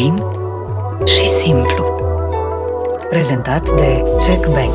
[0.00, 0.16] fain
[1.06, 1.84] și simplu.
[3.08, 4.72] Prezentat de Jack Bank.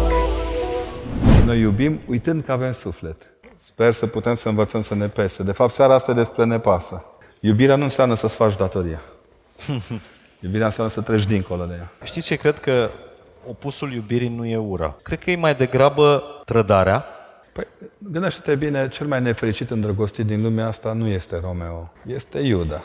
[1.46, 3.16] Noi iubim uitând că avem suflet.
[3.58, 5.44] Sper să putem să învățăm să ne pese.
[5.44, 7.06] De fapt, seara asta e despre ne pasă.
[7.40, 9.02] Iubirea nu înseamnă să-ți faci datoria.
[10.44, 11.92] Iubirea înseamnă să treci dincolo de ea.
[12.04, 12.90] Știți ce cred că
[13.48, 14.96] opusul iubirii nu e ura.
[15.02, 17.06] Cred că e mai degrabă trădarea.
[17.54, 17.68] Păi,
[17.98, 22.84] gândește-te bine, cel mai nefericit îndrăgostit din lumea asta nu este Romeo, este Iuda.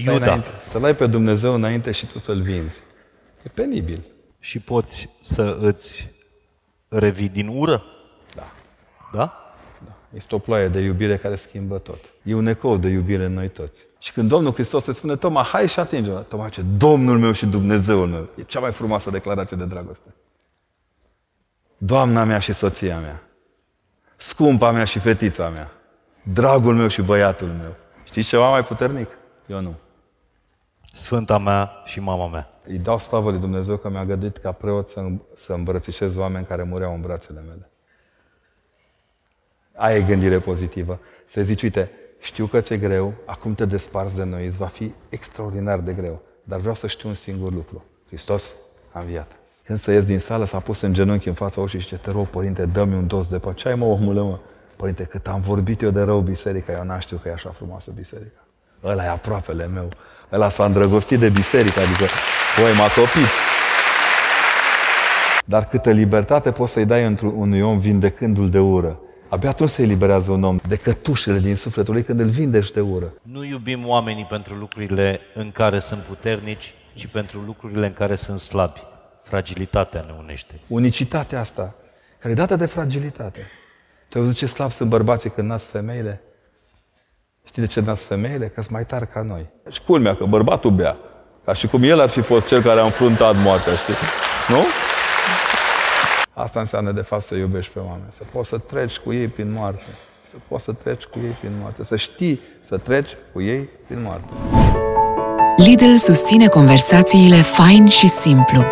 [0.00, 0.24] Stai Iuda.
[0.24, 2.82] înainte, Să-L ai pe Dumnezeu înainte și tu să-L vinzi.
[3.42, 4.04] E penibil.
[4.38, 6.10] Și poți să îți
[6.88, 7.82] revii din ură?
[8.34, 8.52] Da.
[9.12, 9.38] Da?
[10.14, 11.98] Este o ploaie de iubire care schimbă tot.
[12.22, 13.86] E un ecou de iubire în noi toți.
[13.98, 17.46] Și când Domnul Hristos se spune, Toma, hai și atinge Toma ce Domnul meu și
[17.46, 18.28] Dumnezeul meu.
[18.36, 20.14] E cea mai frumoasă declarație de dragoste.
[21.78, 23.22] Doamna mea și soția mea.
[24.16, 25.70] Scumpa mea și fetița mea.
[26.22, 27.76] Dragul meu și băiatul meu.
[28.04, 29.08] Știți ceva mai puternic?
[29.46, 29.74] Eu nu.
[30.94, 32.50] Sfânta mea și mama mea.
[32.64, 36.62] Îi dau slavă lui Dumnezeu că mi-a găduit ca preot să, să îmbrățișez oameni care
[36.62, 37.70] mureau în brațele mele.
[39.76, 41.00] Aia e gândire pozitivă.
[41.26, 44.94] Să zici, uite, știu că ți-e greu, acum te desparți de noi, îți va fi
[45.08, 46.22] extraordinar de greu.
[46.44, 47.84] Dar vreau să știu un singur lucru.
[48.06, 48.56] Hristos
[48.92, 49.36] a înviat.
[49.64, 52.10] Când să ies din sală, s-a pus în genunchi în fața ușii și zice, te
[52.10, 53.56] rog, părinte, dă-mi un dos de pace.
[53.56, 54.38] Ce ai, mă, omule, mă?
[54.76, 57.90] Părinte, cât am vorbit eu de rău biserica, eu n știu că e așa frumoasă
[57.90, 58.46] biserica.
[58.84, 59.88] Ăla e aproapele meu.
[60.32, 62.04] Ăla s-a îndrăgostit de biserică, adică,
[62.56, 63.28] voi m-a topit.
[65.44, 69.00] Dar câtă libertate poți să-i dai într unui om vindecându-l de ură.
[69.28, 72.80] Abia atunci se eliberează un om de cătușele din sufletul lui când îl vindești de
[72.80, 73.12] ură.
[73.22, 78.38] Nu iubim oamenii pentru lucrurile în care sunt puternici, ci pentru lucrurile în care sunt
[78.38, 78.80] slabi.
[79.22, 80.60] Fragilitatea ne unește.
[80.68, 81.74] Unicitatea asta,
[82.18, 83.50] care e dată de fragilitate.
[84.08, 86.22] Tu ai văzut ce slab sunt bărbații când nasc femeile?
[87.46, 88.46] Știi de ce nasc femeile?
[88.46, 89.46] Că sunt mai tari ca noi.
[89.70, 90.96] Și culmea că bărbatul bea.
[91.44, 93.94] Ca și cum el ar fi fost cel care a înfruntat moartea, știi?
[94.48, 94.62] Nu?
[96.34, 98.08] Asta înseamnă, de fapt, să iubești pe oameni.
[98.08, 99.82] Să poți să treci cu ei prin moarte.
[100.26, 101.84] Să poți să treci cu ei prin moarte.
[101.84, 104.32] Să știi să treci cu ei prin moarte.
[105.56, 108.64] Lidl susține conversațiile fain și simplu.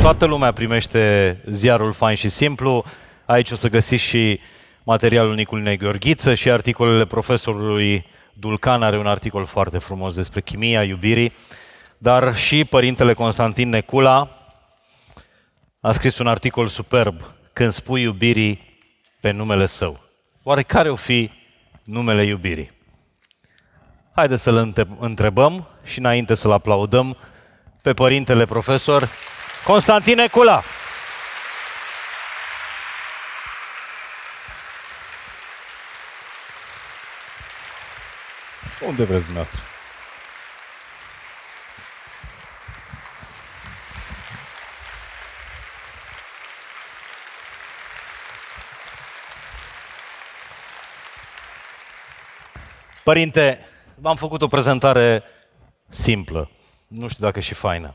[0.00, 2.84] Toată lumea primește ziarul fain și simplu.
[3.26, 4.40] Aici o să găsiți și
[4.82, 8.06] materialul Niculinei Gheorghiță și articolele profesorului
[8.40, 11.32] Dulcan are un articol foarte frumos despre chimia iubirii,
[11.98, 14.28] dar și părintele Constantin Necula
[15.80, 17.22] a scris un articol superb
[17.52, 18.78] când spui iubirii
[19.20, 20.00] pe numele său.
[20.42, 21.30] Oare care o fi
[21.84, 22.72] numele iubirii?
[24.14, 27.16] Haideți să-l înte- întrebăm și înainte să-l aplaudăm
[27.82, 29.08] pe părintele profesor
[29.64, 30.62] Constantin Necula.
[38.86, 39.62] Unde vreți dumneavoastră?
[53.04, 55.22] Părinte, v-am făcut o prezentare
[55.88, 56.50] simplă.
[56.88, 57.94] Nu știu dacă și faină.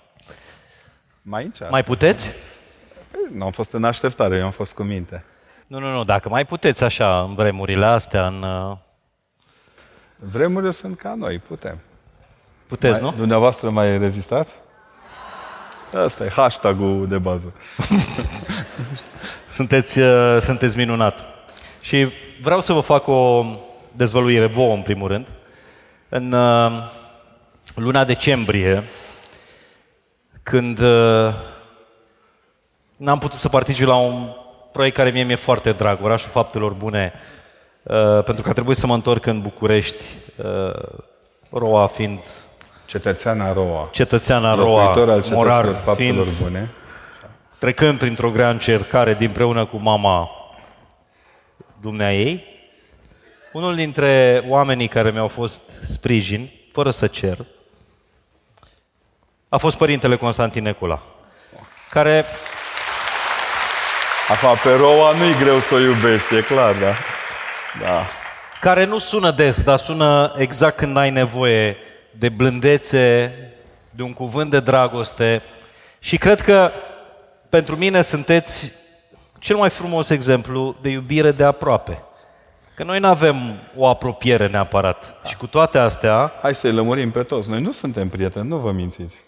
[1.21, 1.73] Mai încearcă.
[1.73, 2.31] Mai puteți?
[3.31, 5.25] Nu am fost în așteptare, eu am fost cu minte.
[5.67, 8.45] Nu, nu, nu, dacă mai puteți așa în vremurile astea, în...
[10.23, 11.79] uh, Vremurile sunt ca noi, putem.
[12.67, 13.17] Puteți, mai, nu?
[13.17, 14.55] Dumneavoastră mai rezistați?
[16.05, 17.53] Asta e hashtag-ul de bază.
[19.47, 21.29] Sunteți, uh, sunteți minunat.
[21.81, 22.07] Și
[22.41, 23.45] vreau să vă fac o
[23.91, 25.27] dezvăluire vouă, în primul rând.
[26.09, 26.71] În uh,
[27.75, 28.83] luna decembrie,
[30.43, 31.33] când uh,
[32.95, 34.29] n-am putut să particip la un
[34.71, 37.42] proiect care mie mi-e foarte drag, Orașul Faptelor Bune, uh,
[38.25, 40.03] pentru că a trebuit să mă întorc în București,
[40.35, 40.99] uh,
[41.51, 42.19] Roa fiind
[42.85, 43.89] Cetățeana Roa.
[43.91, 46.71] cetățeana Roa, Locuitor al cetăților morar faptelor fiind bune.
[47.59, 50.29] trecând printr-o grea încercare dinpreună cu mama
[51.81, 52.43] dumnea ei,
[53.53, 57.37] unul dintre oamenii care mi-au fost sprijin, fără să cer,
[59.49, 61.01] a fost părintele Constantin Necula,
[61.89, 62.25] care
[64.29, 66.93] Acum, pe Roa nu-i greu să o iubești, e clar, da?
[67.79, 68.05] Da.
[68.61, 71.77] care nu sună des, dar sună exact când ai nevoie
[72.17, 73.33] de blândețe,
[73.89, 75.41] de un cuvânt de dragoste.
[75.99, 76.71] Și cred că
[77.49, 78.71] pentru mine sunteți
[79.39, 82.03] cel mai frumos exemplu de iubire de aproape.
[82.75, 85.15] Că noi nu avem o apropiere neapărat.
[85.27, 87.49] Și cu toate astea, Hai să-i lămurim pe toți.
[87.49, 89.19] Noi nu suntem prieteni, nu vă mințiți.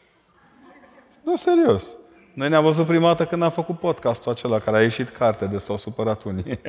[1.23, 1.87] Nu, serios.
[2.35, 5.57] Noi ne-am văzut prima dată când am făcut podcastul acela care a ieșit carte de
[5.57, 6.43] s-au supărat unii.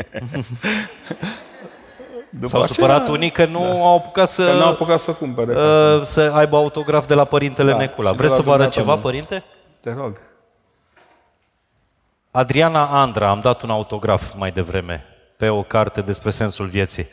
[2.31, 3.69] După S-au aceea- supărat unii că nu da.
[3.71, 5.53] au apucat să, Că n-au apucat să cumpere.
[5.57, 8.11] uh, să aibă autograf de la Părintele Da, Necula.
[8.11, 9.01] și de Vreți la să vă arăt dumneata ceva, nu.
[9.01, 9.45] Părinte?
[9.81, 10.21] Te rog.
[12.31, 15.05] Adriana Andra, am dat un autograf mai devreme
[15.37, 17.07] pe o carte despre sensul vieții.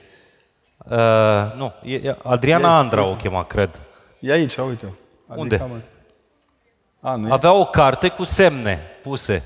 [0.77, 0.97] Uh,
[1.55, 3.79] nu, e, e- Adriana E- Andra o chema, cred.
[4.19, 4.94] E aici, uite.
[5.27, 5.65] Unde?
[5.69, 5.75] mă.
[7.05, 7.31] A, nu e?
[7.31, 9.44] Avea o carte cu semne puse,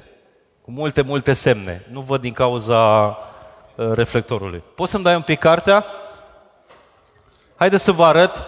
[0.61, 1.85] cu multe, multe semne.
[1.91, 3.05] Nu văd din cauza
[3.75, 4.63] uh, reflectorului.
[4.75, 5.85] Poți să-mi dai un pic cartea?
[7.55, 8.45] Haideți să vă arăt,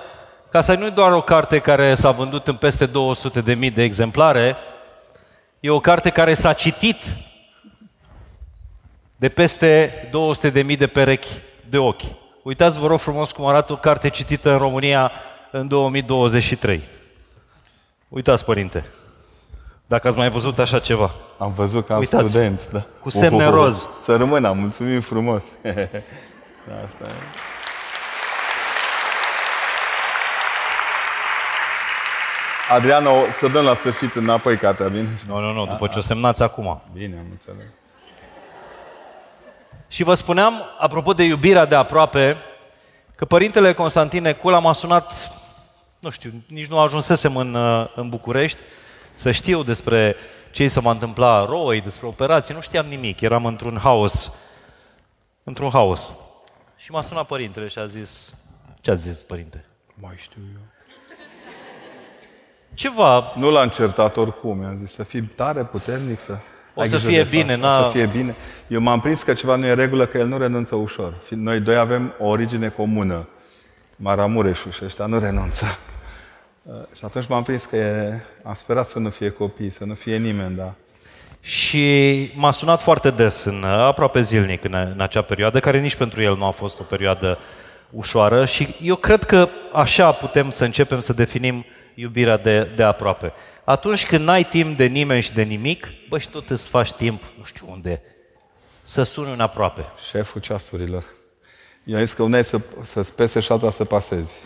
[0.52, 3.72] ca să nu e doar o carte care s-a vândut în peste 200 de mii
[3.72, 4.58] de exemplare,
[5.60, 7.18] e o carte care s-a citit
[9.16, 11.30] de peste 200 de mii de perechi
[11.70, 12.04] de ochi.
[12.44, 15.12] Uitați, vă rog frumos, cum arată o carte citită în România
[15.52, 16.99] în 2023.
[18.10, 18.86] Uitați, părinte,
[19.88, 21.12] dacă ați mai văzut așa ceva.
[21.38, 22.84] Am văzut că am Uitați, studenți, da.
[23.02, 23.56] cu semne Uhuhu.
[23.56, 23.88] roz.
[24.02, 25.44] Să rămână, mulțumim frumos.
[26.68, 27.12] Da, Asta e.
[32.70, 35.08] Adriana, o să dăm la sfârșit înapoi cartea, bine?
[35.28, 36.82] Nu, nu, nu, după ce o semnați acum.
[36.94, 37.66] Bine, am înțeles.
[39.88, 42.38] Și vă spuneam, apropo de iubirea de aproape,
[43.16, 45.30] că părintele Constantin Necula m-a sunat,
[46.00, 48.60] nu știu, nici nu ajunsesem în, uh, în București,
[49.14, 50.16] să știu despre
[50.52, 54.32] ce se va întâmpla roi, despre operații, nu știam nimic, eram într-un haos,
[55.44, 56.14] într-un haos.
[56.78, 58.36] Și m-a sunat părintele și a zis,
[58.82, 59.66] ce ați zis, părinte?
[59.94, 60.62] Mai știu eu.
[62.74, 66.38] Ceva, Nu l-am certat oricum, i-am zis să fii tare, puternic, să...
[66.74, 68.36] O ai să grijă fie de bine, fapte, n-a- O să fie bine.
[68.68, 71.14] Eu m-am prins că ceva nu e în regulă, că el nu renunță ușor.
[71.24, 73.28] Fi- Noi doi avem o origine comună.
[73.96, 75.66] Maramureșul și ăștia nu renunță.
[76.74, 78.20] Uh, Și atunci m-am prins că e...
[78.44, 80.74] am sperat să nu fie copii, să nu fie nimeni, da.
[81.42, 86.22] Și m-a sunat foarte des, în, aproape zilnic, în, în acea perioadă, care nici pentru
[86.22, 87.40] el nu a fost o perioadă
[87.90, 93.34] ușoară și eu cred că așa putem să începem să definim iubirea de, de aproape.
[93.64, 97.24] Atunci când n-ai timp de nimeni și de nimic, bă, și tot îți faci timp,
[97.38, 98.02] nu știu unde,
[98.82, 99.86] să suni un aproape.
[100.10, 101.04] Șeful ceasurilor.
[101.84, 104.40] Eu am zis că una e să, să-ți pese și alta să pasezi.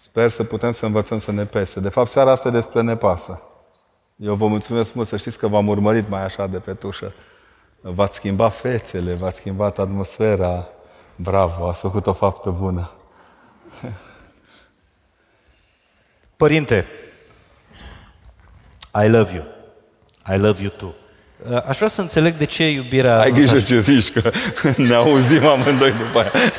[0.00, 1.80] Sper să putem să învățăm să ne pese.
[1.80, 3.42] De fapt, seara asta e despre ne pasă.
[4.16, 7.12] Eu vă mulțumesc mult să știți că v-am urmărit mai așa de pe tușă.
[7.80, 10.68] V-ați schimbat fețele, v-ați schimbat atmosfera.
[11.16, 12.90] Bravo, ați făcut o faptă bună.
[16.36, 16.86] Părinte,
[19.04, 19.44] I love you.
[20.36, 20.94] I love you too.
[21.68, 23.14] Aș vrea să înțeleg de ce iubirea...
[23.14, 24.30] a Ai ajuns grijă ce zici, că
[24.76, 26.30] ne auzim amândoi după aia.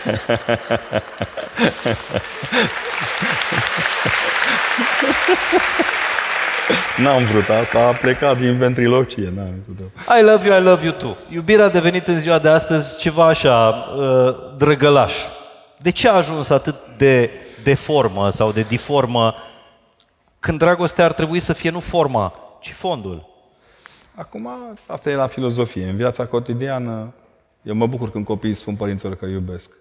[6.98, 9.33] N-am vrut asta, a plecat din ventrilocie.
[9.36, 9.89] N-am vrut.
[10.19, 11.18] I love you, I love you too.
[11.30, 15.13] Iubirea a devenit în ziua de astăzi ceva așa, uh, drăgălaș.
[15.78, 17.30] De ce a ajuns atât de
[17.63, 19.36] deformă sau de diformă
[20.39, 23.31] când dragostea ar trebui să fie nu forma, ci fondul?
[24.15, 24.49] Acum,
[24.87, 25.89] asta e la filozofie.
[25.89, 27.13] În viața cotidiană,
[27.61, 29.71] eu mă bucur când copiii spun părinților că iubesc.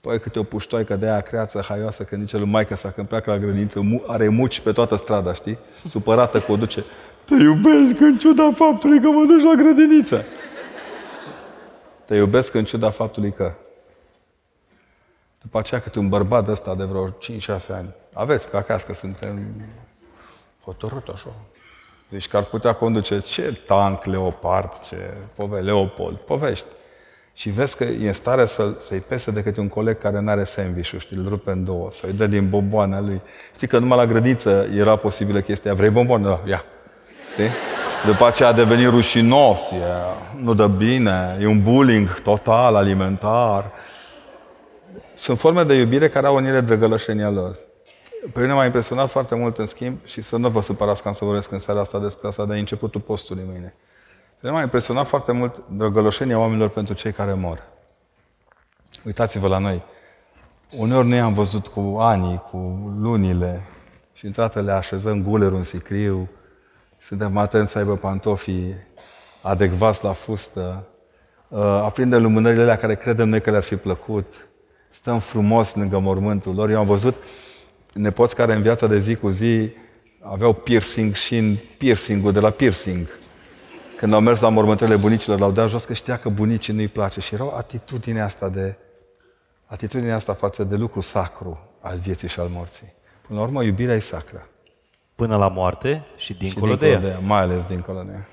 [0.00, 3.30] Păi câte o puștoaică de aia creață haioasă când zice lui maică sa când pleacă
[3.30, 5.58] la grădiniță, mu- are muci pe toată strada, știi?
[5.84, 6.84] Supărată că o duce.
[7.24, 10.24] Te iubesc în ciuda faptului că mă duci la grădiniță.
[12.04, 13.52] Te iubesc în ciuda faptului că.
[15.42, 17.94] După aceea câte un bărbat de ăsta de vreo 5-6 ani.
[18.12, 19.40] Aveți pe acasă că suntem
[20.64, 21.34] hotărât așa.
[22.10, 24.96] Deci că ar putea conduce ce tank Leopard, ce
[25.34, 26.64] pove Leopold, povești.
[27.34, 30.30] Și vezi că e în stare să, să-i pese de câte un coleg care nu
[30.30, 33.20] are sandwich știi, îl rupe în două, să-i dă din bomboana lui.
[33.54, 36.24] Știi că numai la grădiniță era posibilă chestia, vrei bomboane?
[36.24, 36.64] Da, ia.
[37.30, 37.48] Știi?
[38.06, 39.76] După aceea a devenit rușinos, e,
[40.42, 43.70] nu dă bine, e un bullying total alimentar.
[45.14, 47.58] Sunt forme de iubire care au în ele drăgălășenia lor.
[48.32, 51.14] Pe mine m-a impresionat foarte mult, în schimb, și să nu vă supărați că am
[51.14, 53.74] să vorbesc în seara asta despre asta, de începutul postului mâine.
[54.40, 57.62] Pe mine m-a impresionat foarte mult drăgăloșenia oamenilor pentru cei care mor.
[59.04, 59.84] Uitați-vă la noi.
[60.76, 62.56] Uneori noi am văzut cu anii, cu
[62.98, 63.62] lunile
[64.12, 66.28] și într le așezăm gulerul în sicriu,
[67.00, 68.74] suntem atenți să aibă pantofii
[69.42, 70.86] adecvați la fustă,
[71.48, 74.48] uh, aprindem lumânările alea care credem noi că le-ar fi plăcut,
[74.88, 76.70] stăm frumos lângă mormântul lor.
[76.70, 77.16] Eu am văzut
[77.94, 79.70] nepoți care în viața de zi cu zi
[80.20, 83.08] aveau piercing și în piercingul de la piercing.
[83.96, 87.20] Când au mers la mormântările bunicilor, l-au dat jos că știa că bunicii nu-i place.
[87.20, 88.76] Și era o atitudine asta de
[89.66, 92.92] atitudinea asta față de lucru sacru al vieții și al morții.
[93.26, 94.48] Până la urmă, iubirea e sacră.
[95.14, 96.98] Până la moarte și Și dincolo, de ea.
[96.98, 98.28] de ea, mai ales dincolo de ea.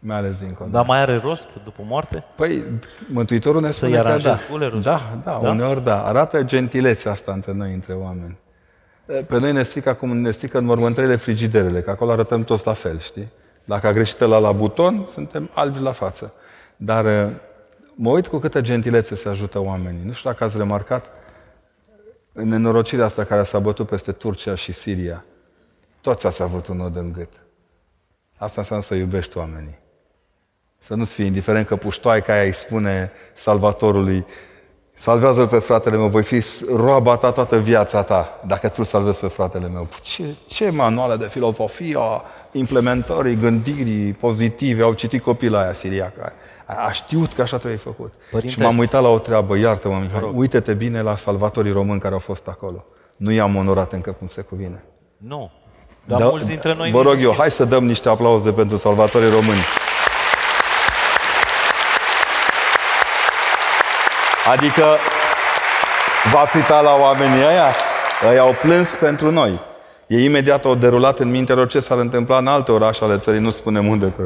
[0.00, 0.70] Mai ales dincolo.
[0.70, 2.24] Dar mai are rost după moarte?
[2.36, 2.64] Păi,
[3.12, 4.08] Mântuitorul ne spune că da.
[4.08, 4.82] aranjezi culerul?
[4.82, 5.50] Da, da, Da?
[5.50, 6.04] uneori da.
[6.06, 8.38] Arată gentilețea asta între noi, între oameni.
[9.26, 12.72] Pe noi ne strică acum, ne strică în mormântările frigiderele, că acolo arătăm toți la
[12.72, 13.28] fel, știi?
[13.64, 16.32] Dacă a greșit la la buton, suntem albi la față.
[16.76, 17.32] Dar uh,
[17.94, 20.04] mă uit cu câtă gentilețe se ajută oamenii.
[20.04, 21.10] Nu știu dacă ați remarcat,
[22.32, 25.24] în nenorocirea asta care s-a bătut peste Turcia și Siria,
[26.00, 27.32] toți ați avut un nod în gât.
[28.36, 29.78] Asta înseamnă să iubești oamenii.
[30.78, 34.26] Să nu-ți fie indiferent că puștoaica aia îi spune salvatorului
[35.00, 36.42] Salvează-l pe fratele meu, voi fi
[36.74, 39.88] roaba ta toată viața ta, dacă tu salvezi pe fratele meu.
[40.02, 46.32] Ce, ce manuale de filozofie a implementării, gândirii pozitive au citit copiii aia siriacă.
[46.66, 48.12] A, a știut că așa trebuie făcut.
[48.30, 52.12] Părinte- Și m-am uitat la o treabă, iartă-mă, Mihai, uite-te bine la salvatorii români care
[52.14, 52.84] au fost acolo.
[53.16, 54.84] Nu i-am onorat încă cum se cuvine.
[55.16, 55.50] Nu.
[56.04, 57.40] Dar mulți dintre noi Vă nici rog nu eu, știu.
[57.40, 59.60] hai să dăm niște aplauze pentru salvatorii români.
[64.46, 64.84] Adică
[66.32, 67.74] v-ați uitat la oamenii ăia?
[68.32, 69.60] Ei au plâns pentru noi.
[70.06, 73.40] Ei imediat au derulat în mintea lor ce s-ar întâmpla în alte orașe ale țării,
[73.40, 74.22] nu spunem unde, că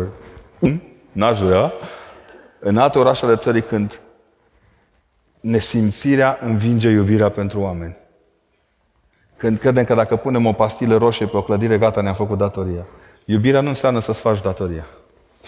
[0.59, 0.83] Hm?
[1.12, 1.73] n-aș vrea.
[2.59, 4.00] În alte orașe ale țării când
[5.40, 7.97] nesimțirea învinge iubirea pentru oameni.
[9.37, 12.87] Când credem că dacă punem o pastilă roșie pe o clădire, gata, ne-am făcut datoria.
[13.25, 14.87] Iubirea nu înseamnă să-ți faci datoria.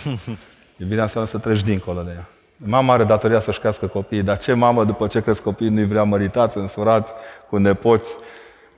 [0.80, 2.28] Iubirea înseamnă să treci dincolo de ea.
[2.56, 6.02] Mama are datoria să-și crească copiii, dar ce mamă după ce cresc copiii nu-i vrea
[6.02, 7.12] măritați, însurați,
[7.48, 8.16] cu nepoți?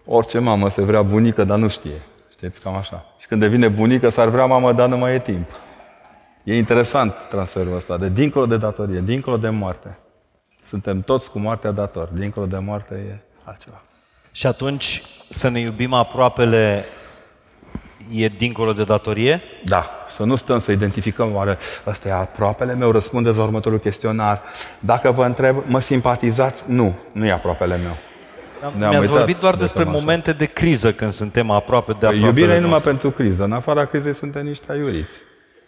[0.05, 2.03] Orice mamă se vrea bunică, dar nu știe.
[2.31, 3.05] Știți, cam așa.
[3.19, 5.51] Și când devine bunică, s-ar vrea mamă, dar nu mai e timp.
[6.45, 9.99] E interesant transferul ăsta, de dincolo de datorie, dincolo de moarte.
[10.65, 12.09] Suntem toți cu moartea dator.
[12.13, 13.83] Dincolo de moarte e altceva.
[14.33, 16.85] Și atunci să ne iubim aproapele
[18.15, 19.43] e dincolo de datorie?
[19.65, 24.43] Da, să nu stăm să identificăm oare ăsta e aproapele meu, răspundeți la următorul chestionar.
[24.79, 26.65] Dacă vă întreb, mă simpatizați?
[26.67, 27.97] Nu, nu e aproapele meu.
[28.61, 30.05] Ne-am Mi-ați uitat vorbit doar de despre tema asta.
[30.05, 32.27] momente de criză când suntem aproape de aproape.
[32.27, 33.45] Iubirea e numai pentru criză.
[33.45, 35.19] În afara crizei suntem niște aiuriți.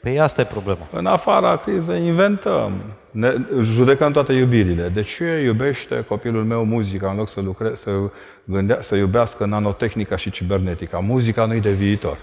[0.02, 0.86] Păi asta e problema.
[0.92, 2.72] În afara crizei inventăm.
[3.10, 4.88] Ne, judecăm toate iubirile.
[4.88, 7.90] De ce iubește copilul meu muzica în loc să, lucre, să,
[8.44, 10.98] gândea, să iubească nanotehnica și cibernetica?
[10.98, 12.18] Muzica nu-i de viitor.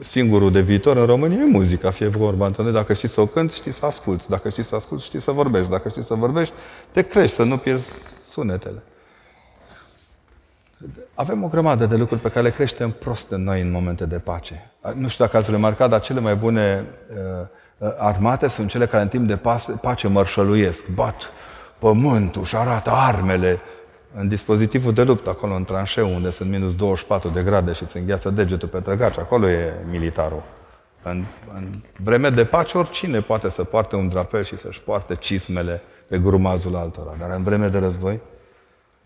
[0.00, 2.72] Singurul de viitor în România e muzica, fie vorba între noi.
[2.72, 4.28] Dacă știi să o cânti, știi să asculți.
[4.28, 5.70] Dacă știi să asculți, știi să vorbești.
[5.70, 6.54] Dacă știi să vorbești,
[6.90, 7.92] te crești, să nu pierzi
[8.28, 8.82] sunetele.
[11.14, 14.18] Avem o grămadă de lucruri pe care le creștem prost în noi în momente de
[14.18, 14.70] pace.
[14.94, 17.46] Nu știu dacă ați remarcat, dar cele mai bune uh,
[17.78, 21.32] uh, armate sunt cele care în timp de pas- pace mărșăluiesc, bat
[21.78, 23.60] pământul și arată armele
[24.14, 27.96] în dispozitivul de luptă, acolo în tranșeu, unde sunt minus 24 de grade și îți
[27.96, 30.42] îngheață degetul pe trăgaci, acolo e militarul.
[31.02, 31.70] În, în
[32.02, 36.76] vreme de pace, oricine poate să poarte un drapel și să-și poarte cismele pe grumazul
[36.76, 37.14] altora.
[37.18, 38.20] Dar în vreme de război,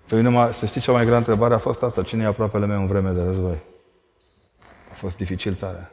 [0.08, 2.02] pe mine, m-a- să știi, cea mai grea întrebare a fost asta.
[2.02, 3.58] Cine e aproapele meu în vreme de război?
[4.90, 5.90] A fost dificil tare.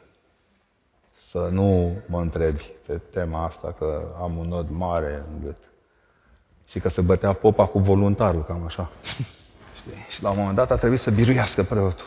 [1.12, 5.56] Să nu mă întrebi pe tema asta, că am un nod mare în gât.
[6.74, 8.90] Și că se bătea popa cu voluntarul, cam așa.
[9.76, 10.06] Știi?
[10.08, 12.06] Și la un moment dat a trebuit să biruiască preotul.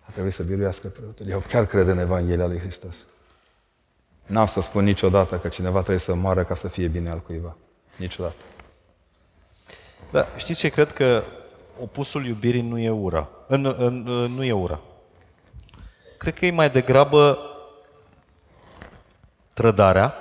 [0.00, 1.28] A trebuit să biruiască preotul.
[1.28, 3.04] Eu chiar cred în Evanghelia lui Hristos.
[4.26, 7.56] N-am să spun niciodată că cineva trebuie să moară ca să fie bine al cuiva.
[7.96, 8.42] Niciodată.
[10.10, 11.22] Da, știți ce cred că
[11.80, 13.28] opusul iubirii nu e ura.
[13.46, 14.80] În, în, în, nu e ura.
[16.18, 17.38] Cred că e mai degrabă
[19.52, 20.14] trădarea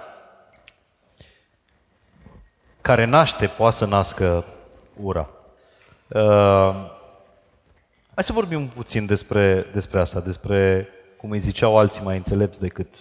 [2.81, 4.45] care naște, poate să nască
[4.95, 5.29] ura.
[6.07, 6.21] Uh,
[8.13, 12.95] hai să vorbim puțin despre, despre asta, despre cum îi ziceau alții mai înțelepți decât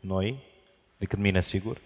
[0.00, 0.42] noi,
[0.96, 1.76] decât mine, sigur,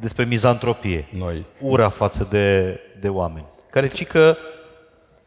[0.00, 1.46] despre mizantropie Noi.
[1.60, 4.36] ura față de, de oameni, care ci că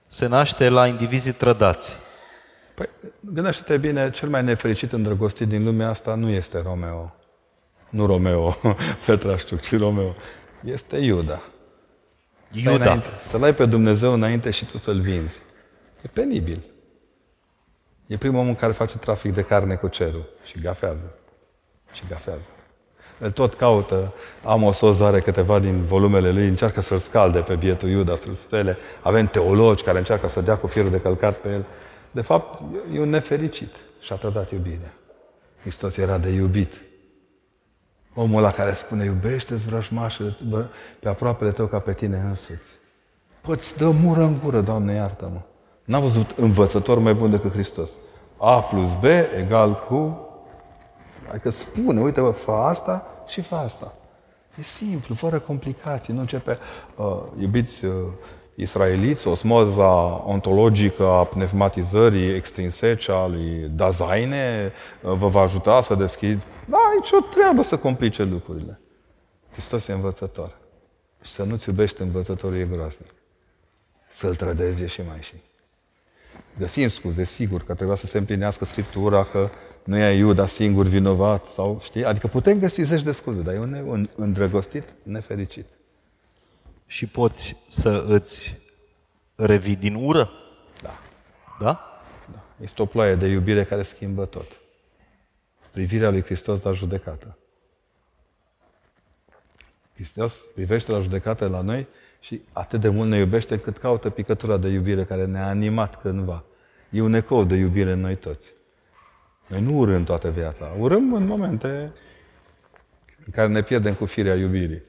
[0.07, 1.97] se naște la indivizii trădați.
[2.75, 7.15] Păi, gândește-te bine, cel mai nefericit îndrăgostit din lumea asta nu este Romeo.
[7.89, 8.57] Nu Romeo,
[9.05, 10.15] Petrașciuc, ci Romeo.
[10.65, 11.41] Este Iuda.
[12.55, 12.83] Stai Iuda.
[12.83, 15.41] înainte, Să-L ai pe Dumnezeu înainte și tu să-L vinzi.
[16.01, 16.63] E penibil.
[18.07, 21.13] E primul om care face trafic de carne cu cerul și gafează.
[21.93, 22.49] Și gafează.
[23.19, 27.89] Îl tot caută, Amos Oz are câteva din volumele lui, încearcă să-l scalde pe bietul
[27.89, 28.77] Iuda, să-l spele.
[29.01, 31.65] Avem teologi care încearcă să dea cu firul de călcat pe el.
[32.11, 32.61] De fapt,
[32.93, 34.93] e un nefericit și a trădat iubirea.
[35.61, 36.73] Hristos era de iubit.
[38.15, 40.65] Omul ăla care spune, iubește-ți vrăjmașele bă,
[40.99, 42.71] pe aproapele tău ca pe tine însuți.
[43.41, 45.41] Păi dă mură în gură, Doamne, iartă-mă.
[45.83, 47.91] N-am văzut învățător mai bun decât Hristos.
[48.37, 49.03] A plus B
[49.39, 50.25] egal cu
[51.29, 53.93] Adică spune, uite, bă, fă asta și fă asta.
[54.59, 56.13] E simplu, fără complicații.
[56.13, 56.57] Nu începe,
[56.95, 57.93] uh, iubiți uh,
[58.55, 64.71] israeliți, osmoza ontologică a pneumatizării extrinsece a lui Dazaine
[65.01, 66.41] uh, vă va ajuta să deschid.
[66.65, 68.79] Da, nicio treabă să complice lucrurile.
[69.51, 70.57] Hristos e învățător.
[71.21, 73.13] Și să nu-ți iubești învățătorul e groaznic.
[74.09, 75.33] Să-l trădezi și mai și.
[76.57, 79.49] Găsim scuze, sigur, că trebuia să se împlinească Scriptura, că
[79.83, 82.05] nu e Iuda singur vinovat, sau știi?
[82.05, 85.65] Adică putem găsi zeci de scuze, dar e un îndrăgostit nefericit.
[86.87, 88.57] Și poți să îți
[89.35, 90.29] revii din ură?
[90.81, 90.99] Da.
[91.59, 92.01] Da?
[92.31, 92.43] da.
[92.61, 94.59] Este o ploaie de iubire care schimbă tot.
[95.71, 97.37] Privirea lui Hristos la judecată.
[99.93, 101.87] Hristos privește la judecată la noi
[102.19, 106.43] și atât de mult ne iubește cât caută picătura de iubire care ne-a animat cândva.
[106.89, 108.53] E un ecou de iubire în noi toți.
[109.47, 110.75] Noi nu urâm toată viața.
[110.79, 111.93] Urâm în momente
[113.25, 114.81] în care ne pierdem cu firea iubirii.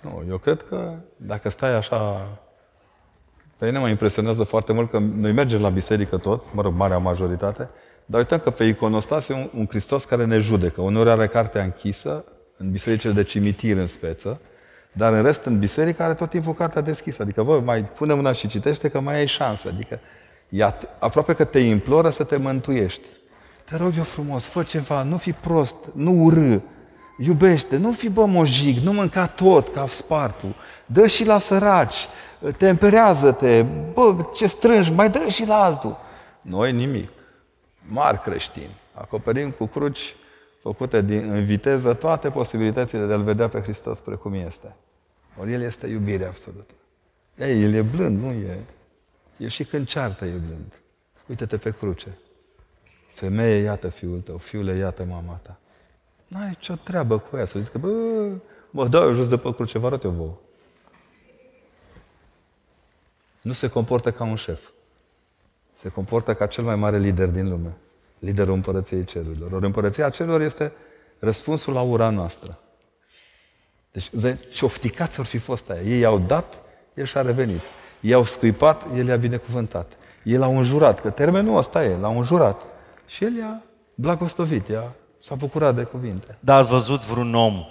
[0.00, 2.28] Nu, eu cred că dacă stai așa...
[3.58, 6.98] Pe mine mă impresionează foarte mult că noi mergem la biserică toți, mă rog, marea
[6.98, 7.68] majoritate,
[8.06, 10.80] dar uităm că pe iconostas e un, un Hristos care ne judecă.
[10.80, 12.24] Uneori are cartea închisă,
[12.56, 14.40] în bisericile de cimitir în speță,
[14.92, 17.22] dar în rest în biserică are tot timpul cartea deschisă.
[17.22, 19.68] Adică, vă, mai pune mâna și citește că mai ai șansă.
[19.68, 20.00] Adică,
[20.48, 23.06] ea, aproape că te imploră să te mântuiești.
[23.64, 26.58] Te rog eu frumos, fă ceva, nu fi prost, nu urâ,
[27.18, 30.54] iubește, nu fi bămojic, nu mânca tot ca spartul,
[30.86, 32.08] dă și la săraci,
[32.56, 35.96] temperează-te, bă, ce strângi, mai dă și la altul.
[36.40, 37.08] Noi nimic.
[37.88, 38.76] Mari creștini.
[38.94, 40.14] Acoperim cu cruci
[40.62, 44.76] făcute din, în viteză toate posibilitățile de a-L vedea pe Hristos precum este.
[45.40, 46.72] Ori El este iubire absolută.
[47.38, 48.64] Ei, El e blând, nu e...
[49.36, 50.80] El și când ceartă e blând.
[51.26, 52.18] Uite-te pe cruce.
[53.14, 55.58] Femeie, iată fiul tău, fiule, iată mama ta.
[56.28, 57.88] N-ai ce treabă cu ea, să zici că, bă,
[58.70, 60.36] mă dau eu jos de pe cruce, vă arăt eu vouă.
[63.40, 64.68] Nu se comportă ca un șef.
[65.74, 67.76] Se comportă ca cel mai mare lider din lume
[68.18, 69.52] liderul împărăției cerurilor.
[69.52, 70.72] Ori împărăția cerurilor este
[71.18, 72.58] răspunsul la ura noastră.
[73.90, 74.10] Deci,
[74.52, 75.80] ce ofticați ori fi fost aia.
[75.80, 76.58] Ei au dat,
[76.94, 77.60] el și-a revenit.
[78.00, 79.92] Ei au scuipat, el i-a binecuvântat.
[80.22, 82.62] Ei l-au înjurat, că termenul ăsta e, l-au înjurat.
[83.06, 83.62] Și el i-a
[83.94, 86.38] blagostovit, i-a, s-a bucurat de cuvinte.
[86.40, 87.66] Da, ați văzut vreun om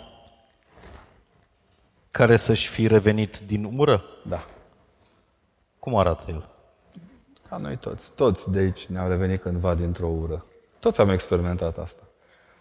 [2.12, 4.04] care să-și fi revenit din ură?
[4.24, 4.44] Da.
[5.80, 6.50] Cum arată el?
[7.50, 8.12] Ca noi toți.
[8.16, 10.46] Toți de aici ne-am revenit cândva dintr-o ură.
[10.80, 12.02] Toți am experimentat asta.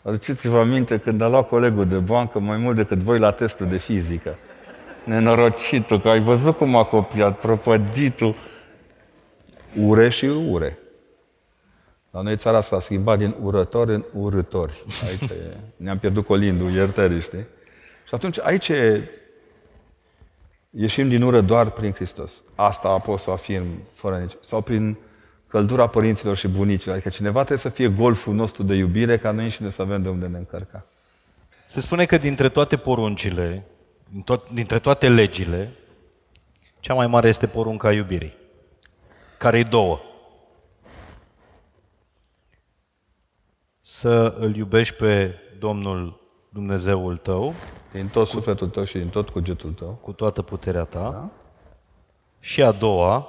[0.02, 3.76] Aduceți-vă aminte când a luat colegul de bancă mai mult decât voi la testul de
[3.76, 4.36] fizică.
[5.04, 8.34] Nenorocitul, că ai văzut cum a copiat, prăpăditul.
[9.80, 10.78] Ure și ure.
[12.16, 14.84] La noi țara s-a schimbat din urători în urători.
[15.06, 17.46] Aici e, ne-am pierdut colindul iertării, știi?
[18.06, 19.10] Și atunci aici e
[20.70, 22.42] Ieșim din ură doar prin Hristos.
[22.54, 24.32] Asta pot să o afirm fără nici...
[24.40, 24.96] Sau prin
[25.46, 26.94] căldura părinților și bunicilor.
[26.94, 30.08] Adică cineva trebuie să fie golful nostru de iubire ca noi înșine să avem de
[30.08, 30.84] unde ne încărca.
[31.66, 33.66] Se spune că dintre toate poruncile,
[34.52, 35.72] dintre toate legile,
[36.80, 38.36] cea mai mare este porunca iubirii,
[39.38, 40.00] care e două.
[43.88, 47.54] Să îl iubești pe Domnul Dumnezeul tău.
[47.92, 49.98] Din tot sufletul tău și din tot cugetul tău.
[50.02, 51.10] Cu toată puterea ta.
[51.10, 51.30] Da?
[52.40, 53.28] Și a doua,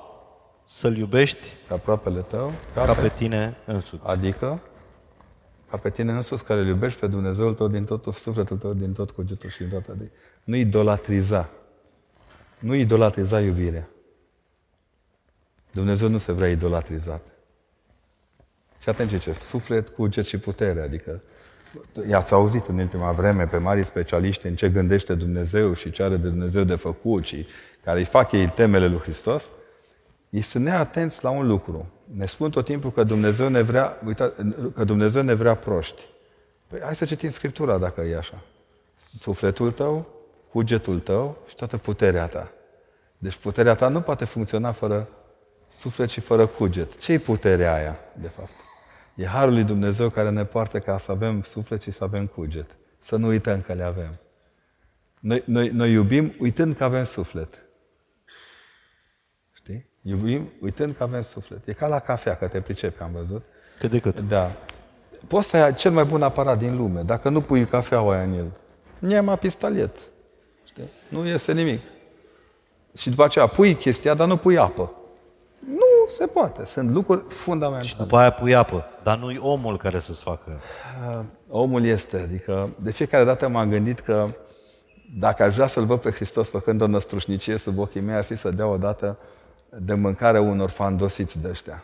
[0.66, 4.10] să-L iubești ca aproapele tău, ca, ca pe tine însuți.
[4.10, 4.62] Adică,
[5.70, 8.94] ca pe tine însuți, care îl iubești pe Dumnezeul tău din tot sufletul tău, din
[8.94, 10.12] tot cugetul și din toată de.
[10.44, 11.50] Nu idolatriza.
[12.60, 13.90] Nu idolatriza iubirea.
[15.72, 17.37] Dumnezeu nu se vrea idolatrizat.
[18.88, 21.22] Fii atent ce ce, suflet, cuget și putere, adică
[22.10, 26.18] I-ați auzit în ultima vreme pe mari specialiști în ce gândește Dumnezeu și ce are
[26.18, 27.48] de Dumnezeu de făcut și
[27.84, 29.50] care îi fac ei temele lui Hristos,
[30.30, 31.92] ei sunt neatenți la un lucru.
[32.04, 34.34] Ne spun tot timpul că Dumnezeu ne vrea, uita,
[34.76, 36.02] că Dumnezeu ne vrea proști.
[36.68, 38.44] Păi hai să citim Scriptura dacă e așa.
[38.98, 40.08] Sufletul tău,
[40.52, 42.52] cugetul tău și toată puterea ta.
[43.18, 45.10] Deci puterea ta nu poate funcționa fără
[45.68, 46.98] suflet și fără cuget.
[46.98, 48.66] Ce-i puterea aia, de fapt?
[49.18, 52.78] E Harul lui Dumnezeu care ne poartă ca să avem suflet și să avem cuget.
[53.00, 54.20] Să nu uităm că le avem.
[55.20, 57.62] Noi, noi, noi iubim uitând că avem suflet.
[59.54, 59.86] Știi?
[60.02, 61.68] Iubim uitând că avem suflet.
[61.68, 63.44] E ca la cafea, că te pricepi, am văzut.
[63.80, 64.20] Cât de cât.
[64.20, 64.52] Da.
[65.28, 67.02] Poți să ai cel mai bun aparat din lume.
[67.02, 68.52] Dacă nu pui cafeaua aia în el,
[69.00, 70.00] niema pistolet.
[70.66, 70.90] Știi?
[71.10, 71.82] Nu iese nimic.
[72.98, 74.92] Și după aceea pui chestia, dar nu pui apă.
[76.08, 76.66] Nu se poate.
[76.66, 77.90] Sunt lucruri fundamentale.
[77.90, 78.86] Și după aia pui apă.
[79.04, 80.60] Dar nu-i omul care să-ți facă.
[81.10, 84.28] Uh, omul este, adică de fiecare dată m-am gândit că
[85.20, 88.36] dacă aș vrea să-L văd pe Hristos făcând o năstrușnicie sub ochii mei, ar fi
[88.36, 89.18] să dea o dată
[89.80, 91.84] de mâncare unor fandosiți de ăștia.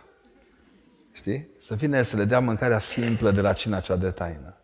[1.12, 1.49] Știi?
[1.59, 4.57] Să vină să le dea mâncarea simplă de la cina cea de taină.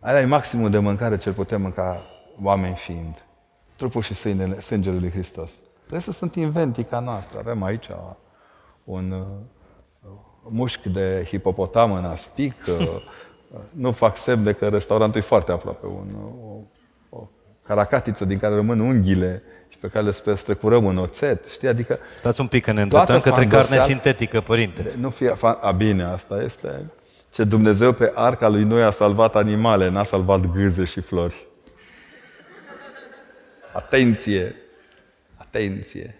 [0.00, 2.02] Aia e maximul de mâncare ce putem mânca
[2.42, 3.24] oameni fiind.
[3.76, 5.60] Trupul și sângele, sângele lui Hristos.
[5.88, 7.38] Restul sunt inventica noastră.
[7.38, 7.88] Avem aici
[8.86, 10.10] un uh,
[10.42, 12.54] mușchi de hipopotam în aspic.
[12.68, 13.02] Uh,
[13.84, 15.86] nu fac semn de că restaurantul e foarte aproape.
[15.86, 16.14] Un,
[17.10, 17.28] o, o
[17.62, 21.46] caracatiță din care rămân unghiile și pe care le strecurăm în oțet.
[21.46, 21.68] Știi?
[21.68, 24.94] Adică Stați un pic că ne îndreptăm către carne sintetică, părinte.
[24.98, 26.90] Nu fie, a, bine, asta este
[27.30, 31.46] ce Dumnezeu pe arca lui Noi a salvat animale, n-a salvat gâze și flori.
[33.72, 34.54] Atenție!
[35.36, 36.18] Atenție!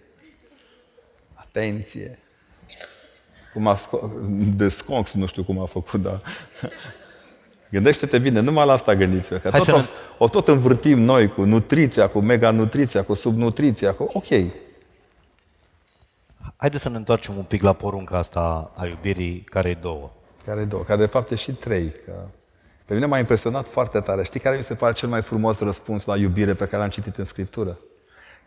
[1.33, 2.19] Atenție!
[3.57, 4.11] Cum a sco-
[4.55, 6.19] de sconx, nu știu cum a făcut, dar...
[7.71, 9.81] Gândește-te bine, numai la asta gândiți că tot o,
[10.17, 14.09] o tot învârtim noi cu nutriția, cu mega-nutriția, cu subnutriția, cu...
[14.13, 14.25] Ok.
[16.55, 20.11] Haideți să ne întoarcem un pic la porunca asta a iubirii, care e două.
[20.45, 21.93] Care e două, care de fapt e și trei.
[22.05, 22.13] Că
[22.85, 24.23] pe mine m-a impresionat foarte tare.
[24.23, 27.15] Știi care mi se pare cel mai frumos răspuns la iubire pe care l-am citit
[27.17, 27.79] în Scriptură?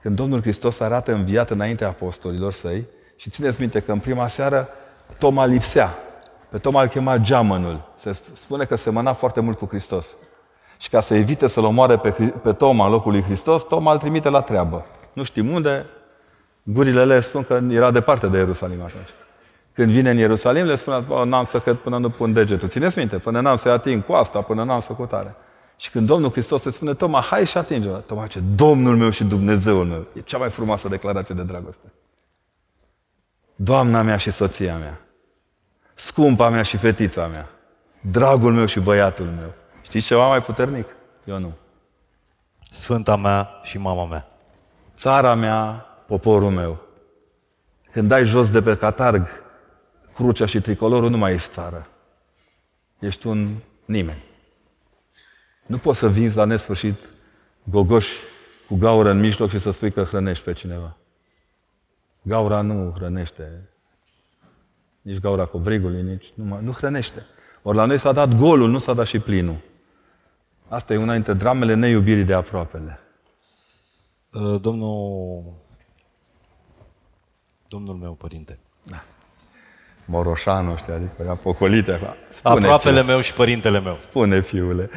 [0.03, 4.69] Când Domnul Hristos arată înviat înaintea apostolilor săi și țineți minte că în prima seară
[5.19, 5.99] Toma lipsea.
[6.49, 7.81] Pe Toma îl chema geamănul.
[7.97, 10.17] Se spune că semăna foarte mult cu Hristos.
[10.79, 12.11] Și ca să evite să-l omoare pe,
[12.43, 14.87] pe Toma în locul lui Hristos, Toma îl trimite la treabă.
[15.13, 15.87] Nu știm unde,
[16.63, 19.09] gurile le spun că era departe de Ierusalim atunci.
[19.73, 22.69] Când vine în Ierusalim, le spune, n-am să cred până nu pun degetul.
[22.69, 25.35] Țineți minte, până n-am să-i ating cu asta, până n-am să cutare.
[25.77, 27.93] Și când Domnul Hristos se spune, Toma, hai și atinge-o.
[27.93, 30.07] Toma zice, Domnul meu și Dumnezeul meu.
[30.13, 31.93] E cea mai frumoasă declarație de dragoste.
[33.63, 35.01] Doamna mea și soția mea.
[35.95, 37.49] Scumpa mea și fetița mea.
[38.01, 39.55] Dragul meu și băiatul meu.
[39.83, 40.87] Știți ceva mai puternic?
[41.25, 41.53] Eu nu.
[42.71, 44.29] Sfânta mea și mama mea.
[44.97, 46.81] Țara mea, poporul meu.
[47.93, 49.29] Când dai jos de pe catarg
[50.15, 51.89] crucea și tricolorul, nu mai ești țară.
[52.99, 54.25] Ești un nimeni.
[55.67, 57.09] Nu poți să vinzi la nesfârșit
[57.63, 58.09] gogoș
[58.69, 60.97] cu gaură în mijloc și să spui că hrănești pe cineva.
[62.23, 63.69] Gaura nu hrănește.
[65.03, 66.33] Nici gaura cu vrigului, nici...
[66.35, 67.27] Nu, nu hrănește.
[67.63, 69.57] Ori la noi s-a dat golul, nu s-a dat și plinul.
[70.69, 73.01] Asta e una dintre dramele neiubirii de aproapele.
[74.33, 75.43] Uh, domnul...
[77.69, 78.59] Domnul meu, părinte.
[78.83, 79.03] Da.
[80.05, 82.01] Moroșanu, știi, adică era pocolite.
[82.29, 83.13] Spune, Aproapele fiule.
[83.13, 83.97] meu și părintele meu.
[83.99, 84.91] Spune, fiule.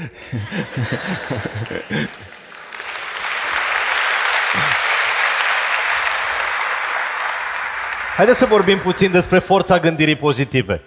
[8.16, 10.82] Haideți să vorbim puțin despre forța gândirii pozitive.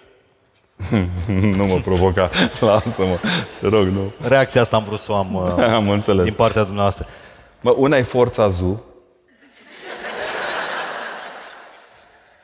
[1.58, 2.30] nu mă provoca.
[2.60, 3.18] Lasă-mă.
[3.60, 4.12] Te rog, nu.
[4.28, 5.36] Reacția asta am vrut să o am,
[5.78, 6.24] am înțeles.
[6.24, 7.06] din partea dumneavoastră.
[7.60, 8.84] Mă, una e forța ZU,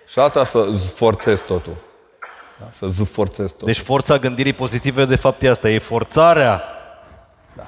[0.07, 1.77] Și alta să forțezi totul.
[2.61, 2.69] Da?
[2.71, 3.67] Să zuforțezi totul.
[3.67, 5.69] Deci forța gândirii pozitive, de fapt, e asta.
[5.69, 6.63] E forțarea.
[7.57, 7.67] Da.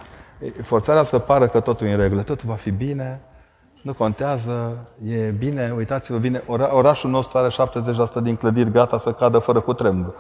[0.59, 2.23] E forțarea să pară că totul e în regulă.
[2.23, 3.21] Totul va fi bine.
[3.85, 4.77] Nu contează.
[5.07, 5.73] E bine.
[5.77, 6.43] Uitați-vă bine.
[6.47, 7.49] Ora, orașul nostru are
[8.21, 10.15] 70% din clădiri gata să cadă fără cutremur.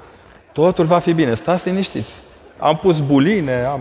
[0.52, 1.34] Totul va fi bine.
[1.34, 2.16] Stați liniștiți.
[2.58, 3.80] Am pus buline, am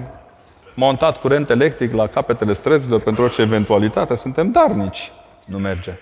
[0.76, 4.16] montat curent electric la capetele străzilor pentru orice eventualitate.
[4.16, 5.12] Suntem darnici.
[5.46, 6.00] Nu merge.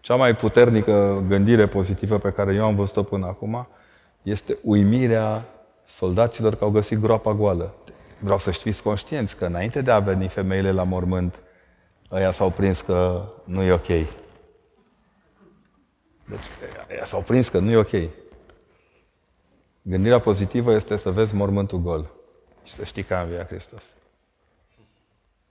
[0.00, 3.68] Cea mai puternică gândire pozitivă pe care eu am văzut-o până acum
[4.22, 5.44] este uimirea
[5.84, 7.74] soldaților că au găsit groapa goală.
[8.18, 11.38] Vreau să știți conștienți că înainte de a veni femeile la mormânt,
[12.10, 13.86] ăia s-au prins că nu e ok.
[13.86, 14.08] Deci,
[16.90, 18.10] ăia s-au prins că nu e ok.
[19.82, 22.10] Gândirea pozitivă este să vezi mormântul gol
[22.64, 23.94] și să știi că a înviat Hristos.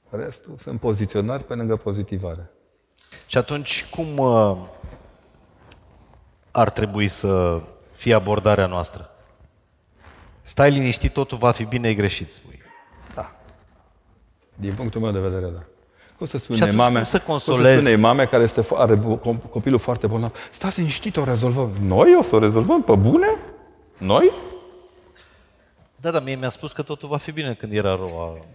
[0.09, 2.51] Restul sunt poziționari pe lângă pozitivare.
[3.27, 4.57] Și atunci, cum uh,
[6.51, 7.61] ar trebui să
[7.91, 9.09] fie abordarea noastră?
[10.41, 12.61] Stai liniștit, totul va fi bine, e greșit, spui.
[13.15, 13.35] Da.
[14.55, 15.63] Din punctul meu de vedere, da.
[16.17, 17.73] Cum să spune mame, cum să consolezi?
[17.73, 18.99] Cum să spune mame care este, are
[19.49, 21.71] copilul foarte bolnav, stați liniștit, o rezolvăm.
[21.81, 23.27] Noi o să o rezolvăm pe bune?
[23.97, 24.31] Noi?
[25.95, 28.45] Da, dar mie mi-a spus că totul va fi bine când era rău.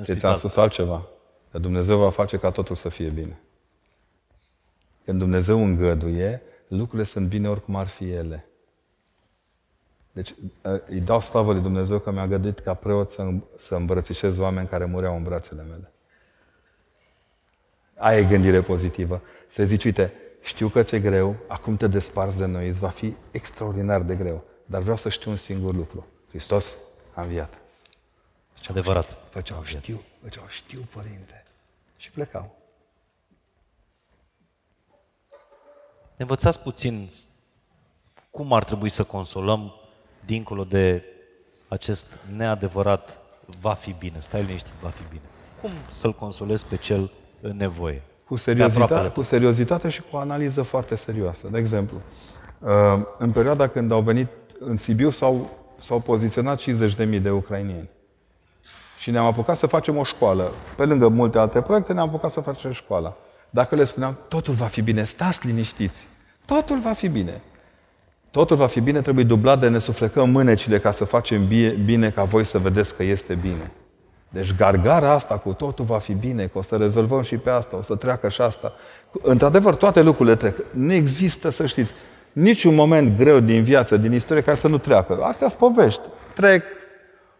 [0.00, 1.06] Ți-am spus altceva.
[1.50, 3.38] Că Dumnezeu va face ca totul să fie bine.
[5.04, 8.48] Când Dumnezeu îngăduie, lucrurile sunt bine oricum ar fi ele.
[10.12, 14.38] Deci ă, îi dau slavă lui Dumnezeu că mi-a găduit ca preot să, să îmbrățișez
[14.38, 15.92] oameni care mureau în brațele mele.
[17.98, 19.22] Aia e gândire pozitivă.
[19.48, 23.16] Să zici, uite, Știu că ți-e greu, acum te desparți de noi, îți va fi
[23.30, 24.44] extraordinar de greu.
[24.66, 26.06] Dar vreau să știu un singur lucru.
[26.28, 26.78] Hristos
[27.14, 27.58] a înviat.
[28.68, 29.16] Adevărat.
[29.30, 31.44] Făceau, știu, făceau, știu, părinte.
[31.96, 32.56] Și plecau.
[36.16, 37.10] Ne învățați puțin
[38.30, 39.72] cum ar trebui să consolăm
[40.24, 41.04] dincolo de
[41.68, 42.06] acest
[42.36, 43.20] neadevărat
[43.60, 45.22] va fi bine, stai liniștit, va fi bine.
[45.60, 48.02] Cum să-l consolez pe cel în nevoie?
[48.24, 51.48] Cu seriozitate, cu seriozitate și cu o analiză foarte serioasă.
[51.50, 52.00] De exemplu,
[52.58, 52.70] uh,
[53.18, 57.88] în perioada când au venit în Sibiu s-au, s-au poziționat 50.000 de ucrainieni.
[58.98, 60.52] Și ne-am apucat să facem o școală.
[60.76, 63.16] Pe lângă multe alte proiecte, ne-am apucat să facem școala.
[63.50, 66.08] Dacă le spuneam, totul va fi bine, stați liniștiți,
[66.44, 67.42] totul va fi bine.
[68.30, 71.46] Totul va fi bine, trebuie dublat de ne suflecăm mânecile ca să facem
[71.84, 73.72] bine, ca voi să vedeți că este bine.
[74.28, 77.76] Deci gargara asta cu totul va fi bine, că o să rezolvăm și pe asta,
[77.76, 78.72] o să treacă și asta.
[79.22, 80.56] Într-adevăr, toate lucrurile trec.
[80.70, 81.92] Nu există, să știți,
[82.32, 85.18] niciun moment greu din viață, din istorie, care să nu treacă.
[85.22, 86.02] Astea sunt povești.
[86.34, 86.64] Trec,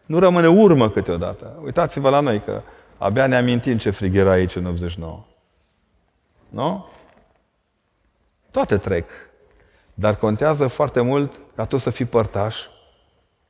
[0.07, 1.61] nu rămâne urmă câteodată.
[1.65, 2.61] Uitați-vă la noi, că
[2.99, 5.25] abia ne amintim ce frig era aici în 89.
[6.49, 6.87] Nu?
[8.51, 9.07] Toate trec.
[9.95, 12.67] Dar contează foarte mult ca tu să fii părtaș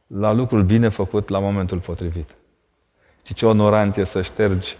[0.06, 2.37] la lucrul bine făcut la momentul potrivit.
[3.28, 4.76] Și ce onorant e să ștergi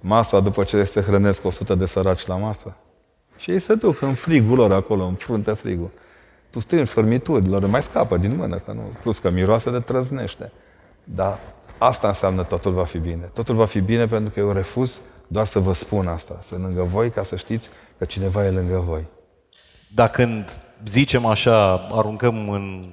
[0.00, 2.76] masa după ce se hrănesc 100 de săraci la masă.
[3.36, 5.90] Și ei se duc în frigul lor acolo, în frunte frigul.
[6.50, 9.78] Tu stai în fermituri, lor mai scapă din mână, că nu, plus că miroase de
[9.78, 10.52] trăznește.
[11.04, 11.40] Dar
[11.78, 13.30] asta înseamnă totul va fi bine.
[13.32, 16.38] Totul va fi bine pentru că eu refuz doar să vă spun asta.
[16.40, 19.06] Să lângă voi, ca să știți că cineva e lângă voi.
[19.94, 22.92] Dacă când zicem așa, aruncăm în,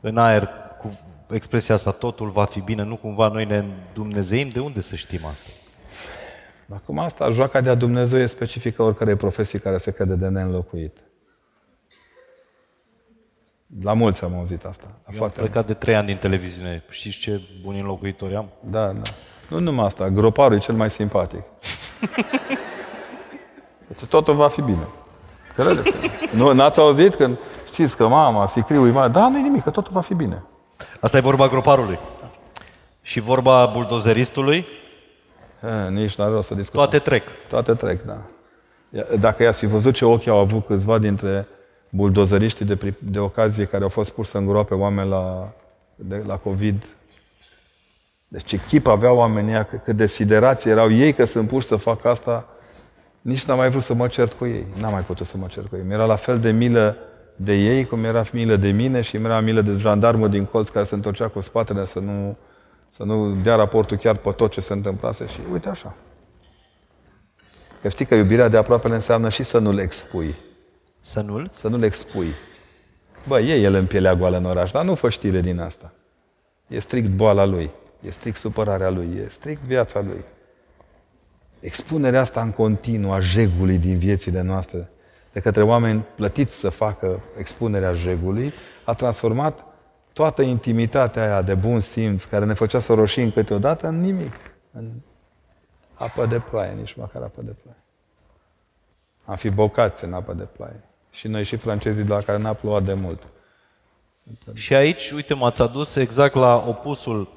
[0.00, 0.48] în aer
[0.80, 0.98] cu
[1.30, 5.24] expresia asta, totul va fi bine, nu cumva noi ne dumnezeim, de unde să știm
[5.24, 5.48] asta?
[6.74, 10.98] Acum asta, joaca de-a Dumnezeu e specifică oricărei profesii care se crede de neînlocuit.
[13.82, 14.86] La mulți am auzit asta.
[15.10, 16.84] Eu foarte am plecat de trei ani din televiziune.
[16.88, 18.48] Știți ce buni înlocuitori am?
[18.60, 19.02] Da, da.
[19.48, 20.08] Nu numai asta.
[20.08, 21.42] Groparul e cel mai simpatic.
[23.88, 24.88] deci totul va fi bine.
[25.54, 25.92] Credeți?
[26.36, 29.12] nu, n-ați auzit când știți că mama, sicriul e mare.
[29.12, 30.42] Da, nu nimic, că totul va fi bine.
[31.00, 31.98] Asta e vorba groparului.
[33.02, 34.66] Și vorba buldozeristului?
[35.62, 36.82] E, nici n-are rost să discutăm.
[36.82, 37.28] Toate trec.
[37.48, 38.20] Toate trec, da.
[39.20, 41.46] Dacă i-ați fi văzut ce ochi au avut câțiva dintre
[41.90, 45.52] buldozeriștii de, de ocazie care au fost pus să îngroape oameni la,
[45.94, 46.86] de, la COVID.
[48.28, 52.08] Deci ce chip aveau oamenii cât de siderați erau ei că sunt puși să facă
[52.08, 52.48] asta,
[53.20, 54.66] nici n-am mai vrut să mă cert cu ei.
[54.80, 55.82] N-am mai putut să mă cert cu ei.
[55.86, 56.96] Mi-era la fel de milă
[57.36, 60.68] de ei cum era milă de mine și mi era milă de jandarmă din colț
[60.68, 62.36] care se întorcea cu spatele să nu,
[62.88, 65.94] să nu dea raportul chiar pe tot ce se întâmplase și uite așa.
[67.82, 70.34] Că știi că iubirea de aproape înseamnă și să nu-l expui.
[71.00, 71.48] Să nu-l?
[71.52, 72.28] Să nu-l expui.
[73.26, 75.92] Bă, e el în pielea goală în oraș, dar nu fă știre din asta.
[76.66, 77.70] E strict boala lui,
[78.00, 80.24] e strict supărarea lui, e strict viața lui.
[81.60, 84.90] Expunerea asta în continuu a jegului din viețile noastre,
[85.34, 88.52] de către oameni plătiți să facă expunerea jegului,
[88.84, 89.64] a transformat
[90.12, 94.32] toată intimitatea aia de bun simț, care ne făcea să roșim câteodată, în nimic.
[94.72, 94.90] În
[95.94, 97.78] apă de ploaie, nici măcar apă de ploaie.
[99.24, 100.84] Am fi bocați în apă de ploaie.
[101.10, 103.22] Și noi și francezii de la care n-a plouat de mult.
[104.52, 107.32] Și aici, uite, m-ați adus exact la opusul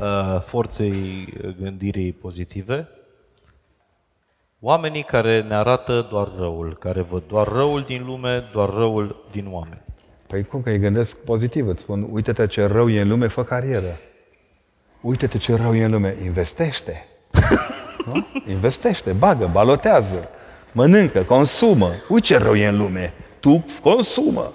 [0.00, 2.88] uh, forței gândirii pozitive.
[4.62, 9.46] Oamenii care ne arată doar răul, care văd doar răul din lume, doar răul din
[9.50, 9.82] oameni.
[10.26, 13.44] Păi cum că îi gândesc pozitiv, îți spun, uite-te ce rău e în lume, fă
[13.44, 13.98] carieră.
[15.00, 17.06] Uite-te ce rău e în lume, investește.
[18.06, 18.26] nu?
[18.48, 20.30] Investește, bagă, balotează
[20.72, 21.90] mănâncă, consumă.
[22.08, 23.12] Uite ce rău e în lume.
[23.40, 24.52] Tu consumă.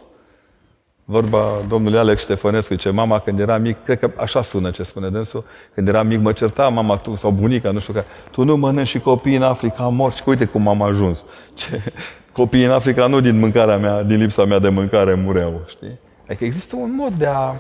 [1.08, 5.10] Vorba domnului Alex Ștefănescu, ce mama când era mic, cred că așa sună ce spune
[5.10, 8.56] dânsul, când era mic mă certa mama tu sau bunica, nu știu care, tu nu
[8.56, 11.26] mănânci și copiii în Africa mor și uite cum am ajuns.
[11.54, 11.94] Ce,
[12.32, 16.00] copiii în Africa nu din mâncarea mea, din lipsa mea de mâncare mureau, știi?
[16.28, 17.56] Adică există un mod de a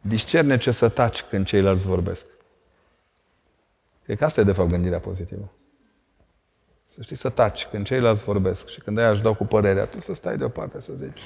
[0.00, 2.26] discerne ce să taci când ceilalți vorbesc.
[4.04, 5.52] Cred că asta e de fapt gândirea pozitivă.
[6.86, 10.00] Să știi să taci când ceilalți vorbesc și când aia își dau cu părerea, tu
[10.00, 11.22] să stai deoparte să zici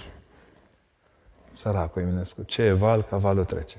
[1.56, 3.76] săracul Eminescu, ce e val, ca valul trece.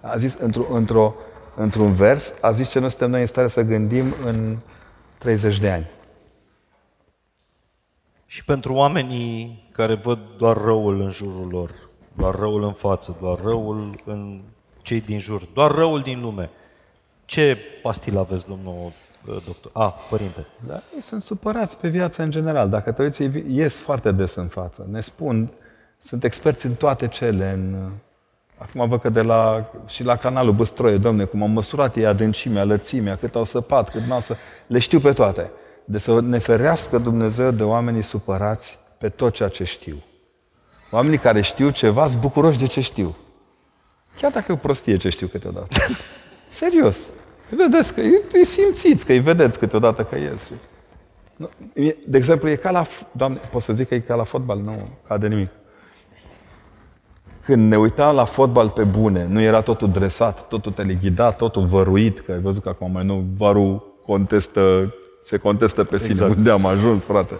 [0.00, 1.14] A zis într-o, într-o,
[1.56, 4.56] într-un vers, a zis ce nu suntem noi în stare să gândim în
[5.18, 5.90] 30 de ani.
[8.26, 11.70] Și pentru oamenii care văd doar răul în jurul lor,
[12.16, 14.42] doar răul în față, doar răul în
[14.82, 16.50] cei din jur, doar răul din lume,
[17.24, 18.92] ce pastil aveți, domnul
[19.26, 19.70] uh, doctor.
[19.74, 20.46] A, părinte.
[20.66, 22.68] Da, ei sunt supărați pe viață în general.
[22.68, 24.86] Dacă te uiți, ei ies foarte des în față.
[24.90, 25.50] Ne spun,
[25.98, 27.50] sunt experți în toate cele.
[27.50, 27.90] În,
[28.58, 32.64] acum văd că de la, și la canalul Băstroie, domne, cum au măsurat ei adâncimea,
[32.64, 34.36] lățimea, cât au săpat, cât n-au să...
[34.66, 35.50] Le știu pe toate.
[35.84, 40.02] De să ne ferească Dumnezeu de oamenii supărați pe tot ceea ce știu.
[40.90, 43.16] Oamenii care știu ceva sunt bucuroși de ce știu.
[44.20, 45.76] Chiar dacă e o prostie ce știu câteodată.
[46.48, 47.10] Serios.
[47.50, 48.00] Vedeți că
[48.32, 50.50] îi simțiți, că îi vedeți câteodată că ies.
[52.06, 52.86] De exemplu, e ca la...
[53.12, 54.58] Doamne, pot să zic că e ca la fotbal?
[54.58, 55.50] Nu, ca de nimic.
[57.46, 62.20] Când ne uitam la fotbal pe bune, nu era totul dresat, totul teleghidat, totul văruit,
[62.20, 66.10] că ai văzut că acum mai nu varul contestă, se contestă pe sine.
[66.10, 66.36] Exact.
[66.36, 67.38] Unde am ajuns, frate?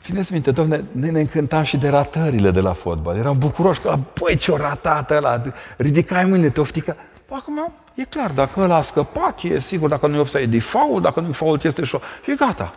[0.00, 3.16] Țineți minte, domne, noi ne încântam și de ratările de la fotbal.
[3.16, 5.42] Eram bucuroși că, băi, ce-o ratată ăla,
[5.76, 6.96] ridicai mâine, te oftica.
[7.28, 11.00] Acum e clar, dacă ăla a scăpat, e sigur, dacă nu e offside, e faul,
[11.00, 12.74] dacă nu e faul, este și E gata.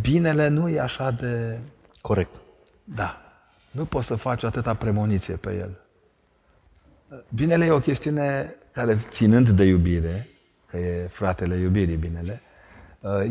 [0.00, 1.58] Binele nu e așa de...
[2.00, 2.34] Corect.
[2.84, 3.20] Da.
[3.76, 5.80] Nu poți să faci atâta premoniție pe el.
[7.28, 10.28] Binele e o chestiune care, ținând de iubire,
[10.66, 12.40] că e fratele iubirii binele,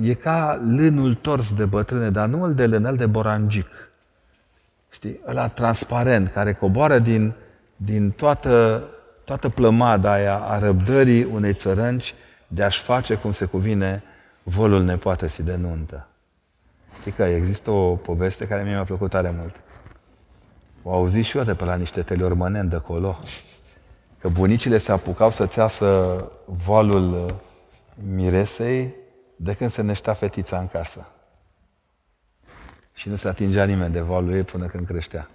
[0.02, 3.68] e ca lânul tors de bătrâne, dar nu îl de lân, îl de borangic.
[4.92, 5.20] Știi?
[5.28, 7.34] Ăla transparent, care coboară din,
[7.76, 8.84] din toată
[9.26, 12.14] toată plămada aia a răbdării unei țărănci
[12.48, 14.04] de a-și face cum se cuvine
[14.44, 16.08] volul nepoatății de nuntă.
[17.00, 19.56] Știi că există o poveste care mie mi-a plăcut tare mult.
[20.88, 23.20] O auzit și eu de pe la niște teleormăneni de acolo.
[24.20, 27.36] Că bunicile se apucau să țeasă volul
[28.14, 28.96] miresei
[29.36, 31.08] de când se neștea fetița în casă.
[32.94, 35.30] Și nu se atingea nimeni de volul ei până când creștea.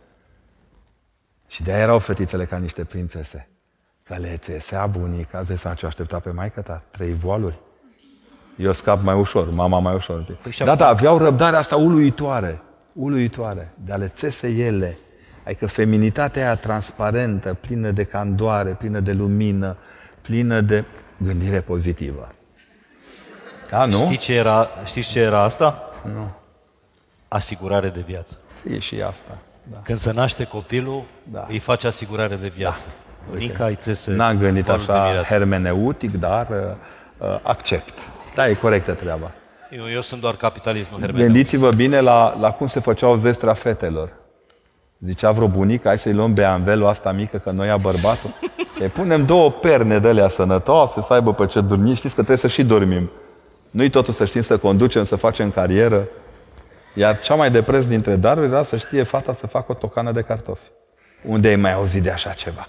[1.47, 3.49] Și de-aia erau fetițele ca niște prințese.
[4.03, 7.59] Că le țesea bunica, zis ce aștepta pe maică ta, trei voaluri.
[8.57, 10.39] Eu scap mai ușor, mama mai ușor.
[10.43, 14.99] Păi da, da, aveau răbdarea asta uluitoare, uluitoare, de a le țese ele.
[15.45, 19.77] Adică feminitatea aia transparentă, plină de candoare, plină de lumină,
[20.21, 20.85] plină de
[21.17, 22.29] gândire pozitivă.
[23.71, 24.05] Da, nu?
[24.05, 25.83] Știi ce era, știi ce era asta?
[26.15, 26.31] Nu.
[27.29, 28.39] Asigurare de viață.
[28.71, 29.39] E și asta.
[29.63, 29.79] Da.
[29.83, 31.47] Când se naște copilul, da.
[31.49, 32.87] îi face asigurare de viață.
[32.87, 33.31] Da.
[33.31, 36.49] Bunica îi țese N-am gândit așa hermeneutic, dar
[37.19, 37.99] uh, accept.
[38.35, 39.31] Da, e corectă treaba.
[39.71, 41.33] Eu, eu sunt doar capitalist, nu hermeneutic.
[41.33, 44.13] Gândiți-vă bine la, la cum se făceau zestra fetelor.
[45.01, 48.31] Zicea vreo bunică, hai să-i luăm beanvelul asta mică, că noi a bărbatul.
[48.81, 51.95] Îi punem două perne de alea sănătoase, să aibă pe ce dormi.
[51.95, 53.11] Știți că trebuie să și dormim.
[53.71, 56.09] Nu-i totul să știm să conducem, să facem carieră.
[56.95, 60.13] Iar cea mai de preț dintre daruri era să știe fata să facă o tocană
[60.13, 60.71] de cartofi.
[61.27, 62.69] Unde ai mai auzit de așa ceva?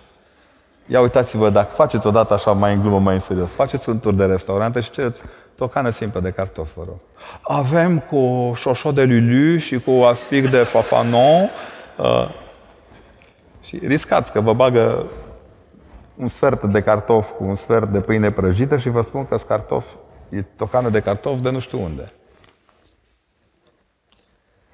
[0.88, 4.14] Ia uitați-vă, dacă faceți odată așa mai în glumă, mai în serios, faceți un tur
[4.14, 5.24] de restaurante și cereți
[5.56, 7.00] tocană simplă de cartofi, vă rog.
[7.42, 11.50] Avem cu șoșo de lulu și cu aspic de fafanon
[12.02, 12.30] uh,
[13.62, 15.10] și riscați că vă bagă
[16.16, 19.86] un sfert de cartof cu un sfert de pâine prăjită și vă spun că cartof,
[20.30, 22.14] e tocană de cartof de nu știu unde.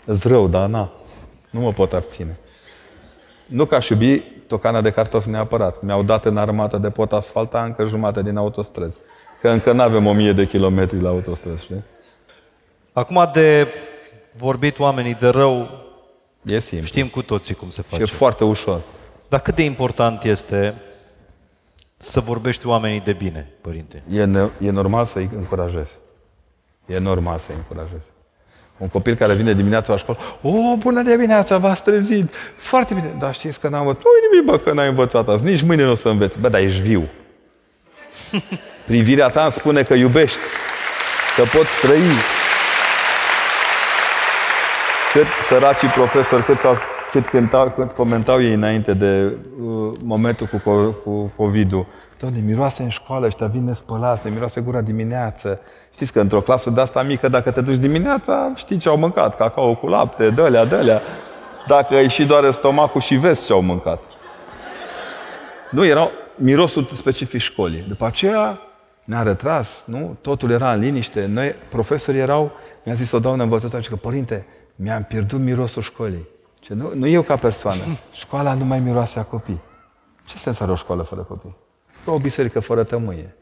[0.05, 0.91] Îți rău, dar na,
[1.49, 2.37] nu mă pot abține.
[3.45, 5.81] Nu ca aș iubi tocana de cartofi neapărat.
[5.81, 8.97] Mi-au dat în armată de pot asfalta încă jumate din autostrăzi.
[9.41, 11.83] Că încă nu avem o mie de kilometri la autostrăzi, știi?
[12.93, 13.67] Acum de
[14.37, 15.69] vorbit oamenii de rău,
[16.47, 16.87] e simplu.
[16.87, 18.03] știm cu toții cum se face.
[18.03, 18.81] Și e foarte ușor.
[19.27, 20.81] Dar cât de important este
[21.97, 24.03] să vorbești oamenii de bine, părinte?
[24.11, 25.97] E, ne- e normal să-i încurajezi.
[26.85, 28.11] E normal să-i încurajezi.
[28.77, 33.33] Un copil care vine dimineața la școală, o, bună dimineața, v-ați trezit, foarte bine, dar
[33.33, 35.95] știți că n-am învățat, nu nimic, bă, că n-ai învățat azi, nici mâine nu o
[35.95, 37.09] să înveți, bă, dar ești viu.
[38.87, 40.37] Privirea ta îmi spune că iubești,
[41.35, 42.01] că poți trăi.
[45.17, 46.75] Cât săracii profesori, cât, sau,
[47.11, 50.71] cât, cântau, cât comentau ei înainte de uh, momentul cu,
[51.03, 51.85] cu COVID-ul,
[52.19, 55.59] Doamne, miroase în școală, ăștia vin nespălați, ne miroase gura dimineață.
[55.93, 59.35] Știți că într-o clasă de asta mică, dacă te duci dimineața, știi ce au mâncat,
[59.35, 61.01] cacao cu lapte, dălea, dălea.
[61.67, 64.03] Dacă îi și doare stomacul și vezi ce au mâncat.
[65.71, 67.83] Nu, erau mirosul specific școlii.
[67.87, 68.59] După aceea
[69.03, 70.17] ne-a retras, nu?
[70.21, 71.25] Totul era în liniște.
[71.25, 72.51] Noi, profesorii erau,
[72.83, 74.45] mi-a zis o doamnă învățătoare, că părinte,
[74.79, 76.27] mi-am pierdut mirosul școlii.
[76.59, 77.81] Ce, nu, nu eu ca persoană.
[78.11, 79.61] Școala nu mai miroase a copii.
[80.25, 81.55] Ce sens are o școală fără copii?
[82.05, 83.35] Ca o biserică fără tămâie.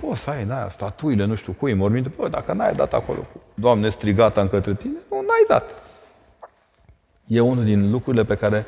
[0.00, 2.12] Poți să ai în aia statuile, nu știu cui, morminte.
[2.16, 5.70] Bă, dacă n-ai dat acolo, Doamne, strigata în către tine, nu, n-ai dat.
[7.26, 8.66] E unul din lucrurile pe care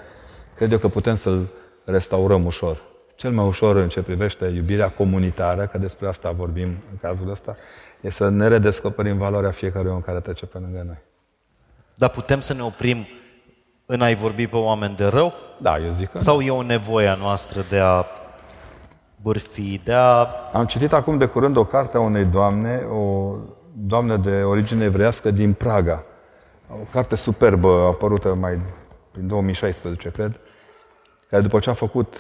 [0.57, 1.49] cred eu că putem să-l
[1.85, 2.83] restaurăm ușor.
[3.15, 7.55] cel mai ușor în ce privește iubirea comunitară, că despre asta vorbim în cazul ăsta,
[8.01, 11.03] e să ne redescoperim valoarea fiecărui om care trece pe lângă noi.
[11.95, 13.07] Dar putem să ne oprim
[13.87, 15.33] în a-i vorbi pe oameni de rău?
[15.59, 18.05] Da, eu zic că Sau e o nevoie a noastră de a
[19.23, 20.27] bârfi, de a...
[20.53, 23.35] Am citit acum de curând o carte a unei doamne, o
[23.73, 26.05] doamnă de origine evrească din Praga.
[26.69, 28.59] O carte superbă, apărută mai
[29.13, 30.41] prin 2016, cred,
[31.31, 32.17] care după ce a făcut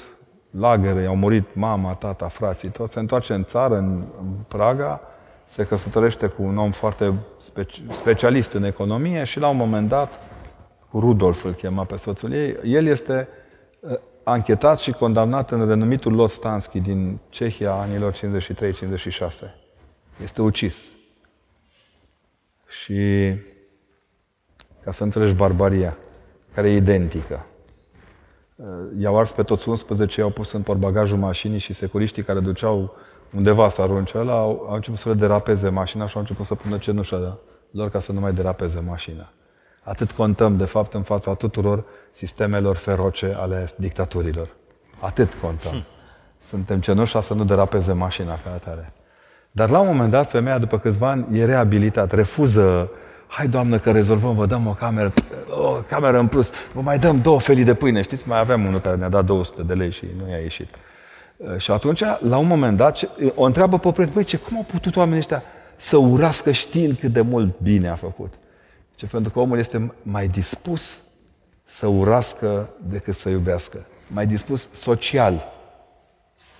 [0.50, 5.00] lagăre, i-au murit mama, tata, frații, tot, se întoarce în țară, în, în Praga,
[5.46, 10.12] se căsătorește cu un om foarte speci- specialist în economie și la un moment dat,
[10.92, 13.28] Rudolf îl chema pe soțul ei, el este
[13.80, 18.18] uh, anchetat și condamnat în renumitul Los Stansky din Cehia anilor 53-56.
[20.22, 20.92] Este ucis.
[22.68, 23.32] Și
[24.84, 25.96] ca să înțelegi barbaria,
[26.54, 27.46] care e identică.
[28.98, 32.96] I-au ars pe toți 11, i-au pus în portbagajul mașinii și securiștii care duceau
[33.36, 36.54] undeva să arunce ăla, au, au început să le derapeze mașina și au început să
[36.54, 37.38] pună cenușa
[37.70, 39.32] lor ca să nu mai derapeze mașina.
[39.82, 44.48] Atât contăm, de fapt, în fața tuturor sistemelor feroce ale dictaturilor.
[44.98, 45.72] Atât contăm.
[45.72, 45.84] Hm.
[46.38, 48.92] Suntem cenușa să nu derapeze mașina ca atare.
[49.50, 52.90] Dar la un moment dat, femeia, după câțiva ani, e reabilitat, refuză
[53.26, 55.12] hai doamnă că rezolvăm, vă dăm o cameră,
[55.50, 58.02] o cameră în plus, vă mai dăm două felii de pâine.
[58.02, 60.68] Știți, mai aveam unul care ne-a dat 200 de lei și nu i-a ieșit.
[61.36, 64.62] Uh, și atunci, la un moment dat, o întreabă pe prieten, băi, ce, cum au
[64.62, 65.42] putut oamenii ăștia
[65.76, 68.34] să urască știind cât de mult bine a făcut?
[68.94, 71.02] Ce, pentru că omul este mai dispus
[71.64, 73.86] să urască decât să iubească.
[74.08, 75.52] Mai dispus social.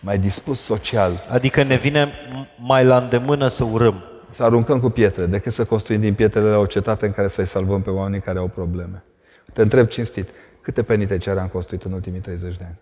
[0.00, 1.26] Mai dispus social.
[1.30, 2.12] Adică ne vine
[2.58, 4.04] mai la îndemână să urâm
[4.34, 7.46] să aruncăm cu pietre, decât să construim din pietrele la o cetate în care să-i
[7.46, 9.04] salvăm pe oamenii care au probleme.
[9.52, 10.28] Te întreb cinstit,
[10.60, 12.78] câte penitenciare am construit în ultimii 30 de ani?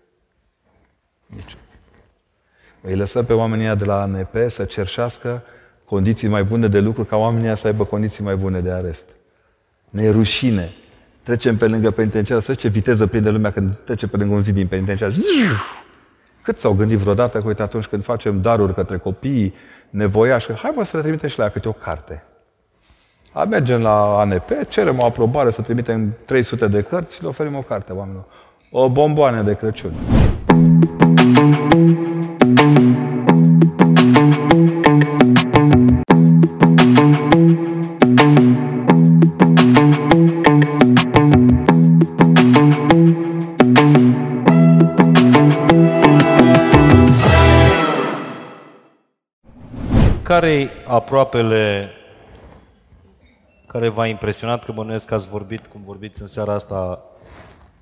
[1.25, 1.57] Nici.
[2.85, 5.43] Îi lăsăm pe oamenii de la ANP să cerșească
[5.85, 9.05] condiții mai bune de lucru ca oamenii să aibă condiții mai bune de arest.
[9.89, 10.71] Ne e rușine.
[11.23, 14.53] Trecem pe lângă penitenciar, să ce viteză prinde lumea când trece pe lângă un zid
[14.53, 15.13] din penitenciar.
[16.41, 19.53] Cât s-au gândit vreodată că, uite, atunci când facem daruri către copii,
[19.89, 22.23] nevoiași, hai bă să le trimitem și la ea câte o carte.
[23.31, 27.55] A, mergem la ANP, cerem o aprobare să trimitem 300 de cărți și le oferim
[27.55, 28.25] o carte oamenilor.
[28.71, 29.93] O bomboane de Crăciun.
[50.43, 51.89] Care aproapele
[53.67, 57.01] care v-a impresionat, că bănuiesc că ați vorbit, cum vorbiți în seara asta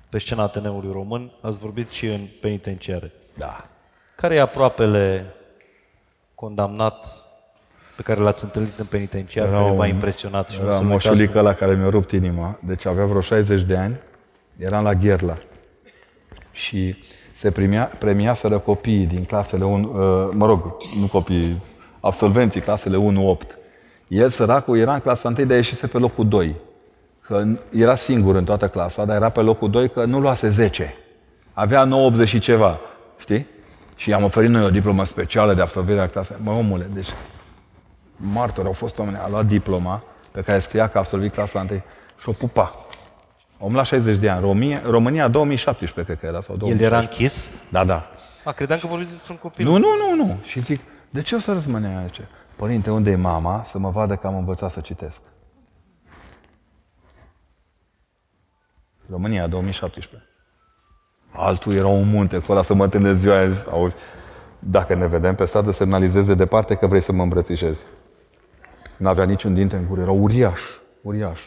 [0.08, 3.12] pe scena Ateneului Român, ați vorbit și în penitenciare.
[3.34, 3.56] Da.
[4.16, 5.34] Care e aproapele
[6.34, 7.06] condamnat
[7.96, 10.50] pe care l-ați întâlnit în penitenciar, era care v-a impresionat?
[10.50, 12.58] Și era moșulică la care mi-a rupt inima.
[12.60, 14.00] Deci avea vreo 60 de ani,
[14.56, 15.36] eram la Gherla.
[16.52, 16.96] Și
[17.32, 21.62] se primea, premiaseră copiii din clasele 1, uh, mă rog, nu copii,
[22.02, 22.98] absolvenții clasele
[23.44, 23.46] 1-8.
[24.08, 26.54] El, săracul, era în clasa 1, dar ieșise pe locul 2.
[27.20, 30.94] Că era singur în toată clasa, dar era pe locul 2 că nu luase 10.
[31.52, 31.88] Avea
[32.22, 32.78] 9,80 și ceva.
[33.18, 33.46] Știi?
[33.96, 36.36] Și i-am oferit noi o diplomă specială de absolvire a clasei.
[36.42, 37.08] Mă, omule, deci
[38.16, 41.80] martori au fost oameni, a luat diploma pe care scria că a absolvit clasa 1
[42.20, 42.72] și o pupa.
[43.58, 44.40] Om la 60 de ani.
[44.40, 46.40] România, România 2017, cred că era.
[46.40, 46.84] Sau 2016.
[46.84, 47.50] El era închis?
[47.68, 48.10] Da, da.
[48.44, 49.66] A, credeam că vorbiți despre un copil.
[49.66, 50.38] Nu, nu, nu, nu.
[50.44, 50.80] Și zic,
[51.12, 52.20] de ce o să răzmâne aici?
[52.56, 55.22] Părinte, unde e mama să mă vadă că am învățat să citesc?
[59.10, 60.28] România, 2017.
[61.32, 63.96] Altul era un munte cu ăla să mă întâlnesc ziua aia, auzi,
[64.58, 67.82] dacă ne vedem pe stradă, semnalizezi de departe că vrei să mă îmbrățișezi.
[68.98, 70.60] N-avea niciun dinte în gură, era uriaș,
[71.02, 71.40] uriaș.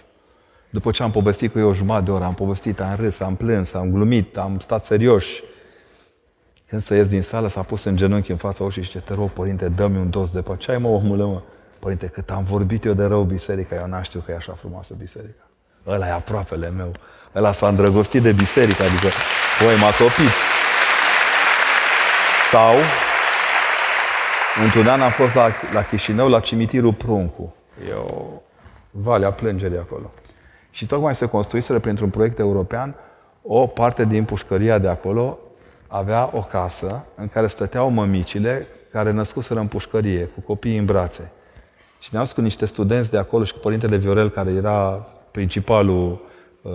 [0.70, 3.36] După ce am povestit cu ei o jumătate de oră, am povestit, am râs, am
[3.36, 5.44] plâns, am glumit, am stat serioși,
[6.68, 9.14] când să ies din sală, s-a pus în genunchi în fața ușii și zice, te
[9.14, 11.42] rog, părinte, dă-mi un dos de pe ce ai mă, omule, mă?
[11.80, 14.94] Părinte, cât am vorbit eu de rău biserica, eu n știu că e așa frumoasă
[14.98, 15.50] biserica.
[15.88, 16.92] Ăla e aproapele meu.
[17.36, 19.08] Ăla s-a îndrăgostit de biserică, adică,
[19.60, 20.32] voi m-a topit.
[22.52, 22.76] Sau,
[24.64, 27.56] într-un an am fost la, la Chișinău, la cimitirul Pruncu.
[27.90, 28.42] E o
[28.92, 30.12] valea plângerii acolo.
[30.72, 32.96] Și tocmai se construiseră printr-un proiect european
[33.42, 35.40] o parte din pușcăria de acolo
[35.98, 41.32] avea o casă în care stăteau mămicile care născuseră în pușcărie, cu copiii în brațe.
[42.00, 46.22] Și ne-au cu niște studenți de acolo și cu părintele Viorel, care era principalul
[46.62, 46.72] uh,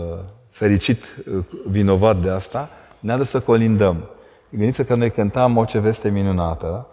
[0.51, 1.03] fericit
[1.33, 2.69] uh, vinovat de asta,
[2.99, 4.09] ne-a dus să colindăm.
[4.51, 6.87] Gândiți-vă că noi cântam o ce veste minunată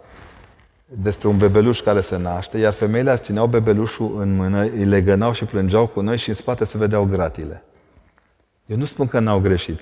[0.84, 5.32] despre un bebeluș care se naște, iar femeile azi țineau bebelușul în mână, îi legănau
[5.32, 7.64] și plângeau cu noi și în spate se vedeau gratile.
[8.66, 9.80] Eu nu spun că n-au greșit.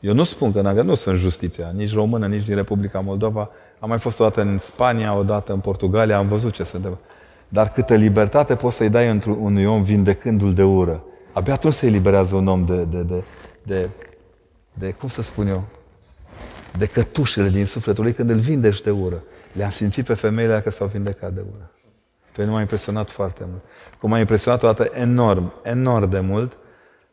[0.00, 3.50] Eu nu spun că n-au nu sunt justiția, nici română, nici din Republica Moldova.
[3.78, 6.76] Am mai fost o dată în Spania, o dată în Portugalia, am văzut ce se
[6.76, 7.00] întâmplă.
[7.48, 11.04] Dar câtă libertate poți să-i dai într unui om vindecându-l de ură.
[11.32, 13.24] Abia atunci se eliberează un om de, de, de,
[13.62, 13.88] de,
[14.72, 15.64] de, cum să spun eu,
[16.78, 19.22] de cătușele din sufletul lui când îl vindești de ură.
[19.52, 21.70] Le-am simțit pe femeile că s-au vindecat de ură.
[22.36, 23.62] Pe nu m-a impresionat foarte mult.
[23.98, 26.56] Cum m-a impresionat o dată enorm, enorm de mult,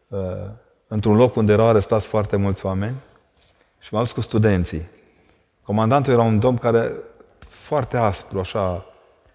[0.08, 0.20] uh,
[0.88, 2.96] într-un loc unde erau arestați foarte mulți oameni
[3.80, 4.90] și m-am dus cu studenții.
[5.64, 6.92] Comandantul era un domn care
[7.48, 8.86] foarte aspru, așa,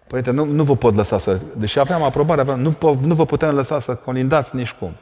[0.07, 1.39] Părinte, nu, nu vă pot lăsa să...
[1.57, 4.95] Deși aveam aprobare, aveam, nu, nu vă putem lăsa să colindați nici cum.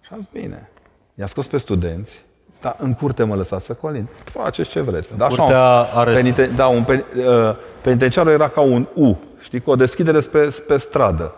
[0.00, 0.70] Și am zis, bine.
[1.14, 2.20] I-a scos pe studenți,
[2.60, 4.08] da, în curte mă lăsați să colind.
[4.24, 5.12] Faceți ce vreți.
[5.12, 9.60] În da, curtea așa, penite, Da, un pen, uh, penitenciarul era ca un U, știi,
[9.60, 11.34] cu o deschidere pe, pe stradă.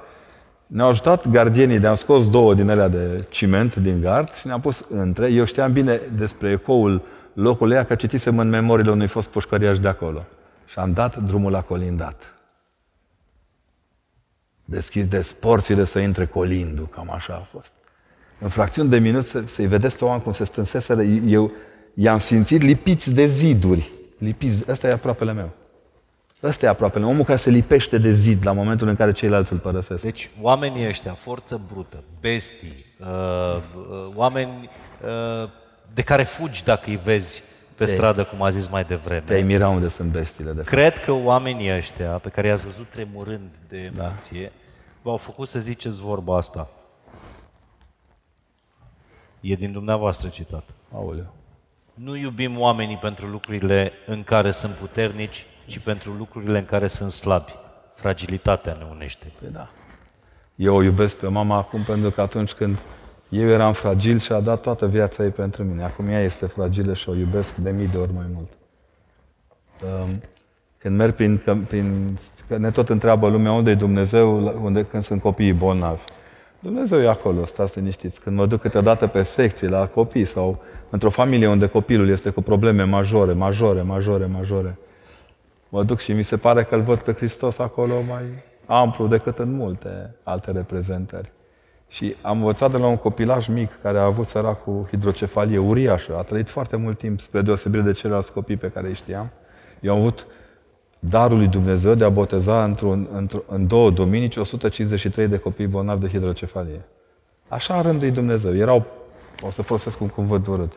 [0.71, 4.61] Ne-au ajutat gardienii, de am scos două din alea de ciment din gard și ne-am
[4.61, 5.29] pus între.
[5.29, 7.03] Eu știam bine despre ecoul
[7.33, 10.25] locului ăia, că citisem în memoriile unui fost pușcăriaș de acolo.
[10.67, 12.35] Și am dat drumul la colindat.
[14.65, 17.73] Deschideți porțile să intre colindu, cam așa a fost.
[18.39, 21.03] În fracțiuni de minut să, să-i vedeți pe oameni cum se strânseseră.
[21.03, 21.53] Eu
[21.95, 23.93] i-am simțit lipiți de ziduri.
[24.19, 24.65] Lipiți.
[24.71, 25.51] Ăsta e aproapele meu.
[26.43, 27.13] Ăsta e aproapele meu.
[27.13, 30.03] Omul care se lipește de zid la momentul în care ceilalți îl părăsesc.
[30.05, 34.71] Deci oamenii ăștia, forță brută, bestii, uh, uh, oameni
[35.43, 35.49] uh,
[35.95, 37.43] de care fugi dacă îi vezi
[37.75, 39.23] pe te, stradă, cum a zis mai devreme.
[39.27, 43.51] Te-ai mira unde sunt bestiile, de Cred că oamenii ăștia, pe care i-ați văzut tremurând
[43.69, 44.05] de da.
[44.05, 44.53] emoție, da.
[45.03, 46.71] v-au făcut să ziceți vorba asta.
[49.41, 50.65] E din dumneavoastră citat.
[50.95, 51.35] Aoleu.
[51.95, 57.11] Nu iubim oamenii pentru lucrurile în care sunt puternici, ci pentru lucrurile în care sunt
[57.11, 57.55] slabi.
[57.95, 59.33] Fragilitatea ne unește.
[59.41, 59.71] Păi da.
[60.55, 62.79] Eu o iubesc pe mama acum pentru că atunci când
[63.29, 65.83] eu eram fragil și a dat toată viața ei pentru mine.
[65.83, 68.49] Acum ea este fragilă și o iubesc de mii de ori mai mult.
[69.83, 70.23] Um,
[70.79, 72.19] când merg prin, prin
[72.49, 76.03] că ne tot întreabă lumea unde e Dumnezeu unde, când sunt copiii bolnavi.
[76.59, 78.21] Dumnezeu e acolo, stați liniștiți.
[78.21, 82.43] Când mă duc câteodată pe secții la copii sau într-o familie unde copilul este cu
[82.43, 84.79] probleme majore, majore, majore, majore,
[85.71, 88.25] mă duc și mi se pare că îl văd pe Hristos acolo mai
[88.67, 91.33] amplu decât în multe alte reprezentări.
[91.89, 94.33] Și am învățat de la un copilaj mic care a avut
[94.65, 96.17] cu hidrocefalie uriașă.
[96.17, 99.31] A trăit foarte mult timp spre deosebire de ceilalți copii pe care îi știam.
[99.81, 100.27] Eu am avut
[100.99, 106.01] darul lui Dumnezeu de a boteza într-un, într în două dominici 153 de copii bolnavi
[106.01, 106.81] de hidrocefalie.
[107.49, 108.57] Așa a rânduit Dumnezeu.
[108.57, 108.87] Erau,
[109.43, 110.73] o să folosesc un cuvânt urât,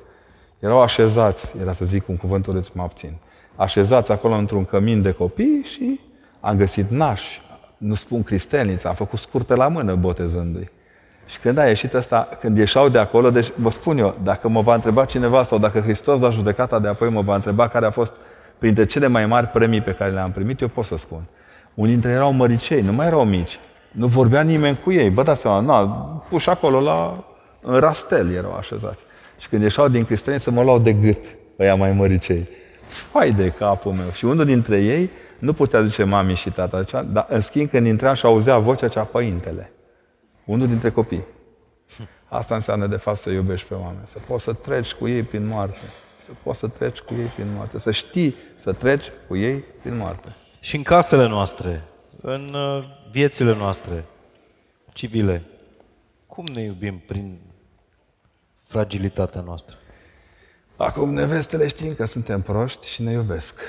[0.59, 3.15] erau așezați, era să zic un cuvânt urât, mă abțin,
[3.55, 5.99] așezați acolo într-un cămin de copii și
[6.39, 7.41] am găsit nași,
[7.77, 10.69] nu spun cristelniță, am făcut scurte la mână botezându-i.
[11.25, 14.61] Și când a ieșit ăsta, când ieșeau de acolo, deci vă spun eu, dacă mă
[14.61, 17.91] va întreba cineva sau dacă Hristos la judecata de apoi mă va întreba care a
[17.91, 18.13] fost
[18.57, 21.23] printre cele mai mari premii pe care le-am primit, eu pot să spun.
[21.73, 23.59] Unii dintre ei erau măricei, nu mai erau mici.
[23.91, 25.09] Nu vorbea nimeni cu ei.
[25.09, 25.85] Vă dați seama, na,
[26.29, 27.23] puși acolo la,
[27.61, 28.99] în rastel erau așezați.
[29.37, 31.23] Și când ieșeau din cristeni să mă luau de gât,
[31.59, 32.47] ăia mai măricei.
[32.93, 34.11] Fai de capul meu.
[34.11, 38.13] Și unul dintre ei nu putea zice mami și tata, dar în schimb când intra
[38.13, 39.71] și auzea vocea cea părintele.
[40.45, 41.23] Unul dintre copii.
[42.25, 44.05] Asta înseamnă, de fapt, să iubești pe oameni.
[44.07, 45.79] Să poți să treci cu ei prin moarte.
[46.19, 47.77] Să poți să treci cu ei prin moarte.
[47.77, 50.35] Să știi să treci cu ei prin moarte.
[50.59, 51.83] Și în casele noastre,
[52.21, 54.05] în uh, viețile noastre
[54.93, 55.43] civile,
[56.27, 57.39] cum ne iubim prin
[58.65, 59.75] fragilitatea noastră?
[60.85, 63.59] Acum nevestele știm că suntem proști și ne iubesc.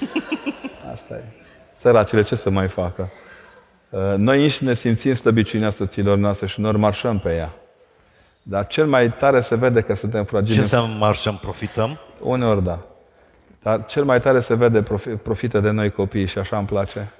[0.92, 1.22] Asta e.
[1.72, 3.10] Săracile, ce să mai facă?
[3.90, 7.52] Uh, noi înși ne simțim slăbiciunea soților noastre și noi marșăm pe ea.
[8.42, 10.54] Dar cel mai tare se vede că suntem fragili.
[10.54, 11.98] Ce înseamnă marșăm, profităm?
[12.20, 12.82] Uneori da.
[13.62, 14.82] Dar cel mai tare se vede
[15.22, 17.12] profită de noi copii și așa îmi place.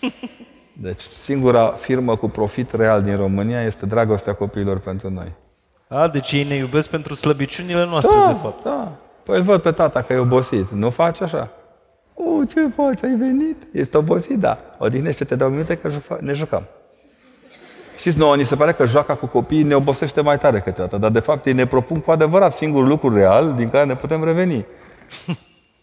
[0.82, 5.32] Deci singura firmă cu profit real din România este dragostea copiilor pentru noi.
[5.88, 8.64] A, deci ei ne iubesc pentru slăbiciunile noastre, da, de fapt.
[8.64, 10.70] Da, Păi îl văd pe tata că e obosit.
[10.70, 11.50] Nu faci așa?
[12.14, 13.02] O, ce faci?
[13.02, 13.66] Ai venit?
[13.72, 14.38] Ești obosit?
[14.38, 14.58] Da.
[14.78, 16.62] Odihnește-te două minute că ne jucăm.
[17.98, 21.10] Știți, nouă, ni se pare că joaca cu copiii ne obosește mai tare câteodată, dar
[21.10, 24.66] de fapt ei ne propun cu adevărat singurul lucru real din care ne putem reveni.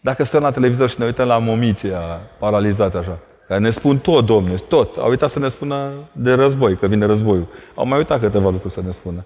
[0.00, 2.00] Dacă stăm la televizor și ne uităm la momiția
[2.38, 4.96] paralizați așa, care ne spun tot, domne, tot.
[4.96, 7.46] Au uitat să ne spună de război, că vine războiul.
[7.74, 9.24] Au mai uitat câteva lucruri să ne spună.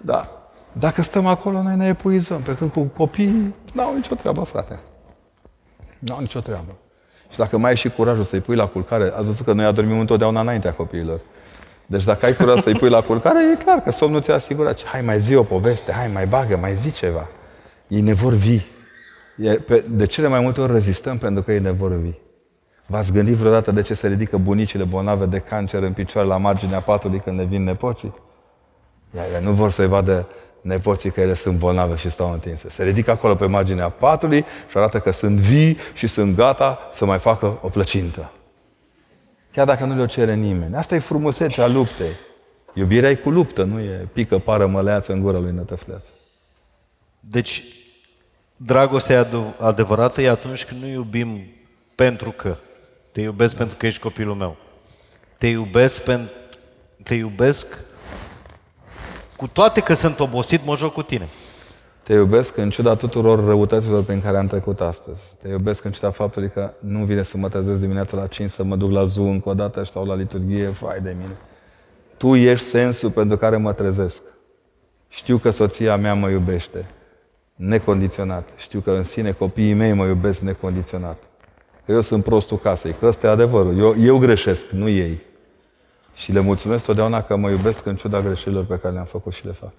[0.00, 0.32] Da.
[0.72, 2.40] Dacă stăm acolo, noi ne epuizăm.
[2.40, 4.78] Pe când cu copiii, n-au nicio treabă, frate.
[5.98, 6.76] N-au nicio treabă.
[7.30, 9.98] Și dacă mai ai și curajul să-i pui la culcare, ați văzut că noi adormim
[9.98, 11.20] întotdeauna înaintea copiilor.
[11.86, 14.84] Deci dacă ai curaj să-i pui la culcare, e clar că somnul ți-a asigurat.
[14.84, 17.26] Hai, mai zi o poveste, hai, mai bagă, mai zi ceva.
[17.88, 18.66] Ei ne vor vii.
[19.88, 22.20] De cele mai multe ori rezistăm pentru că ei ne vor vii.
[22.86, 26.80] V-ați gândit vreodată de ce se ridică bunicile bolnave de cancer în picioare la marginea
[26.80, 28.14] patului când ne vin nepoții?
[29.14, 30.28] Ele nu vor să-i vadă
[30.60, 32.70] nepoții că ele sunt bolnave și stau întinse.
[32.70, 37.04] Se ridică acolo pe marginea patului și arată că sunt vii și sunt gata să
[37.04, 38.30] mai facă o plăcintă.
[39.52, 40.74] Chiar dacă nu le-o cere nimeni.
[40.74, 42.12] Asta e frumusețea luptei.
[42.74, 46.10] Iubirea e cu luptă, nu e pică, pară, măleață în gura lui nătăfleață.
[47.20, 47.64] Deci,
[48.56, 49.28] dragostea
[49.58, 51.44] adevărată e atunci când nu iubim
[51.94, 52.56] pentru că.
[53.12, 53.58] Te iubesc da.
[53.58, 54.56] pentru că ești copilul meu.
[55.38, 56.32] Te iubesc pentru...
[57.02, 57.84] Te iubesc
[59.38, 61.28] cu toate că sunt obosit, mă joc cu tine.
[62.02, 65.20] Te iubesc în ciuda tuturor răutăților prin care am trecut astăzi.
[65.42, 68.64] Te iubesc în ciuda faptului că nu vine să mă trezesc dimineața la 5 să
[68.64, 71.36] mă duc la Zoom încă o dată, stau la liturghie, fai de mine.
[72.16, 74.22] Tu ești sensul pentru care mă trezesc.
[75.08, 76.84] Știu că soția mea mă iubește
[77.54, 78.48] necondiționat.
[78.56, 81.16] Știu că în sine copiii mei mă iubesc necondiționat.
[81.86, 83.78] Că eu sunt prostul casei, că ăsta e adevărul.
[83.78, 85.20] Eu, eu greșesc, nu ei.
[86.18, 89.46] Și le mulțumesc totdeauna că mă iubesc în ciuda greșelilor pe care le-am făcut și
[89.46, 89.72] le fac.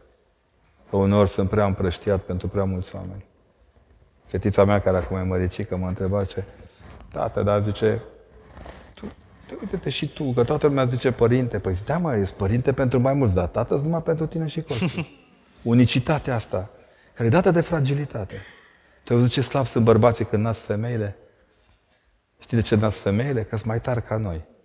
[0.90, 3.26] Că uneori sunt prea împrăștiat pentru prea mulți oameni.
[4.26, 6.44] Fetița mea, care acum e măricică, mă întreba ce...
[7.12, 8.02] Tată, dar zice,
[8.94, 9.06] tu,
[9.62, 11.60] uite-te și tu, că toată lumea zice părinte.
[11.60, 14.62] Păi zice, da mă, ești părinte pentru mai mulți, dar tată numai pentru tine și
[14.62, 15.26] Costi.
[15.64, 16.70] Unicitatea asta,
[17.14, 18.42] care e dată de fragilitate.
[19.04, 21.18] Tu ai văzut ce slab sunt bărbații când nasc femeile?
[22.40, 23.44] Știi de ce nasc femeile?
[23.44, 24.58] Că sunt mai tari ca noi.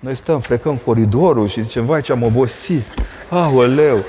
[0.00, 2.86] Noi stăm, frecăm coridorul și zicem, vai ce am obosit.
[3.28, 4.04] Aoleu!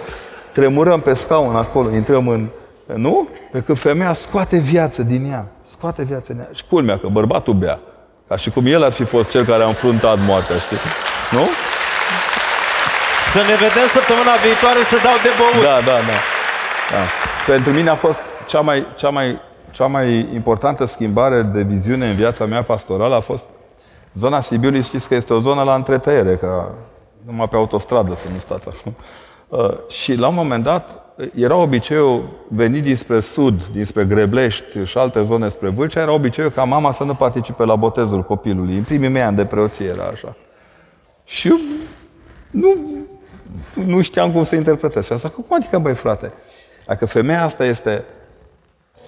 [0.51, 2.47] Tremurăm pe scaun acolo, intrăm în...
[2.95, 3.27] Nu?
[3.51, 5.45] Pe când femeia scoate viață din ea.
[5.61, 6.49] Scoate viață din ea.
[6.53, 7.79] Și culmea că bărbatul bea.
[8.27, 10.77] Ca și cum el ar fi fost cel care a înfruntat moartea, știi?
[11.31, 11.47] Nu?
[13.31, 15.63] Să ne vedem săptămâna viitoare să dau de băut.
[15.63, 16.17] Da, da, da.
[16.91, 17.03] da.
[17.47, 19.39] Pentru mine a fost cea mai, cea mai,
[19.71, 23.45] cea mai importantă schimbare de viziune în viața mea pastorală a fost
[24.13, 26.71] Zona Sibiului știți că este o zonă la întretăiere, că
[27.25, 28.95] numai pe autostradă să nu stați acum.
[29.47, 31.01] Uh, și la un moment dat
[31.35, 36.63] era obiceiul venit dinspre sud, dinspre Greblești și alte zone spre Vâlcea, era obiceiul ca
[36.63, 38.77] mama să nu participe la botezul copilului.
[38.77, 40.35] În primii mei ani de preoție era așa.
[41.23, 41.57] Și eu
[42.51, 42.75] nu,
[43.85, 45.05] nu știam cum să interpretez.
[45.05, 46.31] Și asta, cum adică, băi frate?
[46.85, 48.03] Dacă femeia asta este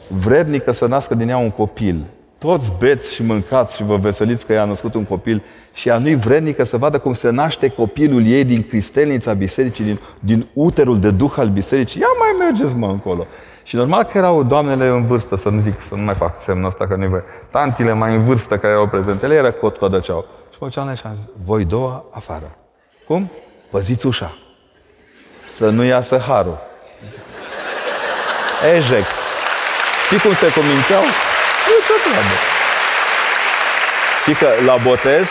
[0.07, 2.03] vrednică să nască din ea un copil,
[2.43, 6.15] toți beți și mâncați și vă veseliți că i-a născut un copil și ea nu-i
[6.15, 11.11] vrednică să vadă cum se naște copilul ei din cristelnița bisericii, din, din uterul de
[11.11, 11.99] duh al bisericii.
[11.99, 13.25] Ia mai mergeți, mă, încolo.
[13.63, 16.67] Și normal că erau doamnele în vârstă, să nu zic, să nu mai fac semnul
[16.67, 17.21] ăsta că nu voi.
[17.51, 20.25] Tantile mai în vârstă care erau prezente, ele era cot codăceau.
[20.51, 22.57] Și mă ceau și am zis, voi două afară.
[23.07, 23.31] Cum?
[23.69, 24.37] Păziți ușa.
[25.43, 26.57] Să nu iasă harul.
[28.75, 29.05] Ejec.
[30.05, 31.32] Știi cum se cominceau?
[32.13, 32.51] E tot treabă.
[34.21, 35.27] Știi că la botez,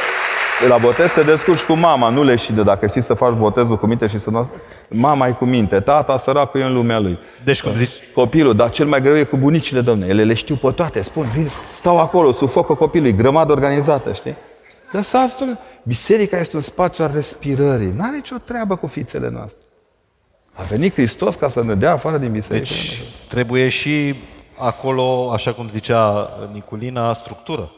[0.69, 3.79] la botez te descurci cu mama, nu le și de dacă știi să faci botezul
[3.79, 4.51] cu minte și să nu...
[4.89, 7.19] Mama e cu minte, tata săracul e în lumea lui.
[7.45, 7.93] Deci cum zici?
[8.15, 10.07] Copilul, dar cel mai greu e cu bunicile, domne.
[10.07, 14.37] Ele le știu pe toate, spun, vin, stau acolo, sufocă copilului, grămadă organizată, știi?
[14.93, 15.45] Lăsați
[15.83, 17.93] Biserica este un spațiu al respirării.
[17.97, 19.65] N-are nicio treabă cu fițele noastre.
[20.53, 22.65] A venit Hristos ca să ne dea afară din biserică.
[22.65, 24.15] Deci trebuie și
[24.59, 27.71] acolo, așa cum zicea Niculina, structură.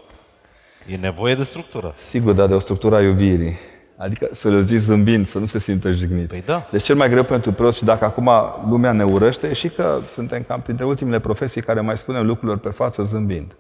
[0.87, 1.95] E nevoie de structură.
[2.09, 3.57] Sigur, dar de o structură a iubirii.
[3.97, 6.29] Adică să le zici zâmbind, să nu se simtă jignit.
[6.29, 6.67] Păi da.
[6.71, 8.31] Deci cel mai greu pentru preoți și dacă acum
[8.69, 12.59] lumea ne urăște, e și că suntem cam printre ultimele profesii care mai spunem lucrurilor
[12.59, 13.57] pe față zâmbind.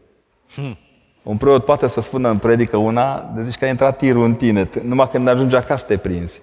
[0.55, 0.77] Hmm.
[1.23, 4.35] Un preot poate să spună în predică una, de zici că a intrat tirul în
[4.35, 6.41] tine, numai când ajunge acasă te prinzi.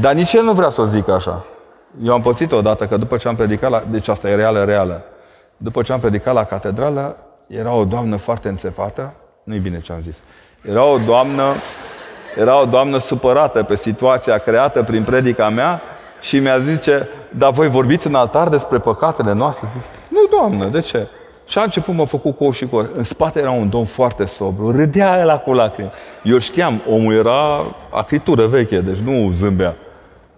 [0.00, 1.44] Dar nici el nu vrea să o zică așa.
[2.02, 3.82] Eu am pățit odată că după ce am predicat la...
[3.90, 5.04] Deci asta e reală, reală.
[5.56, 9.12] După ce am predicat la catedrală, era o doamnă foarte înțepată,
[9.44, 10.18] nu-i bine ce am zis,
[10.62, 11.42] era o doamnă,
[12.38, 15.80] era o doamnă supărată pe situația creată prin predica mea
[16.20, 19.68] și mi-a zice, dar voi vorbiți în altar despre păcatele noastre?
[19.72, 21.08] Zic, nu, doamnă, de ce?
[21.46, 24.70] Și a început, mă făcut cu și cu În spate era un domn foarte sobru,
[24.70, 25.90] râdea el cu lacrimi.
[26.22, 29.76] Eu știam, omul era acritură veche, deci nu zâmbea.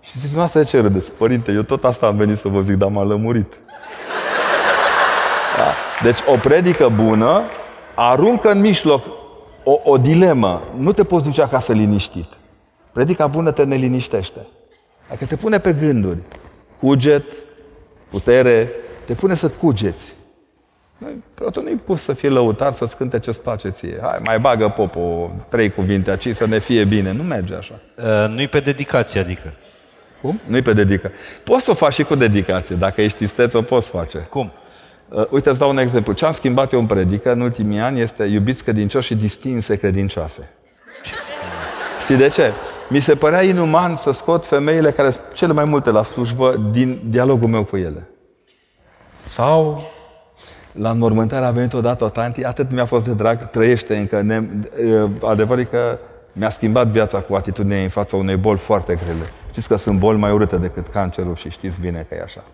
[0.01, 1.13] Și zic, nu asta de ce râdeți?
[1.13, 3.53] Părinte, eu tot asta am venit să vă zic, dar m-a lămurit.
[6.03, 6.09] Da?
[6.09, 7.43] Deci o predică bună
[7.95, 9.07] aruncă în mijloc
[9.63, 10.63] o, o dilemă.
[10.77, 12.27] Nu te poți duce acasă liniștit.
[12.93, 14.47] Predica bună te neliniștește.
[15.09, 16.19] Dacă te pune pe gânduri,
[16.81, 17.33] cuget,
[18.11, 18.71] putere,
[19.05, 20.17] te pune să cugeți.
[21.35, 23.99] Preotul nu-i pus să fie lăutar, să-ți cânte ce-ți place ție.
[24.03, 27.13] Hai, mai bagă popo trei cuvinte aici să ne fie bine.
[27.13, 27.81] Nu merge așa.
[27.97, 29.53] Uh, nu-i pe dedicație, adică.
[30.21, 30.41] Cum?
[30.45, 31.17] Nu-i pe dedicație.
[31.45, 32.77] Poți să o faci și cu dedicație.
[32.77, 34.19] Dacă ești isteț, o poți face.
[34.19, 34.53] Cum?
[35.09, 36.13] Uh, uite, îți dau un exemplu.
[36.13, 40.51] Ce am schimbat eu în predică în ultimii ani este iubiți credincioși și distinse credincioase.
[42.03, 42.53] Știi de ce?
[42.89, 47.01] Mi se părea inuman să scot femeile care sunt cele mai multe la slujbă din
[47.05, 48.09] dialogul meu cu ele.
[49.19, 49.83] Sau
[50.73, 54.21] la înmormântare a venit odată o tanti, atât mi-a fost de drag, trăiește încă.
[54.21, 54.43] Ne,
[55.23, 55.99] adevărul că
[56.33, 59.25] mi-a schimbat viața cu atitudinea în fața unei boli foarte grele.
[59.51, 62.45] Știți că sunt boli mai urâte decât cancerul și știți bine că e așa.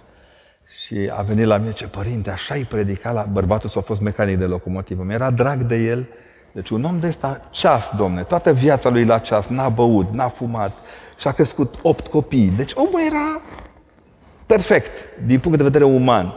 [0.87, 4.45] Și a venit la mine, ce părinte, așa-i predica la bărbatul s-a fost mecanic de
[4.45, 5.03] locomotivă.
[5.03, 6.07] Mi-era drag de el.
[6.53, 10.29] Deci un om de ăsta, ceas, domne, toată viața lui la ceas, n-a băut, n-a
[10.29, 10.73] fumat
[11.19, 12.53] și a crescut opt copii.
[12.57, 13.41] Deci omul era
[14.47, 14.91] perfect,
[15.27, 16.35] din punct de vedere uman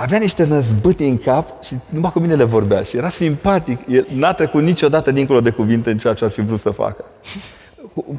[0.00, 3.78] avea niște năzbâti în cap și numai cu mine le vorbea și era simpatic.
[3.88, 7.04] El n-a trecut niciodată dincolo de cuvinte în ceea ce ar fi vrut să facă.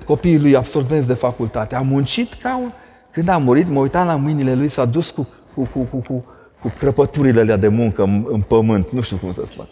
[0.05, 1.75] Copiii lui absolvenți de facultate.
[1.75, 2.71] A muncit ca un...
[3.11, 6.25] Când a murit, mă uitam la mâinile lui, s-a dus cu, cu, cu, cu, cu,
[6.61, 8.89] cu crăpăturile alea de muncă în, în pământ.
[8.89, 9.67] Nu știu cum să spun.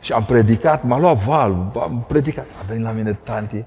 [0.00, 2.46] Și am predicat, m-a luat val, am predicat.
[2.60, 3.64] A venit la mine tanti,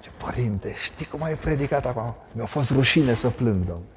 [0.00, 2.14] ce părinte, știi cum ai predicat acum?
[2.32, 3.96] Mi-a fost rușine să plâng, domnule.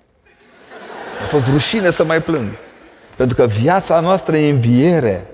[1.20, 2.48] Mi-a fost rușine să mai plâng.
[3.18, 5.28] Pentru că viața noastră e înviere.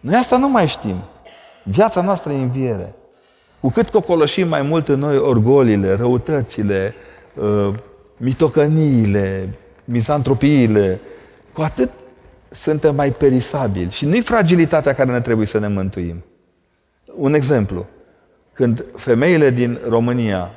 [0.00, 0.96] Noi asta nu mai știm.
[1.64, 2.94] Viața noastră e înviere.
[3.60, 6.94] Cu cât cocoloșim mai mult în noi orgolile, răutățile,
[7.34, 7.74] uh,
[8.16, 9.58] mitocăniile,
[9.92, 11.00] misantropiile,
[11.52, 11.90] cu atât
[12.50, 13.90] suntem mai perisabili.
[13.90, 16.24] Și nu-i fragilitatea care ne trebuie să ne mântuim.
[17.14, 17.86] Un exemplu.
[18.52, 20.50] Când femeile din România,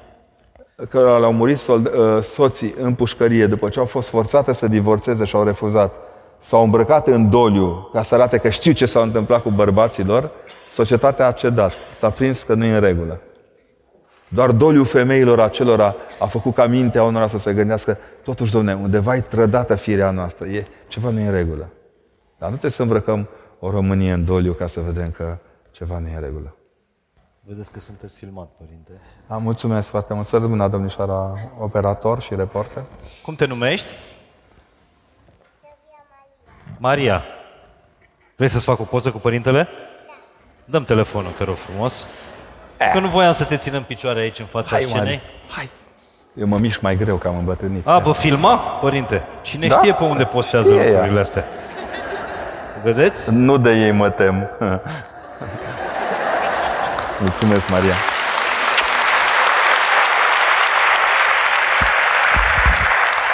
[0.89, 1.81] care le-au murit uh,
[2.21, 5.93] soții în pușcărie după ce au fost forțate să divorțeze și au refuzat,
[6.39, 10.31] s-au îmbrăcat în doliu ca să arate că știu ce s-a întâmplat cu bărbaților,
[10.69, 11.73] societatea a cedat.
[11.95, 13.19] S-a prins că nu e în regulă.
[14.27, 19.15] Doar doliu femeilor acelora a făcut ca mintea unora să se gândească, totuși, domne, undeva
[19.15, 21.69] e trădată firea noastră, e, ceva nu e în regulă.
[22.37, 25.37] Dar nu trebuie să îmbrăcăm o Românie în doliu ca să vedem că
[25.71, 26.55] ceva nu e în regulă.
[27.47, 28.91] Vedeți că sunteți filmat, părinte.
[29.27, 30.27] Am mulțumesc foarte mult.
[30.27, 32.83] Să rămână domnișoara operator și reporter.
[33.23, 33.93] Cum te numești?
[36.77, 37.23] Maria,
[38.35, 39.67] vrei să-ți fac o poză cu părintele?
[40.65, 42.07] Dăm telefonul, te rog frumos.
[42.93, 45.03] Că nu voiam să te țin în picioare aici în fața Hai, scenei.
[45.03, 45.21] Mari.
[45.55, 45.69] Hai.
[46.33, 47.87] Eu mă mișc mai greu că am îmbătrânit.
[47.87, 49.23] A, vă filma, părinte?
[49.41, 49.75] Cine Da.
[49.75, 50.89] știe pe unde postează E ea.
[50.89, 51.43] lucrurile astea?
[52.83, 53.25] Vedeți?
[53.29, 54.49] Nu de ei mă tem.
[57.21, 57.93] Mulțumesc, Maria.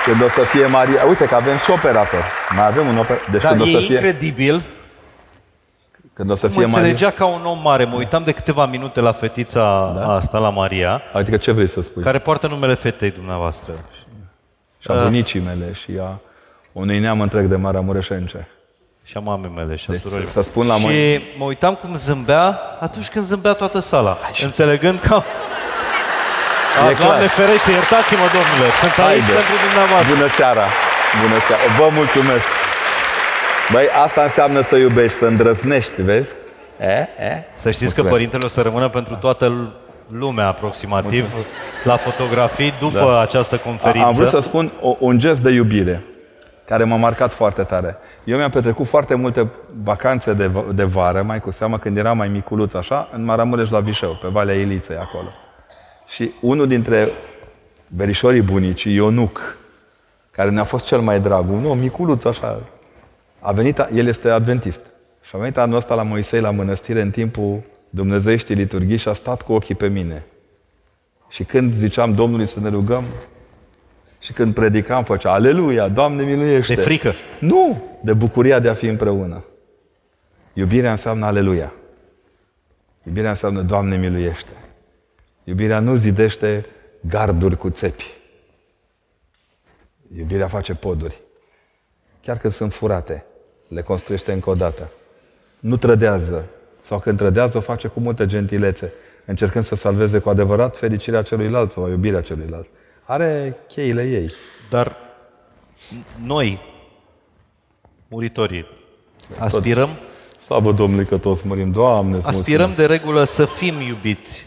[0.06, 1.04] Când o să fie Maria...
[1.08, 2.24] Uite că avem și operator.
[2.56, 3.28] Mai avem un operator.
[3.32, 3.94] Deci Da, când o e să fie...
[3.96, 4.64] incredibil
[6.14, 6.78] Când o să cum fie Maria...
[6.78, 7.86] înțelegea ca un om mare.
[7.86, 10.14] Mă uitam de câteva minute la fetița Da.
[10.14, 12.04] asta, la Maria, Adică ce vrei să spui?
[12.04, 13.74] care poartă numele fetei dumneavoastră.
[14.80, 16.20] Și a bunicii mele și a
[16.72, 18.48] unui neam întreg de maramureșence.
[19.04, 20.28] Și a mamei mele și a Deci surorii.
[20.28, 21.24] să spun la Și mâini.
[21.38, 24.18] mă uitam cum zâmbea atunci când zâmbea toată sala.
[24.44, 25.14] Înțelegând că...
[25.14, 27.08] A, E clar.
[27.08, 29.34] Doamne ferește, iertați-mă, domnule, sunt aici Haide.
[29.40, 30.14] pentru dumneavoastră.
[30.14, 30.66] Bună seara!
[31.24, 31.64] Bună seara!
[31.80, 32.48] Vă mulțumesc!
[33.72, 36.34] Băi, asta înseamnă să iubești, să îndrăznești, vezi?
[36.80, 36.86] E?
[37.26, 37.44] E?
[37.56, 38.10] Să știți că Mulțumesc.
[38.14, 39.72] părintele o să rămână pentru toată
[40.08, 41.34] lumea aproximativ
[41.84, 44.08] la fotografii după această conferință.
[44.08, 46.04] Am vrut să spun o, un gest de iubire
[46.66, 47.98] care m-a marcat foarte tare.
[48.24, 49.48] Eu mi-am petrecut foarte multe
[49.84, 53.70] vacanțe de, v- de vară, mai cu seamă când eram mai micuț așa, în Maramureș
[53.70, 55.28] la Vișeu, pe Valea Iliței acolo.
[56.08, 57.10] Și unul dintre
[57.88, 59.56] verișorii bunicii, Ionuc,
[60.32, 62.60] care ne-a fost cel mai drag, un om micuț așa,
[63.42, 64.82] a venit, a- el este adventist.
[65.22, 69.14] Și a venit anul ăsta la Moisei la mănăstire în timpul Dumnezeieștii liturghii și a
[69.14, 70.26] stat cu ochii pe mine.
[71.30, 73.04] Și când ziceam Domnului să ne rugăm,
[74.20, 76.74] și când predicam, făcea Aleluia, Doamne miluiește.
[76.74, 77.14] De frică.
[77.40, 79.46] Nu, de bucuria de a fi împreună.
[80.54, 81.74] Iubirea înseamnă Aleluia.
[83.04, 84.52] Iubirea înseamnă Doamne miluiește.
[85.44, 86.66] Iubirea nu zidește
[87.08, 88.06] garduri cu țepi.
[90.18, 91.22] Iubirea face poduri.
[92.22, 93.26] Chiar când sunt furate,
[93.74, 94.92] le construiește încă o dată.
[95.60, 96.46] Nu trădează.
[96.82, 98.94] Sau când trădează, o face cu multă gentilețe,
[99.26, 102.68] încercând să salveze cu adevărat fericirea celuilalt sau iubirea celuilalt.
[103.04, 104.32] Are cheile ei.
[104.70, 104.96] Dar
[106.26, 106.62] noi,
[108.08, 108.66] muritorii,
[109.38, 109.90] aspirăm,
[110.40, 111.72] Slavă Domnului că toți murim.
[111.72, 114.46] Doamne, îți aspirăm de regulă să fim iubiți.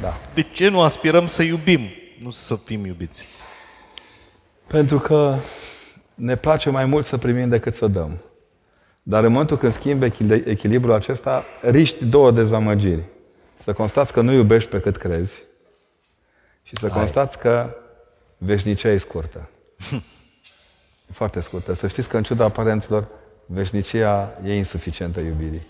[0.00, 0.16] Da.
[0.34, 1.80] De ce nu aspirăm să iubim,
[2.22, 3.22] nu să fim iubiți?
[4.66, 5.36] Pentru că
[6.14, 8.18] ne place mai mult să primim decât să dăm.
[9.02, 10.12] Dar în momentul când schimbi
[10.44, 13.02] echilibrul acesta, riști două dezamăgiri.
[13.56, 15.42] Să constați că nu iubești pe cât crezi
[16.62, 16.98] și să Hai.
[16.98, 17.74] constați că
[18.38, 19.48] veșnicia e scurtă.
[21.08, 21.72] e foarte scurtă.
[21.72, 23.08] Să știți că în ciuda aparenților,
[23.46, 25.66] veșnicia e insuficientă iubirii.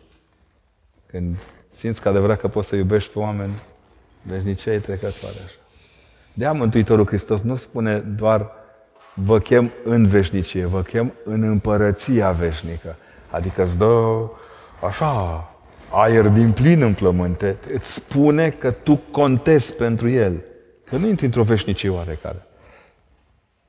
[1.07, 1.37] Când
[1.71, 3.53] simți că adevărat că poți să iubești pe oameni,
[4.23, 5.55] veșnicia e trecătoare așa.
[6.33, 8.51] De-aia Mântuitorul Hristos nu spune doar
[9.15, 12.97] vă chem în veșnicie, vă chem în împărăția veșnică.
[13.33, 14.19] Adică îți dă
[14.87, 15.45] așa
[15.89, 20.43] aer din plin în plământe, îți spune că tu contezi pentru el.
[20.85, 22.47] Că nu intri într-o veșnicie oarecare.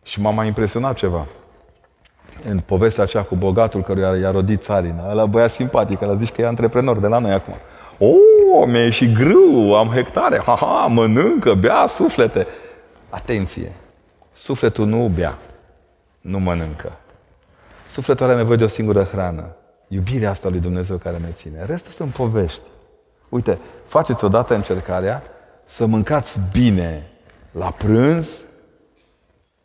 [0.03, 1.25] Și m-a mai impresionat ceva.
[2.49, 6.41] În povestea aceea cu bogatul căruia i-a rodit țarina, ăla băiat simpatic, ăla zici că
[6.41, 7.53] e antreprenor de la noi acum.
[7.97, 12.47] O, oh, mi-e și grâu, am hectare, ha-ha, mănâncă, bea suflete.
[13.09, 13.71] Atenție!
[14.31, 15.37] Sufletul nu bea,
[16.21, 16.97] nu mănâncă.
[17.93, 19.55] Sufletul are nevoie de o singură hrană.
[19.87, 21.65] Iubirea asta lui Dumnezeu care ne ține.
[21.65, 22.61] Restul sunt povești.
[23.29, 25.23] Uite, faceți odată încercarea
[25.65, 27.11] să mâncați bine
[27.51, 28.43] la prânz,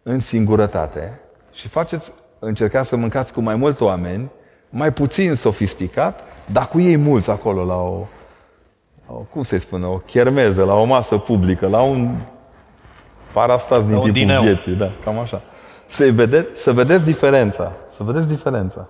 [0.02, 1.20] în singurătate,
[1.52, 4.30] și faceți încercați să mâncați cu mai mulți oameni,
[4.70, 6.20] mai puțin sofisticat,
[6.52, 8.06] dar cu ei mulți acolo la o,
[9.06, 12.16] la o cum se spune, o chermeză, la o masă publică, la un
[13.32, 14.42] parastas din timpul dineu.
[14.42, 15.42] vieții, da, cam așa.
[15.90, 18.88] Să, vede, să vedeți diferența, să vedeți diferența.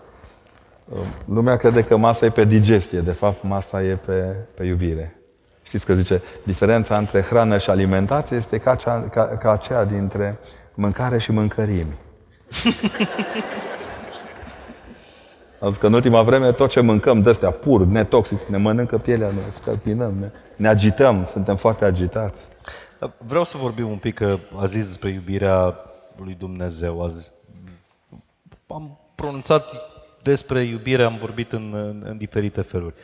[1.25, 5.21] Lumea crede că masa e pe digestie, de fapt masa e pe, pe iubire.
[5.63, 10.39] Știți că zice, diferența între hrană și alimentație este ca, cea, ca, ca aceea dintre
[10.75, 11.95] mâncare și mâncărimi.
[15.61, 18.99] Am zis că în ultima vreme tot ce mâncăm de astea pur, netoxici, ne mănâncă
[18.99, 22.47] pielea, ne scalpinăm, ne, ne agităm, suntem foarte agitați.
[23.27, 25.77] Vreau să vorbim un pic, că a zis despre iubirea
[26.25, 27.05] lui Dumnezeu.
[27.05, 27.31] A zis,
[28.67, 29.73] am pronunțat
[30.23, 32.95] despre iubire, am vorbit în, în, în diferite feluri.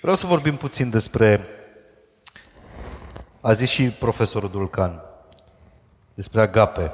[0.00, 1.46] Vreau să vorbim puțin despre,
[3.40, 5.02] a zis și profesorul Dulcan,
[6.14, 6.92] despre agape.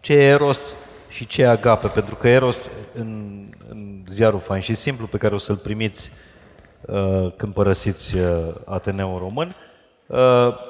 [0.00, 0.74] Ce e eros
[1.08, 1.88] și ce e agape?
[1.88, 6.10] Pentru că eros, în, în ziarul Fain și Simplu, pe care o să-l primiți
[6.80, 9.54] uh, când părăsiți uh, Ateneul Român,
[10.06, 10.18] Uh,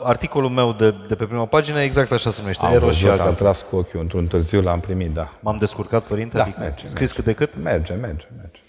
[0.03, 3.29] articolul meu de, de pe prima pagină exact așa se numește, Am Eros și Agape.
[3.29, 5.29] Am tras cu ochiul, într-un târziu l-am primit, da.
[5.41, 6.37] M-am descurcat, părinte?
[6.37, 7.15] Da, adică merge, Scris merge.
[7.15, 7.63] cât de cât?
[7.63, 8.61] Merge, merge, merge.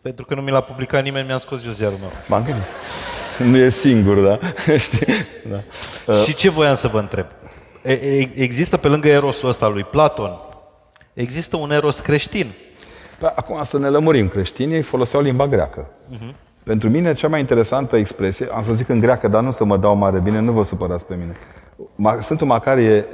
[0.00, 2.10] Pentru că nu mi l-a publicat nimeni, mi-a scos eu ziarul meu.
[2.26, 2.62] M-am gândit.
[3.38, 4.38] Nu e singur, da?
[4.78, 5.06] Știi?
[5.50, 5.62] da.
[6.12, 6.22] Uh.
[6.24, 7.26] Și ce voiam să vă întreb?
[8.34, 10.40] Există pe lângă erosul ăsta lui Platon,
[11.12, 12.52] există un eros creștin.
[13.18, 15.86] Da, acum să ne lămurim, creștinii foloseau limba greacă.
[15.86, 16.34] Uh-huh.
[16.70, 19.76] Pentru mine, cea mai interesantă expresie, am să zic în greacă, dar nu să mă
[19.76, 21.32] dau mare bine, nu vă supărați pe mine.
[22.20, 23.06] Sfântul Macarie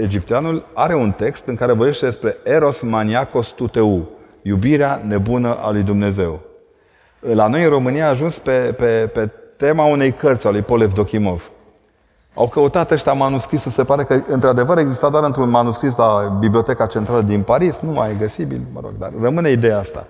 [0.00, 4.08] Egipteanul are un text în care vorbește despre eros maniacos tuteu,
[4.42, 6.40] iubirea nebună a lui Dumnezeu.
[7.20, 10.92] La noi în România a ajuns pe, pe, pe tema unei cărți a lui Polev
[10.92, 11.50] Dokimov.
[12.34, 17.22] Au căutat ăștia manuscrisul, se pare că într-adevăr exista doar într-un manuscris la Biblioteca Centrală
[17.22, 20.06] din Paris, nu mai e găsibil, mă rog, dar rămâne ideea asta.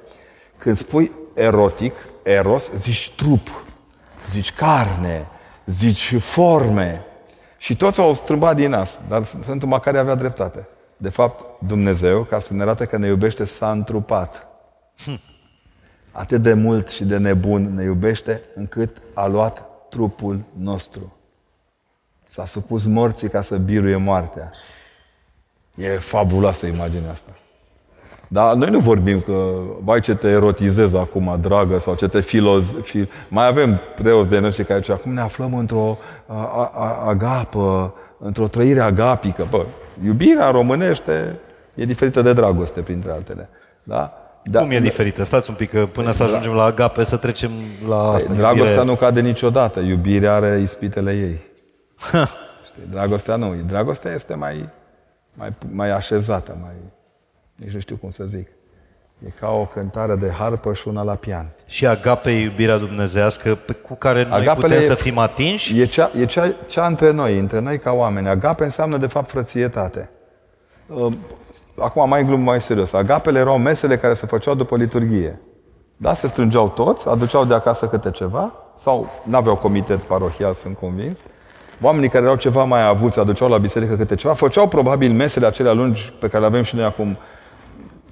[0.59, 3.65] Când spui erotic, eros, zici trup,
[4.31, 5.29] zici carne,
[5.67, 7.05] zici forme.
[7.57, 10.69] Și toți au strâmbat din nas, dar Sfântul Macare avea dreptate.
[10.97, 14.47] De fapt, Dumnezeu, ca să ne arate că ne iubește, s-a întrupat.
[15.05, 15.21] Hm.
[16.13, 21.17] Atât de mult și de nebun ne iubește, încât a luat trupul nostru.
[22.25, 24.51] S-a supus morții ca să biruie moartea.
[25.75, 27.31] E fabuloasă imaginea asta.
[28.29, 29.51] Dar noi nu vorbim că,
[29.85, 32.75] vai ce te erotizezi acum, dragă, sau ce te filoz...
[32.83, 33.09] Fi...
[33.29, 38.49] Mai avem preoți de noștri care zice, acum ne aflăm într-o a, a, agapă, într-o
[38.49, 39.47] trăire agapică.
[39.51, 39.65] Bă,
[40.05, 41.39] iubirea românește
[41.75, 43.49] e diferită de dragoste, printre altele.
[43.83, 44.21] Da?
[44.51, 45.25] Da, Cum e diferită?
[45.25, 47.51] Stați un pic, că până să ajungem la agape, să trecem
[47.89, 48.33] la păi, asta.
[48.33, 48.85] Dragostea iubire...
[48.85, 49.81] nu cade niciodată.
[49.81, 51.41] Iubirea are ispitele ei.
[52.67, 52.83] Știi?
[52.91, 53.55] Dragostea nu.
[53.67, 54.69] Dragostea este mai,
[55.35, 56.73] mai, mai așezată, mai
[57.57, 58.49] nici nu știu cum să zic.
[59.27, 61.47] E ca o cântare de harpă și una la pian.
[61.67, 65.81] Și agape e iubirea dumnezească cu care noi Agapele putem e, să fim atinși?
[65.81, 68.29] E, cea, e cea, cea între noi, între noi ca oameni.
[68.29, 70.11] Agape înseamnă de fapt frățietate.
[70.87, 71.19] Um,
[71.79, 72.93] acum mai glum mai serios.
[72.93, 75.41] Agapele erau mesele care se făceau după liturghie.
[75.97, 80.77] Da, se strângeau toți, aduceau de acasă câte ceva, sau nu aveau comitet parohial, sunt
[80.77, 81.19] convins.
[81.81, 85.73] Oamenii care erau ceva mai avuți aduceau la biserică câte ceva, făceau probabil mesele acelea
[85.73, 87.17] lungi pe care le avem și noi acum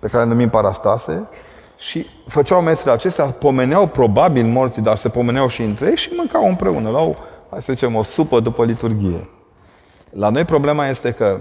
[0.05, 1.29] pe care le numim parastase,
[1.77, 6.49] și făceau mesele acestea, pomeneau probabil morții, dar se pomeneau și între ei și mâncau
[6.49, 6.91] împreună.
[6.91, 7.17] Luau,
[7.51, 9.29] hai să zicem, o supă după liturghie.
[10.11, 11.41] La noi problema este că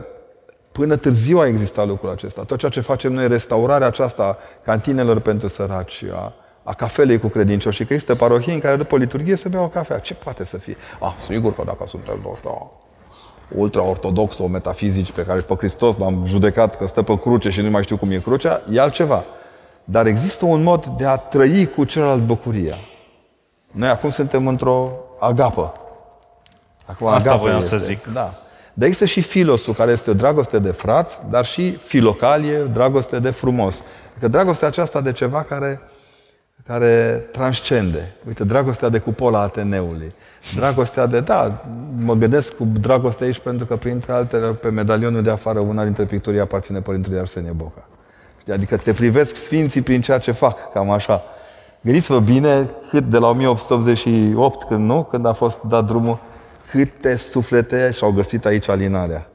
[0.71, 2.43] Până târziu a existat lucrul acesta.
[2.43, 6.33] Tot ceea ce facem noi, restaurarea aceasta cantinelor pentru săraci, a,
[6.63, 9.67] a cafelei cu credincioși, și că este parohii în care după liturghie se bea o
[9.67, 9.99] cafea.
[9.99, 10.75] Ce poate să fie?
[10.99, 12.71] Ah, sigur că dacă suntem, nu știu,
[13.55, 17.61] ultra-ortodox sau metafizici pe care și pe Hristos l-am judecat că stă pe cruce și
[17.61, 19.23] nu mai știu cum e crucea, e altceva.
[19.83, 22.75] Dar există un mod de a trăi cu celălalt bucuria.
[23.71, 25.73] Noi acum suntem într-o agapă.
[26.85, 27.77] Acum Asta agapă voiam este.
[27.77, 28.05] să zic.
[28.13, 28.33] Da.
[28.73, 33.29] Dar există și filosul, care este o dragoste de frați, dar și filocalie, dragoste de
[33.29, 33.83] frumos.
[34.19, 35.81] Că dragostea aceasta de ceva care,
[36.67, 38.15] care transcende.
[38.27, 40.13] Uite, dragostea de cupola Ateneului.
[40.55, 41.65] Dragostea de, da,
[41.97, 46.03] mă gândesc cu dragoste aici pentru că, printre altele, pe medalionul de afară, una dintre
[46.03, 47.87] picturii aparține Părintelui Arsenie Boca.
[48.51, 51.23] Adică te privesc sfinții prin ceea ce fac, cam așa.
[51.81, 56.19] Gândiți-vă bine cât de la 1888, când nu, când a fost dat drumul,
[56.71, 59.29] câte suflete și-au găsit aici alinarea.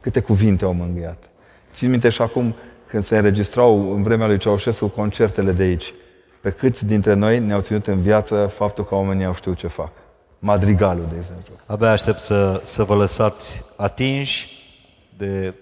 [0.00, 1.30] Câte cuvinte au mângâiat.
[1.72, 2.54] Țin minte și acum,
[2.86, 5.94] când se înregistrau în vremea lui Ceaușescu concertele de aici,
[6.40, 9.92] pe câți dintre noi ne-au ținut în viață faptul că oamenii au știut ce fac.
[10.38, 11.54] Madrigalul, de exemplu.
[11.66, 14.48] Abia aștept să, să vă lăsați atinși
[15.16, 15.54] de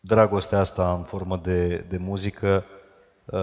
[0.00, 2.64] dragostea asta în formă de, de muzică.
[3.24, 3.40] Uh,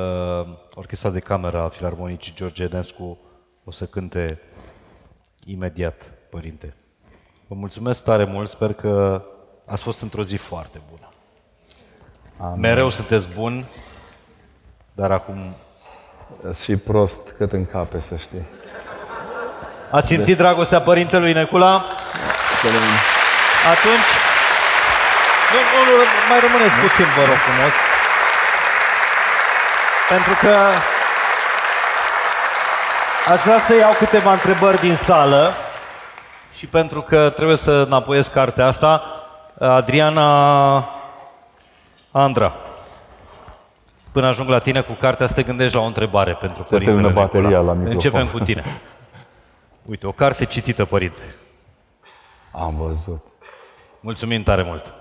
[0.73, 3.17] Orchestra de cameră a Filarmonicii George Enescu
[3.63, 4.39] o să cânte
[5.45, 6.75] imediat, părinte.
[7.47, 9.23] Vă mulțumesc tare mult, sper că
[9.65, 11.09] ați fost într-o zi foarte bună.
[12.37, 12.59] Amin.
[12.59, 13.65] Mereu sunteți buni,
[14.95, 15.55] dar acum...
[16.63, 18.45] Și prost cât în cape, să știi.
[19.91, 21.71] Ați simțit dragostea părintelui Necula?
[23.71, 24.09] Atunci...
[25.51, 27.73] Nu, nu, nu, mai rămâneți puțin, vă rog frumos.
[30.09, 30.57] Pentru că
[33.31, 35.53] aș vrea să iau câteva întrebări din sală
[36.57, 39.03] și pentru că trebuie să înapoiesc cartea asta,
[39.59, 40.89] Adriana
[42.11, 42.53] Andra,
[44.15, 47.09] până ajung la tine cu cartea, să te gândești la o întrebare pentru să termină
[47.09, 47.91] bateria la microfon.
[47.91, 48.63] Începem cu tine.
[49.85, 51.21] Uite, o carte citită, părinte.
[52.51, 53.23] Am văzut.
[53.99, 54.93] Mulțumim tare mult.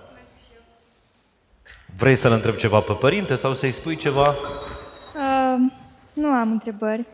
[1.97, 4.29] Vrei să-l întreb ceva pe părinte sau să-i spui ceva?
[4.29, 5.73] Uh,
[6.13, 7.05] nu am întrebări.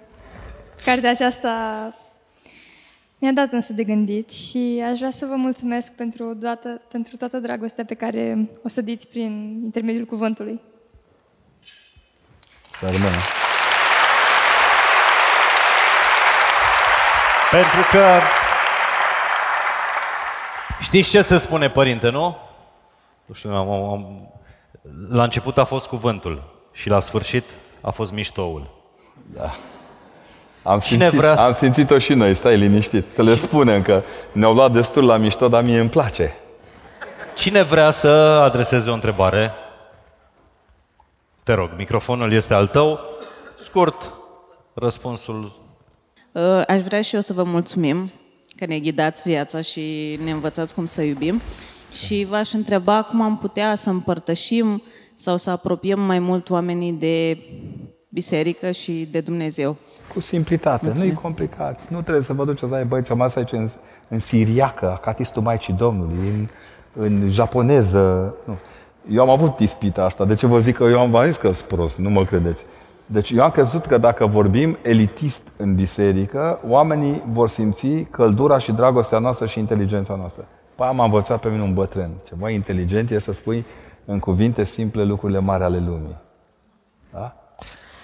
[0.84, 1.52] Cartea aceasta
[3.18, 7.38] mi-a dat însă de gândit și aș vrea să vă mulțumesc pentru toată, pentru toată
[7.38, 10.60] dragostea pe care o sădiți prin intermediul cuvântului.
[12.80, 13.16] Să rămână.
[17.50, 18.20] Pentru că
[20.80, 22.36] știți ce se spune, părinte, nu?
[23.26, 24.30] Nu știu, am, am,
[25.10, 27.44] la început a fost cuvântul și la sfârșit
[27.80, 28.70] a fost miștoul.
[29.26, 29.54] Da.
[30.62, 31.42] Am simțit, vrea să...
[31.42, 33.10] am simțit-o și noi, stai liniștit.
[33.10, 34.02] Să le spunem că
[34.32, 36.36] ne-au luat destul la mișto, dar mie îmi place.
[37.34, 38.08] Cine vrea să
[38.44, 39.54] adreseze o întrebare?
[41.50, 42.98] Te rog, microfonul este al tău.
[43.58, 44.12] Scurt,
[44.74, 45.52] răspunsul
[46.32, 48.10] Uh, aș vrea și eu să vă mulțumim
[48.56, 51.40] că ne ghidați viața și ne învățați cum să iubim.
[51.92, 54.82] Și v-aș întreba cum am putea să împărtășim
[55.14, 57.38] sau să apropiem mai mult oamenii de
[58.08, 59.76] biserică și de Dumnezeu.
[60.12, 61.88] Cu simplitate, nu e complicat.
[61.88, 63.68] Nu trebuie să vă duceți la băieți, am aici în,
[64.08, 66.48] în siriacă, acatistul Maicii Domnului, în,
[66.92, 68.34] în japoneză.
[68.44, 68.58] Nu.
[69.08, 70.24] Eu am avut ispita asta.
[70.24, 71.96] De ce vă zic că eu am zis că sunt prost?
[71.96, 72.64] Nu mă credeți.
[73.06, 78.72] Deci eu am crezut că dacă vorbim elitist în biserică, oamenii vor simți căldura și
[78.72, 80.44] dragostea noastră și inteligența noastră.
[80.74, 82.10] Păi am învățat pe mine un bătrân.
[82.26, 83.64] Ce mai inteligent este să spui
[84.04, 86.16] în cuvinte simple lucrurile mari ale lumii.
[87.12, 87.34] Da?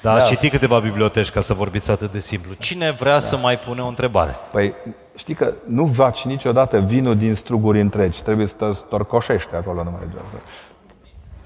[0.02, 2.52] Da, ați citit câteva biblioteci ca să vorbiți atât de simplu.
[2.58, 3.18] Cine vrea da.
[3.18, 4.36] să mai pune o întrebare?
[4.52, 4.74] Păi,
[5.16, 8.22] știi că nu vaci niciodată vinul din struguri întregi.
[8.22, 10.18] Trebuie să storcoșești acolo numai de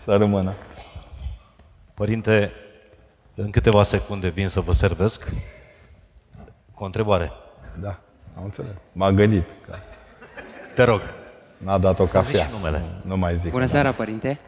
[0.05, 0.55] Să rămână.
[1.95, 2.53] Părinte,
[3.35, 5.33] în câteva secunde vin să vă servesc
[6.75, 7.33] cu o întrebare.
[7.81, 8.01] Da,
[8.37, 8.73] am înțeles.
[8.93, 9.45] M-am gândit.
[9.67, 9.75] Că...
[10.75, 11.01] Te rog.
[11.57, 12.49] N-a dat o cafea.
[12.51, 12.85] numele.
[13.05, 13.51] Nu mai zic.
[13.51, 14.39] Bună seara, părinte.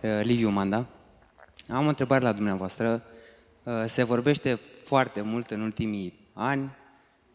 [0.00, 0.86] Uh, Liviu Manda.
[1.68, 3.02] Am o întrebare la dumneavoastră.
[3.62, 6.70] Uh, se vorbește foarte mult în ultimii ani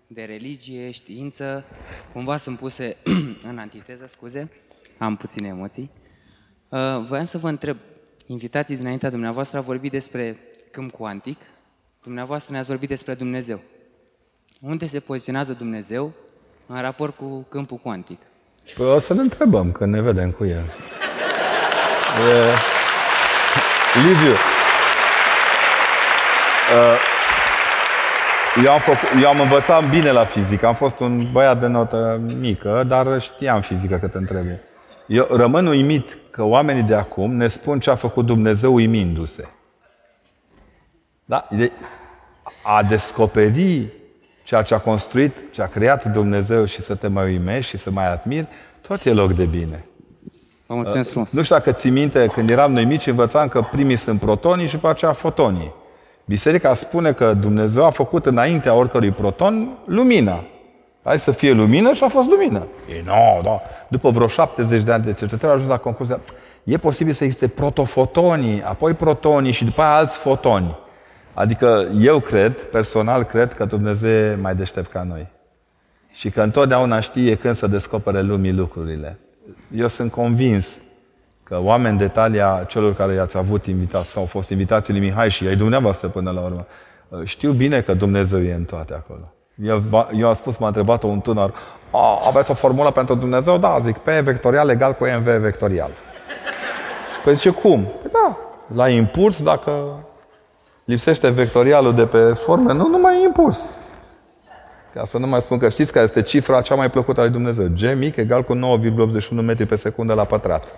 [0.07, 1.63] de religie, știință.
[2.13, 2.97] Cumva sunt puse
[3.49, 4.51] în antiteză, scuze.
[4.97, 5.91] Am puține emoții.
[6.70, 7.78] Uh, voiam să vă întreb,
[8.26, 10.38] invitații dinaintea dumneavoastră au vorbit despre
[10.72, 11.38] câmp cuantic,
[12.03, 13.59] dumneavoastră ne-ați vorbit despre Dumnezeu.
[14.61, 16.13] Unde se poziționează Dumnezeu
[16.68, 18.20] în raport cu câmpul cuantic?
[18.76, 20.74] Păi o să ne întrebăm când ne vedem cu el.
[22.32, 22.53] E...
[24.07, 24.32] Liviu,
[26.72, 26.99] uh,
[28.63, 30.66] eu am, făcut, eu am învățat bine la fizică.
[30.66, 34.63] Am fost un băiat de notă mică, dar știam fizică cât îmi trebuie.
[35.07, 39.47] Eu rămân uimit că oamenii de acum ne spun ce a făcut Dumnezeu uimindu-se.
[41.25, 41.47] Da?
[41.49, 41.71] De
[42.63, 43.88] a descoperi
[44.43, 47.91] ceea ce a construit, ce a creat Dumnezeu și să te mai uimești și să
[47.91, 48.47] mai admiri,
[48.81, 49.86] tot e loc de bine.
[50.65, 51.31] Vă mulțumesc frumos.
[51.31, 54.73] Nu știu dacă ții minte, când eram noi mici, învățam că primii sunt protonii și
[54.73, 55.73] după aceea fotonii.
[56.25, 60.43] Biserica spune că Dumnezeu a făcut înaintea oricărui proton lumina.
[61.06, 62.68] Hai să fie lumină și a fost lumină.
[62.97, 63.62] E no, da.
[63.88, 66.20] După vreo 70 de ani de cercetare a ajuns la concluzia
[66.64, 70.78] e posibil să existe protofotonii, apoi protonii și după aia alți fotoni.
[71.34, 75.28] Adică eu cred, personal cred că Dumnezeu e mai deștept ca noi.
[76.12, 79.20] Și că întotdeauna știe când să descopere lumii lucrurile.
[79.76, 80.80] Eu sunt convins
[81.43, 85.32] că oameni de talia celor care i-ați avut invitați sau au fost invitații lui Mihai
[85.32, 86.66] și ai dumneavoastră până la urmă,
[87.24, 89.34] știu bine că Dumnezeu e în toate acolo.
[89.64, 89.84] Eu,
[90.18, 91.53] eu am spus, m-a întrebat un tânăr,
[91.91, 93.58] a, aveți o formulă pentru Dumnezeu?
[93.58, 95.91] Da, zic, P vectorial egal cu MV vectorial.
[97.24, 97.84] Păi zice, cum?
[97.84, 98.38] Păi da,
[98.76, 99.99] la impuls, dacă
[100.84, 103.78] lipsește vectorialul de pe formă, nu, nu mai e impuls.
[104.93, 107.32] Ca să nu mai spun că știți care este cifra cea mai plăcută a lui
[107.32, 107.66] Dumnezeu.
[107.66, 110.76] G mic egal cu 9,81 metri pe secundă la pătrat.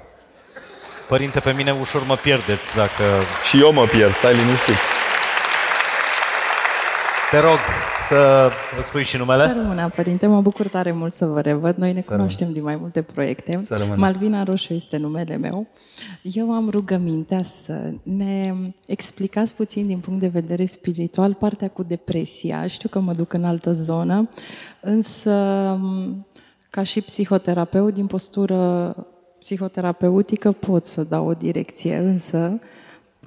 [1.08, 3.04] Părinte, pe mine ușor mă pierdeți dacă...
[3.50, 4.97] Și eu mă pierd, stai liniștit.
[7.32, 7.58] Te rog
[8.08, 9.48] să vă spui și numele.
[9.48, 11.76] Să rămână, părinte, mă bucur tare mult să vă revăd.
[11.76, 13.62] Noi ne cunoaștem din mai multe proiecte.
[13.64, 13.96] Să rămână.
[14.00, 15.68] Malvina Roșu este numele meu.
[16.22, 18.54] Eu am rugămintea să ne
[18.86, 22.68] explicați puțin din punct de vedere spiritual partea cu depresia.
[22.68, 24.30] Știu că mă duc în altă zonă,
[24.82, 25.32] însă
[26.70, 28.96] ca și psihoterapeut, din postură
[29.40, 32.60] psihoterapeutică pot să dau o direcție, însă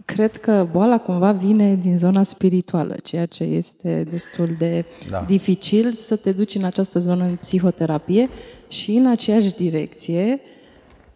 [0.04, 5.24] cred că boala cumva vine din zona spirituală, ceea ce este destul de Da.
[5.26, 8.28] dificil să te duci în această zonă în psihoterapie
[8.68, 10.40] și în aceeași direcție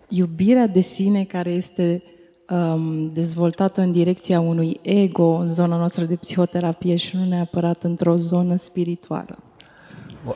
[0.09, 2.03] iubirea de sine care este
[2.51, 8.17] um, dezvoltată în direcția unui ego în zona noastră de psihoterapie și nu neapărat într-o
[8.17, 9.44] zonă spirituală.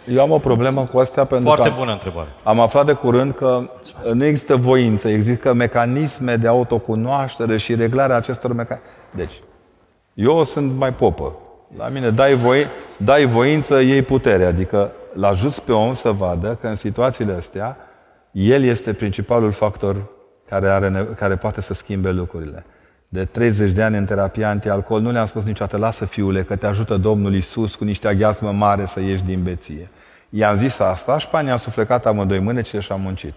[0.08, 2.28] Eu am o problemă cu astea pentru Foarte că bună întrebare.
[2.42, 3.70] am aflat de curând că
[4.12, 8.88] nu există voință, există mecanisme de autocunoaștere și reglarea acestor mecanisme.
[9.10, 9.42] Deci,
[10.14, 11.32] eu sunt mai popă.
[11.76, 12.66] La mine dai, voi,
[12.96, 14.44] dai voință, iei putere.
[14.44, 17.76] Adică l ajuți pe om să vadă că în situațiile astea
[18.30, 19.96] el este principalul factor
[20.48, 22.64] care, are, ne- care poate să schimbe lucrurile.
[23.08, 26.66] De 30 de ani în terapia antialcool nu le-am spus niciodată, lasă fiule, că te
[26.66, 29.88] ajută Domnul Isus cu niște aghiazmă mare să ieși din beție.
[30.30, 33.34] I-am zis asta și pe aia am suflecat amândoi mânecile și am muncit.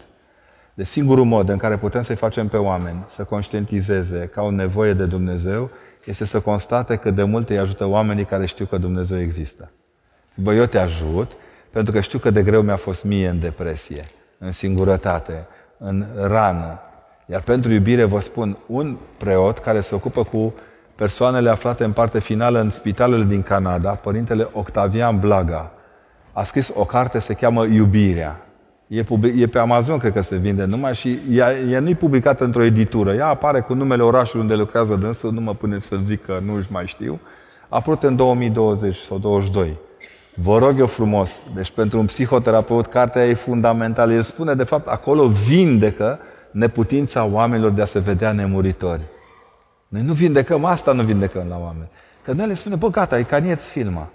[0.73, 4.93] De singurul mod în care putem să-i facem pe oameni să conștientizeze că au nevoie
[4.93, 5.69] de Dumnezeu
[6.05, 9.71] este să constate că de mult îi ajută oamenii care știu că Dumnezeu există.
[10.35, 11.31] Bă, eu te ajut
[11.69, 14.05] pentru că știu că de greu mi-a fost mie în depresie,
[14.37, 15.47] în singurătate,
[15.77, 16.81] în rană.
[17.31, 20.53] Iar pentru iubire vă spun, un preot care se ocupă cu
[20.95, 25.71] persoanele aflate în parte finală în spitalele din Canada, părintele Octavian Blaga,
[26.33, 28.45] a scris o carte, se cheamă Iubirea.
[28.87, 31.95] E, public, e pe Amazon, cred că se vinde numai și ea, ea nu e
[31.95, 33.13] publicată într-o editură.
[33.13, 36.63] Ea apare cu numele orașului unde lucrează dânsul, nu mă pune să zic că nu
[36.69, 37.19] mai știu.
[37.69, 39.77] A apărut în 2020 sau 2022.
[40.35, 44.13] Vă rog eu frumos, deci pentru un psihoterapeut, cartea e fundamentală.
[44.13, 46.19] El spune, de fapt, acolo vindecă
[46.51, 49.01] neputința oamenilor de a se vedea nemuritori.
[49.87, 51.89] Noi nu vindecăm asta, nu vindecăm la oameni.
[52.23, 54.07] Că noi le spunem, bă, gata, e canieț filma.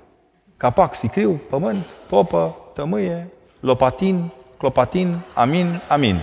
[0.57, 3.29] Capac, sicriu, pământ, popă, tămâie,
[3.61, 6.21] lopatin, clopatin, amin, amin.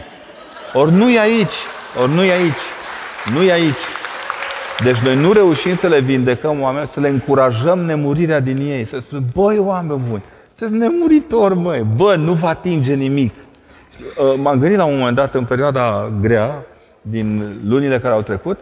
[0.74, 1.56] Ori nu e aici,
[2.02, 2.64] ori nu e aici,
[3.34, 3.84] nu e aici.
[4.84, 8.86] Deci noi nu reușim să le vindecăm oameni, să le încurajăm nemurirea din ei.
[8.86, 10.24] Să spunem, băi, oameni buni,
[10.56, 13.34] sunteți nemuritori, măi, bă, nu vă atinge nimic.
[13.94, 16.66] Știu, uh, M-am gândit la un moment dat, în perioada grea,
[17.02, 18.60] din lunile care au trecut,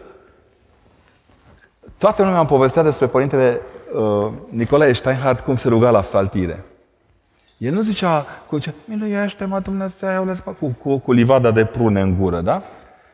[1.98, 3.60] toată lumea am povestea despre părintele
[3.94, 6.64] uh, Nicolae Steinhardt cum se ruga la psaltire.
[7.56, 12.40] El nu zicea, cu zicea, miluiește-mă Dumnezeule, cu, cu, cu livada de prune în gură,
[12.40, 12.62] da?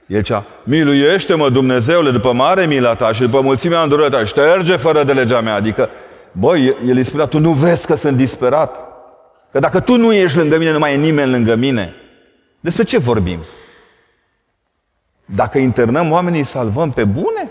[0.07, 5.05] El zicea, miluiește-mă Dumnezeule după mare mila ta și după mulțimea îndurării ta, șterge fără
[5.05, 5.55] de legea mea.
[5.55, 5.89] Adică,
[6.32, 8.81] băi, el îi spunea, tu nu vezi că sunt disperat?
[9.53, 11.95] Că dacă tu nu ești lângă mine, nu mai e nimeni lângă mine.
[12.60, 13.39] Despre ce vorbim?
[15.24, 17.51] Dacă internăm oamenii, îi salvăm pe bune?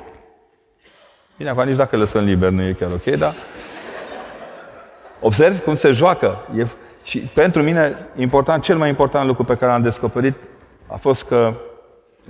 [1.38, 3.36] Bine, acum nici dacă îi lăsăm liber nu e chiar ok, dar...
[5.20, 6.48] Observi cum se joacă.
[6.56, 6.68] E...
[7.04, 10.36] Și pentru mine, important, cel mai important lucru pe care l-am descoperit
[10.88, 11.54] a fost că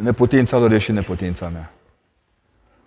[0.02, 1.72] neputința lor e și neputința mea.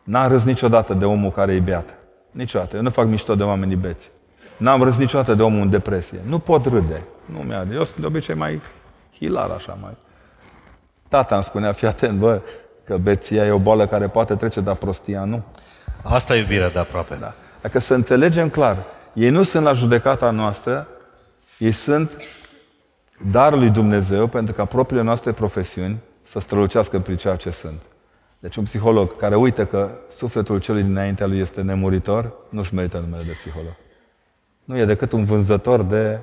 [0.02, 1.94] N-am râs niciodată de omul care e beat.
[2.30, 2.76] Niciodată.
[2.76, 4.10] Eu nu fac mișto de oamenii beți.
[4.56, 6.18] N-am râs niciodată de omul în depresie.
[6.26, 7.02] Nu pot râde.
[7.24, 7.68] Nu mi-are.
[7.72, 8.60] Eu sunt de obicei mai
[9.20, 9.96] hilar așa, mai...
[11.08, 12.40] Tata îmi spunea, fii atent, bă,
[12.84, 15.42] că beția e o boală care poate trece, dar prostia nu.
[16.02, 17.14] Asta e iubirea de aproape.
[17.14, 17.32] Da.
[17.62, 18.76] Dacă să înțelegem clar,
[19.12, 20.88] ei nu sunt la judecata noastră,
[21.58, 22.10] ei sunt
[23.30, 27.80] darul lui Dumnezeu pentru ca propriile noastre profesiuni să strălucească prin ceea ce sunt.
[28.38, 33.22] Deci un psiholog care uită că sufletul celui dinaintea lui este nemuritor, nu-și merită numele
[33.22, 33.76] de psiholog.
[34.64, 36.20] Nu e decât un vânzător de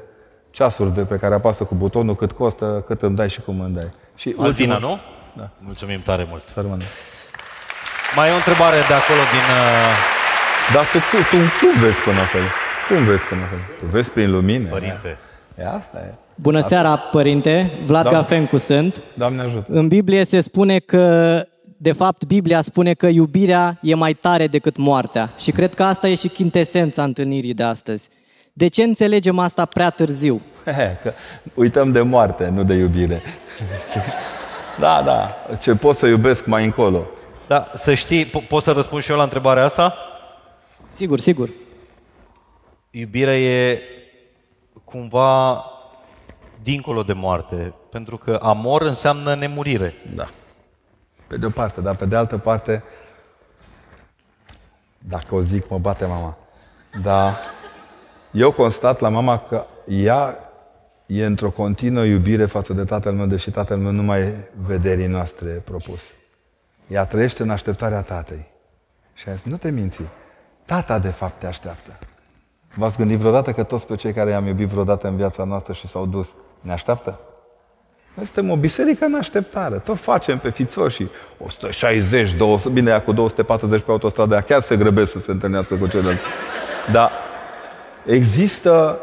[0.57, 3.73] ceasuri de pe care apasă cu butonul, cât costă, cât îmi dai și cum îmi
[3.73, 3.91] dai.
[4.15, 5.41] Și Alvina, ultimul- nu?
[5.41, 5.49] Da.
[5.59, 6.43] Mulțumim tare mult.
[6.53, 6.83] Să rămână.
[8.15, 9.45] Mai e o întrebare de acolo din...
[9.59, 9.93] uh,
[10.73, 12.43] Dar tu, tu, tu cum vezi până acolo?
[12.89, 13.61] Cum vezi până acolo?
[13.79, 14.69] Tu vezi prin lumină?
[14.69, 15.17] Părinte.
[15.59, 16.13] E asta e.
[16.35, 17.79] Bună seara, părinte.
[17.85, 18.09] Vlad Da.
[18.11, 19.01] Gafencu sunt.
[19.13, 19.65] Doamne ajută.
[19.71, 21.05] În Biblie se spune că,
[21.77, 25.29] de fapt, Biblia spune că iubirea e mai tare decât moartea.
[25.37, 28.09] Și cred că asta e și chintesența întâlnirii de astăzi.
[28.57, 30.41] De ce înțelegem asta prea târziu?
[30.65, 31.13] He, că
[31.53, 33.21] uităm de moarte, nu de iubire.
[33.79, 34.01] Știi?
[34.79, 35.35] Da, da.
[35.59, 37.05] Ce pot să iubesc mai încolo.
[37.47, 39.95] Da, să știi, po- pot să răspund și eu la întrebarea asta?
[40.89, 41.49] Sigur, sigur.
[42.91, 43.81] Iubirea e
[44.83, 45.63] cumva
[46.61, 49.93] dincolo de moarte, pentru că amor înseamnă nemurire.
[50.15, 50.27] Da.
[51.27, 52.83] Pe de o parte, dar pe de altă parte,
[54.97, 56.37] dacă o zic, mă bate mama.
[57.03, 57.39] Dar
[58.37, 60.39] eu constat la mama că ea
[61.05, 65.07] e într-o continuă iubire față de tatăl meu, deși tatăl meu nu mai e vederii
[65.07, 66.13] noastre propus.
[66.87, 68.47] Ea trăiește în așteptarea tatei.
[69.13, 69.99] Și a zis, nu te minți,
[70.65, 71.97] tata de fapt te așteaptă.
[72.75, 75.87] V-ați gândit vreodată că toți pe cei care i-am iubit vreodată în viața noastră și
[75.87, 77.19] s-au dus, ne așteaptă?
[78.13, 79.77] Noi suntem o biserică în așteptare.
[79.77, 81.07] Tot facem pe fițoși.
[81.37, 85.75] 160, 200, bine, ea cu 240 pe autostradă, ea chiar se grăbesc să se întâlnească
[85.75, 86.19] cu celălalt.
[86.91, 87.11] Dar
[88.07, 88.99] există,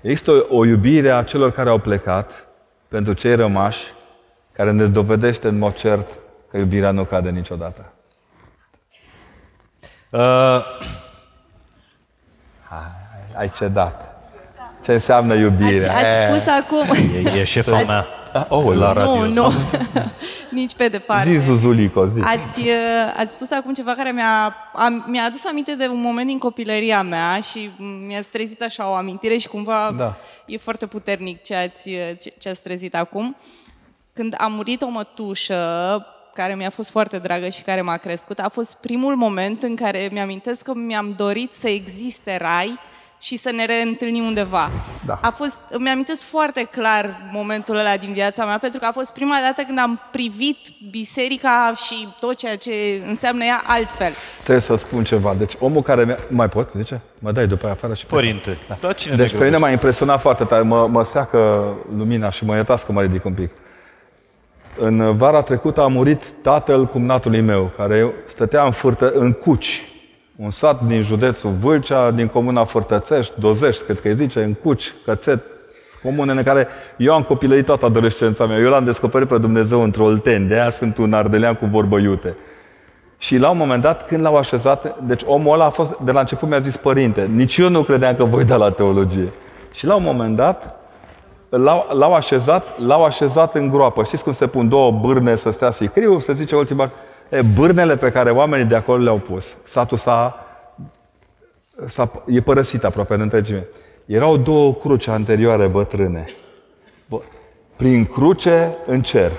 [0.00, 2.46] există o, o iubire a celor care au plecat
[2.88, 3.92] pentru cei rămași,
[4.52, 6.10] care ne dovedește în mod cert
[6.50, 7.92] că iubirea nu cade niciodată.
[10.10, 10.64] Uh,
[13.36, 14.14] Ai cedat.
[14.84, 15.88] Ce înseamnă iubire?
[15.88, 16.28] Ați, ați Eh.
[16.30, 16.96] spus acum...
[17.24, 18.06] e, e șefa mea
[18.48, 19.26] Oh, la radio.
[19.26, 19.52] Nu, nu.
[20.50, 21.38] Nici pe departe.
[21.38, 22.20] Zi, Zuzulico, zi.
[22.20, 22.66] Ați, uh,
[23.16, 27.02] ați spus acum ceva care mi-a, am, mi-a adus aminte de un moment din copilăria
[27.02, 27.70] mea și
[28.06, 30.16] mi-a trezit așa o amintire și cumva Da.
[30.46, 33.36] e foarte puternic ce ați, uh, ce, ce ați trezit acum.
[34.12, 38.48] Când a murit o mătușă care mi-a fost foarte dragă și care m-a crescut, a
[38.48, 42.78] fost primul moment în care mi-amintesc că mi-am dorit să existe rai
[43.20, 44.70] și să ne reîntâlnim undeva.
[45.04, 45.18] Da.
[45.22, 49.12] A fost, îmi amintesc foarte clar momentul ăla din viața mea, pentru că a fost
[49.12, 50.58] prima dată când am privit
[50.90, 52.72] biserica și tot ceea ce
[53.08, 54.12] înseamnă ea altfel.
[54.42, 55.34] Trebuie să spun ceva.
[55.34, 56.16] Deci omul care mi-a...
[56.28, 57.00] Mai pot, zice?
[57.18, 58.06] Mă dai după aia afară și...
[58.06, 59.60] Părinte, la cine Deci ne pe mine grăbești?
[59.60, 60.62] m-a impresionat foarte tare.
[60.62, 61.38] Mă, mă seacă
[61.96, 63.50] lumina și mă iertați că mă ridic un pic.
[64.78, 69.89] În vara trecută a murit tatăl cumnatului meu, care stătea în, fârtă, în Cuci,
[70.42, 74.94] un sat din județul Vâlcea, din comuna Fârtățești, Dozești, cred că îi zice, în Cuci,
[75.04, 75.42] Cățet,
[76.02, 78.58] comune în care eu am copilărit toată adolescența mea.
[78.58, 82.36] Eu l-am descoperit pe Dumnezeu într-o Olteni, de aia sunt un ardelean cu vorbă iute.
[83.18, 86.20] Și la un moment dat, când l-au așezat, deci omul ăla a fost, de la
[86.20, 89.32] început mi-a zis, părinte, nici eu nu credeam că voi da la teologie.
[89.72, 90.76] Și la un moment dat,
[91.48, 94.04] l-au, l-au așezat, l-au așezat în groapă.
[94.04, 96.18] Știți cum se pun două bârne să stea sicriu?
[96.18, 96.90] Se zice ultima...
[97.30, 99.56] E, bârnele pe care oamenii de acolo le-au pus.
[99.64, 100.46] Satul s-a,
[101.86, 103.66] s-a, e părăsit aproape în întregime.
[104.06, 106.28] Erau două cruci anterioare bătrâne.
[107.08, 107.20] Bă,
[107.76, 109.32] prin cruce în cer.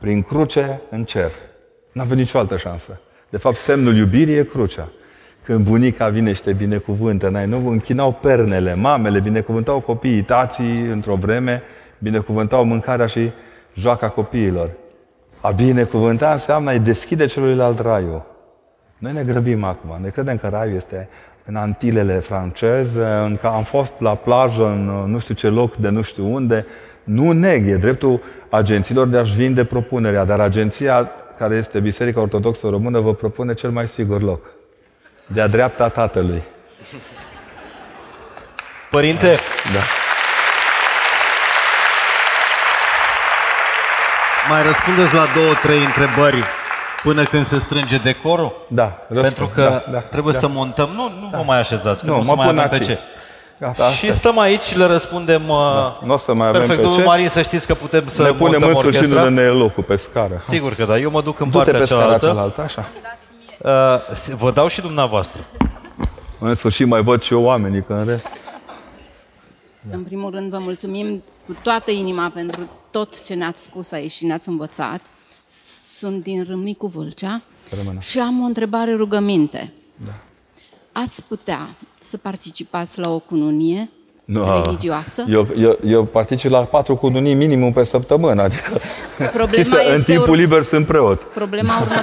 [0.00, 1.30] Prin cruce în cer.
[1.92, 3.00] N-avea nicio altă șansă.
[3.28, 4.88] De fapt, semnul iubirii e crucea.
[5.42, 11.14] Când bunica vine și te binecuvântă, n-ai, nu închinau pernele, mamele, binecuvântau copiii, tații într-o
[11.14, 11.62] vreme,
[11.98, 13.30] binecuvântau mâncarea și
[13.74, 14.70] joaca copiilor.
[15.40, 18.26] A binecuvânta înseamnă a-i deschide celuilalt raiul.
[18.98, 21.08] Noi ne grăbim acum, ne credem că raiul este
[21.44, 25.76] în Antilele franceze, în că am fost la plajă în uh, nu știu ce loc
[25.76, 26.66] de nu știu unde.
[27.04, 32.68] Nu neg, e dreptul agențiilor de a-și vinde propunerea, dar agenția care este Biserica Ortodoxă
[32.68, 34.44] Română vă propune cel mai sigur loc.
[35.26, 36.42] De-a dreapta Tatălui.
[38.90, 39.36] Părinte,
[39.72, 39.99] Da.
[44.50, 46.42] Mai răspundeți la două, trei întrebări
[47.02, 48.66] până când se strânge decorul?
[48.68, 49.22] Da, răspund.
[49.22, 50.38] Pentru că Da, da, trebuie da.
[50.38, 50.88] să montăm.
[50.94, 52.74] Nu, nu vă mai așezați, că Nu, nu, o să mă mai pun avem pe
[52.74, 52.84] aici.
[52.86, 52.98] ce.
[53.58, 54.16] Gata, și asta.
[54.18, 55.56] stăm aici și le răspundem uh,
[56.04, 56.78] Nu o să mai avem perfect.
[56.78, 57.06] pe Domnul ce.
[57.06, 59.28] Marin, să știți că putem să ne punem montăm în sfârșit orchestra.
[59.28, 60.34] ne locul pe scară.
[60.40, 60.98] Sigur că da.
[60.98, 62.26] Eu mă duc în Du-te partea pe scara cealaltă.
[62.26, 62.84] cealaltă, așa.
[63.58, 65.40] Uh, se- vă dau și dumneavoastră.
[66.38, 68.28] În sfârșit mai văd și eu oamenii, că în rest...
[69.90, 72.60] În primul rând vă mulțumim cu toată inima pentru
[72.90, 75.00] tot ce ne-ați spus aici și ne-ați învățat.
[75.98, 77.42] Sunt din Râmnicu Vâlcea
[77.76, 78.00] Rămână.
[78.00, 79.72] și am o întrebare rugăminte.
[80.04, 80.12] Da.
[80.92, 81.68] Ați putea
[81.98, 83.90] să participați la o cununie
[84.24, 85.24] Nu, religioasă?
[85.28, 88.42] Eu, eu, eu particip la patru cununii minimum pe săptămână.
[88.42, 88.70] Adică,
[89.16, 91.22] Problema știți că în este timpul ur- liber sunt preot.
[91.22, 91.94] Problema, urmă...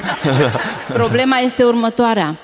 [0.94, 2.40] Problema este următoarea.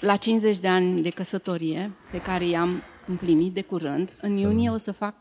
[0.00, 4.76] La 50 de ani de căsătorie, pe care i-am împlinit de curând, în iunie o
[4.76, 5.14] să fac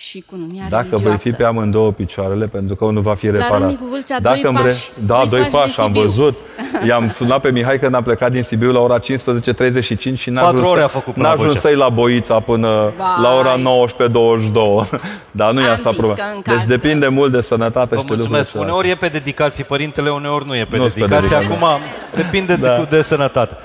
[0.00, 1.04] și cununia Dacă religioasă.
[1.08, 3.58] voi fi pe amândouă picioarele, pentru că unul va fi reparat.
[3.58, 6.00] Râmnicu Vâlcea, Dacă doi îmi pași- da, doi doi pași de pași, am Sibiu.
[6.00, 6.36] văzut.
[6.88, 10.56] I-am sunat pe Mihai când am plecat din Sibiu la ora 15.35 și n-a Patru
[10.58, 11.68] ajuns, ore să- a făcut până n-a la ajuns Vâlcea.
[11.68, 13.06] să-i la Boița până Vai.
[13.22, 14.88] la ora 19.22.
[15.30, 16.14] Dar nu e Am asta zis problema.
[16.28, 18.52] că în Deci caz depinde mult de sănătate Vă și de mulțumesc.
[18.52, 21.28] lucrurile Uneori e pe dedicații părintele, uneori nu e pe Nu-s pe dedicații.
[21.28, 21.64] dedicații.
[21.64, 21.80] Acum
[22.14, 22.76] depinde Da.
[22.76, 23.56] de, de sănătate.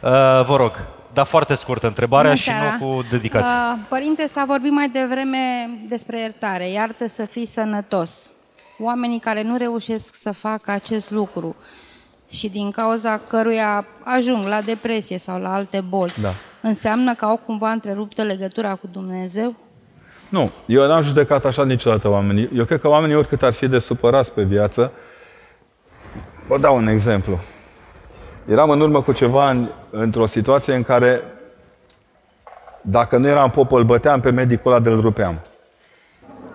[0.00, 0.10] Uh,
[0.46, 0.72] vă rog,
[1.12, 2.76] dar foarte scurtă întrebarea Bună și seara.
[2.80, 3.54] nu cu dedicații.
[3.54, 5.38] Uh, Părinte, s-a vorbit mai devreme
[5.88, 6.68] despre iertare.
[6.70, 8.30] Iartă să fii sănătos.
[8.78, 11.56] Oamenii care nu reușesc să facă acest lucru
[12.30, 16.32] și din cauza căruia ajung la depresie sau la alte boli, Da.
[16.60, 19.54] înseamnă că au cumva întreruptă legătura cu Dumnezeu?
[20.28, 22.50] Nu, eu n-am judecat așa niciodată oamenii.
[22.54, 24.92] Eu cred că oamenii, oricât ar fi de supărați pe viață,
[26.46, 27.38] vă dau un exemplu.
[28.50, 31.22] Eram în urmă cu ceva ani într-o situație în care
[32.80, 35.40] dacă nu eram pop, îl băteam pe medicul ăla de-l rupeam.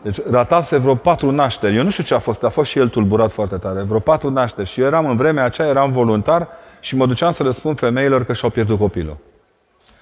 [0.01, 1.76] Deci ratase vreo patru nașteri.
[1.76, 3.81] Eu nu știu ce a fost, a fost și el tulburat foarte tare.
[3.81, 4.69] Vreo patru nașteri.
[4.69, 6.47] Și eu eram în vremea aceea, eram voluntar
[6.80, 9.17] și mă duceam să le spun femeilor că și-au pierdut copilul.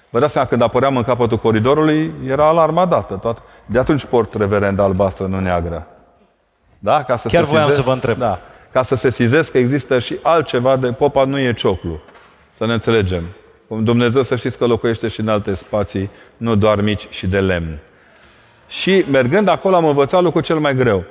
[0.10, 3.16] Vă dați seama, când apăream în capătul coridorului, era alarma dată.
[3.16, 3.42] Tot.
[3.66, 5.88] De atunci port reverend albastră, nu neagră.
[6.80, 7.04] Da?
[7.04, 8.18] Ca să Chiar se voiam sizez- să vă întreb.
[8.18, 8.40] Da.
[8.74, 10.88] Ca să se sizez că există și altceva de...
[10.88, 12.00] Popa nu e cioclu.
[12.50, 13.24] Să ne înțelegem.
[13.68, 17.80] Dumnezeu să știți că locuiește și în alte spații, nu doar mici și de lemn.
[18.68, 21.04] Și mergând acolo am învățat lucrul cel mai greu.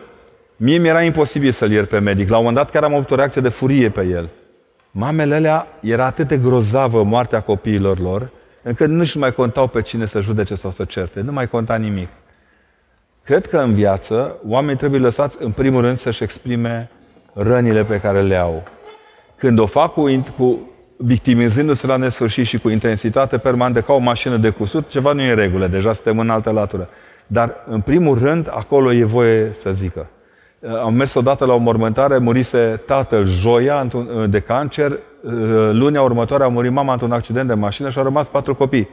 [0.57, 2.29] Mie mi-era imposibil să-l iert pe medic.
[2.29, 4.31] La un moment dat chiar am avut o reacție de furie pe el.
[4.91, 8.31] Mamele alea era atât de grozavă moartea copiilor lor,
[8.63, 11.21] încât nu-și mai contau pe cine să judece sau să certe.
[11.21, 12.09] Nu mai conta nimic.
[13.25, 16.91] Cred că în viață oamenii trebuie lăsați în primul rând să-și exprime
[17.33, 18.63] rănile pe care le au.
[19.37, 23.99] Când o fac cu, in- cu victimizându-se la nesfârșit și cu intensitate permanentă ca o
[23.99, 26.89] mașină de cusut, ceva nu e în regulă, deja suntem în altă latură.
[27.27, 30.07] Dar, în primul rând, acolo e voie să zică.
[30.59, 35.33] Uh, Am mers odată la o mormântare, murise tatăl joia într-un- uh, de cancer, uh,
[35.73, 38.89] lunea următoare a murit mama într-un accident de mașină și au rămas patru copii.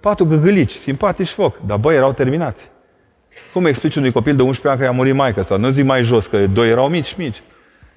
[0.00, 2.70] Patru gâgâlici, simpatici foc, dar băi, erau terminați.
[3.52, 6.02] Cum explici unui copil de 11 ani că i-a murit maică sau nu zi mai
[6.02, 7.42] jos, că doi erau mici, mici.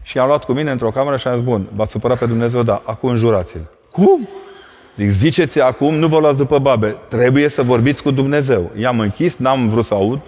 [0.08, 2.64] Și i-am luat cu mine într-o cameră și am zis, bun, v-ați supărat pe Dumnezeu,
[2.64, 3.70] da, acum înjurați-l.
[3.92, 4.28] Cum?
[4.96, 8.72] Zic, ziceți acum, nu vă luați după babe, trebuie să vorbiți cu Dumnezeu.
[8.78, 10.20] I-am închis, n-am vrut să aud.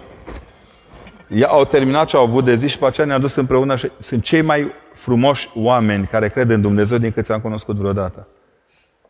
[1.28, 3.90] Ia, au terminat ce au avut de zi și pe aceea ne-a dus împreună și
[4.00, 8.26] sunt cei mai frumoși oameni care cred în Dumnezeu din câți am cunoscut vreodată.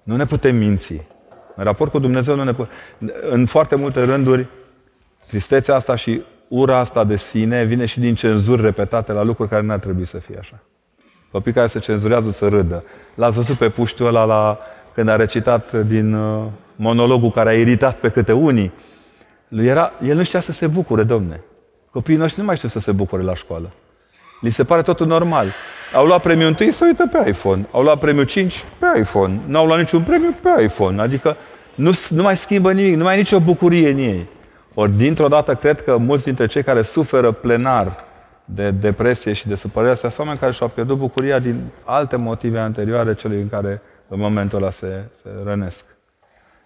[0.03, 0.93] Nu ne putem minți.
[1.55, 2.73] În raport cu Dumnezeu nu ne putem...
[3.31, 4.47] În foarte multe rânduri,
[5.27, 9.63] tristețea asta și ura asta de sine vine și din cenzuri repetate la lucruri care
[9.63, 10.63] nu ar trebui să fie așa.
[11.31, 12.85] Copii care se cenzurează să râdă.
[13.15, 14.59] L-ați văzut pe puștiul ăla la,
[14.95, 16.45] când a recitat din uh,
[16.77, 18.73] monologul care a iritat pe câte unii.
[19.49, 21.41] Lui era, el nu știa să se bucure, domne.
[21.91, 23.71] Copiii noștri nu mai știu să se bucure la școală.
[24.41, 25.47] Li se pare totul normal.
[25.95, 27.67] Au luat premiul întâi, să uită pe iPhone.
[27.71, 29.41] Au luat premiul 5 pe iPhone.
[29.47, 31.01] N-au luat niciun premiu pe iPhone.
[31.01, 31.37] Adică
[31.75, 34.29] nu, nu mai schimbă nimic, nu mai e nicio bucurie în ei.
[34.81, 38.05] Ori dintr-o dată cred că mulți dintre cei care suferă plenar
[38.45, 43.15] de depresie și de supărare sunt oameni care și-au pierdut bucuria din alte motive anterioare
[43.15, 45.85] celui în care în momentul ăla se, se rănesc.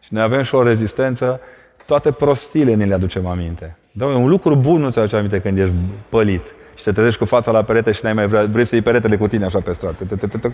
[0.01, 1.41] Și noi avem și o rezistență,
[1.87, 3.77] toate prostiile ne le aducem aminte.
[3.93, 5.75] Doamne, un lucru bun nu ți aduce aminte când ești
[6.09, 8.85] pălit și te trezești cu fața la perete și n-ai mai vrea, vrei să iei
[8.85, 10.05] peretele cu tine așa pe stradă.
[10.09, 10.53] Tă, tă, tă, tă.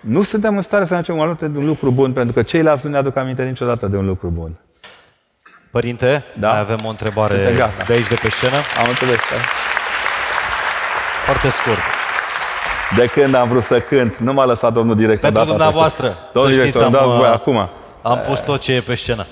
[0.00, 2.86] Nu suntem în stare să ne aducem aminte de un lucru bun, pentru că ceilalți
[2.86, 4.58] nu ne aduc aminte niciodată de un lucru bun.
[5.70, 6.48] Părinte, Da.
[6.48, 7.84] mai avem o întrebare Suntem gata.
[7.86, 8.56] de aici, de pe scenă.
[8.80, 9.16] Am înțeles.
[9.30, 9.36] Da?
[11.24, 11.78] Foarte scurt.
[12.96, 16.30] De când am vrut să cânt, nu m-a lăsat domnul director Pentru data dumneavoastră, trecută.
[16.32, 17.68] Domnul să director, știți, îmi am, dați voi uh, acum.
[18.02, 19.26] Am pus tot ce e pe scenă.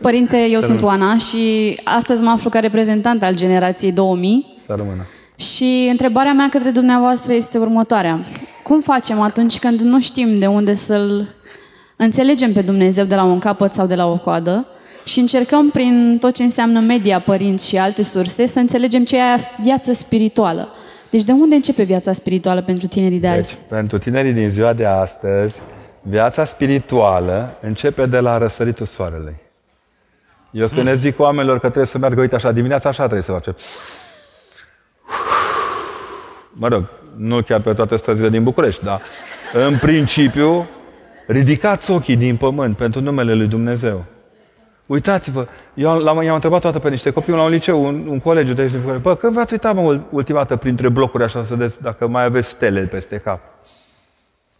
[0.00, 1.04] Părinte, eu Să sunt rămână.
[1.04, 5.06] Oana și astăzi mă aflu ca reprezentant al generației 2000 Să rămână.
[5.36, 8.18] și întrebarea mea către dumneavoastră este următoarea.
[8.62, 11.28] Cum facem atunci când nu știm de unde să-L
[11.96, 14.66] înțelegem pe Dumnezeu de la un capăt sau de la o coadă
[15.04, 19.22] și încercăm prin tot ce înseamnă media, părinți și alte surse să înțelegem ce e
[19.22, 20.68] aia viață spirituală?
[21.10, 23.40] Deci de unde începe viața spirituală pentru tinerii de azi?
[23.40, 25.60] Deci, pentru tinerii din ziua de astăzi,
[26.02, 29.36] viața spirituală începe de la răsăritul soarelui.
[30.50, 33.32] Eu când le zic oamenilor că trebuie să meargă, uite așa, dimineața așa trebuie să
[33.32, 33.54] face.
[36.52, 36.84] mă rog,
[37.16, 39.02] nu chiar pe toate străzile din București, dar
[39.52, 40.66] în principiu,
[41.26, 44.04] ridicați ochii din pământ pentru numele Lui Dumnezeu.
[44.86, 48.52] Uitați-vă, eu l-am, i-am întrebat toată pe niște copii la un liceu, un, un colegiu
[48.52, 49.08] de aici din București.
[49.08, 52.48] Bă, când v-ați uitat, mă, ultima dată printre blocuri așa să vedeți dacă mai aveți
[52.48, 53.40] stele peste cap?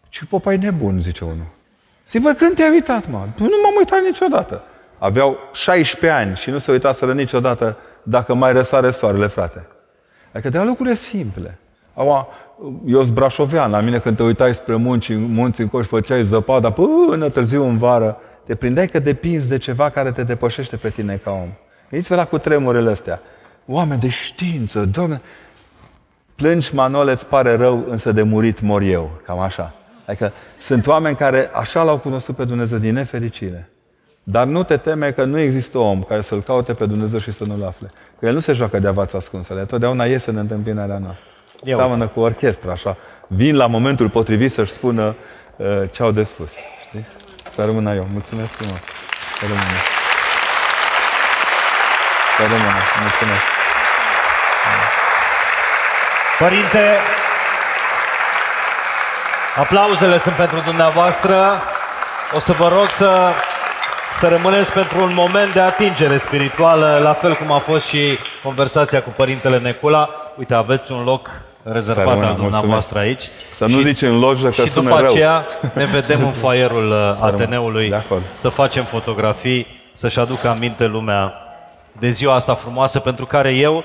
[0.08, 1.46] Și popa e nebun, zice unul.
[2.06, 3.26] Zic, bă, când te-ai uitat, mă?
[3.38, 4.62] Nu m-am uitat niciodată.
[4.98, 9.66] Aveau 16 ani și nu se uitaseră niciodată dacă mai răsare soarele, frate.
[10.32, 11.58] Adică de la lucrurile simple.
[11.94, 12.28] Aua,
[12.86, 16.70] eu sunt brașovean, la mine când te uitai spre munci, munți în coș, făceai zăpada
[16.70, 21.20] până târziu în vară, te prindeai că depinzi de ceva care te depășește pe tine
[21.24, 21.48] ca om.
[21.90, 23.20] Gândiți-vă la cu tremurile astea.
[23.66, 25.20] Oameni de știință, Doamne,
[26.34, 29.10] plângi, Manole, îți pare rău, însă de murit mor eu.
[29.24, 29.74] Cam așa.
[30.06, 33.68] Adică sunt oameni care așa l-au cunoscut pe Dumnezeu din nefericire.
[34.22, 37.44] Dar nu te teme că nu există om care să-L caute pe Dumnezeu și să
[37.44, 37.90] nu-L afle.
[38.18, 41.26] Că El nu se joacă de avați ascunsele, totdeauna iese în întâmpinarea noastră.
[41.62, 42.96] Eu Seamănă cu orchestra, așa.
[43.26, 45.14] Vin la momentul potrivit să-și spună
[45.56, 46.52] uh, ce au de spus.
[47.54, 47.62] Știi?
[47.62, 48.06] Să rămână eu.
[48.12, 48.80] Mulțumesc frumos.
[49.38, 49.78] Să rămână.
[52.36, 52.80] Să rămână.
[53.00, 53.42] Mulțumesc.
[56.38, 56.96] Părinte,
[59.56, 61.62] aplauzele sunt pentru dumneavoastră.
[62.34, 63.32] O să vă rog să,
[64.14, 69.02] să rămâneți pentru un moment de atingere spirituală, la fel cum a fost și conversația
[69.02, 70.10] cu Părintele Necula.
[70.36, 71.30] Uite, aveți un loc
[71.72, 73.30] rezervat rămână, al dumneavoastră mulțumesc.
[73.30, 73.54] aici.
[73.54, 75.10] Să nu zici în lojă că Și sună după rău.
[75.10, 77.18] aceea ne vedem în foaierul uh, rămână.
[77.24, 78.22] Ateneului De acord.
[78.30, 81.32] să facem fotografii, să-și aducă aminte lumea
[81.98, 83.84] de ziua asta frumoasă pentru care eu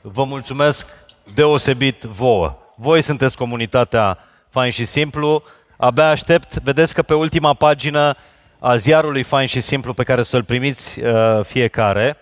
[0.00, 0.86] vă mulțumesc
[1.34, 2.56] deosebit vouă.
[2.74, 4.18] Voi sunteți comunitatea
[4.50, 5.42] Fain și Simplu.
[5.76, 8.16] Abia aștept, vedeți că pe ultima pagină
[8.58, 12.16] a ziarului Fain și Simplu pe care să-l primiți uh, fiecare,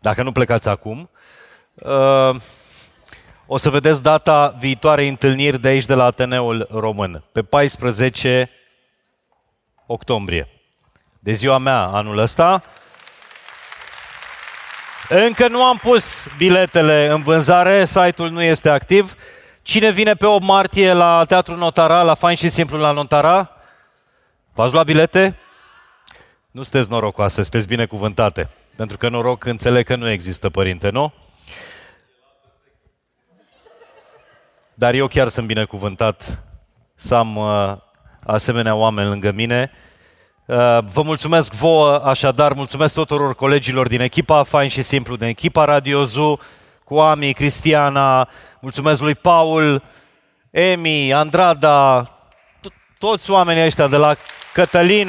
[0.00, 1.10] dacă nu plecați acum,
[1.74, 2.34] uh,
[3.46, 8.50] o să vedeți data viitoarei întâlniri de aici de la Ateneul Român, pe 14
[9.86, 10.48] octombrie.
[11.18, 12.62] De ziua mea anul ăsta.
[15.08, 19.14] Încă nu am pus biletele în vânzare, site-ul nu este activ.
[19.62, 23.50] Cine vine pe 8 martie la Teatrul Notara, la Fain și Simplu la Notara?
[24.52, 25.38] V-ați luat bilete?
[26.50, 28.50] Nu sunteți norocoase, sunteți binecuvântate.
[28.76, 31.12] Pentru că noroc înțeleg că nu există, părinte, nu?
[34.74, 36.42] Dar eu chiar sunt binecuvântat
[36.94, 37.72] să am uh,
[38.26, 39.70] asemenea oameni lângă mine.
[40.46, 45.64] Uh, vă mulțumesc vouă, așadar, mulțumesc tuturor colegilor din echipa Fain și Simplu, din echipa
[45.64, 46.38] Radio Zoo,
[46.84, 48.28] cu Ami, Cristiana,
[48.60, 49.82] mulțumesc lui Paul,
[50.50, 52.02] Emi, Andrada,
[52.60, 54.14] to- toți oamenii ăștia de la
[54.52, 55.08] Cătălin,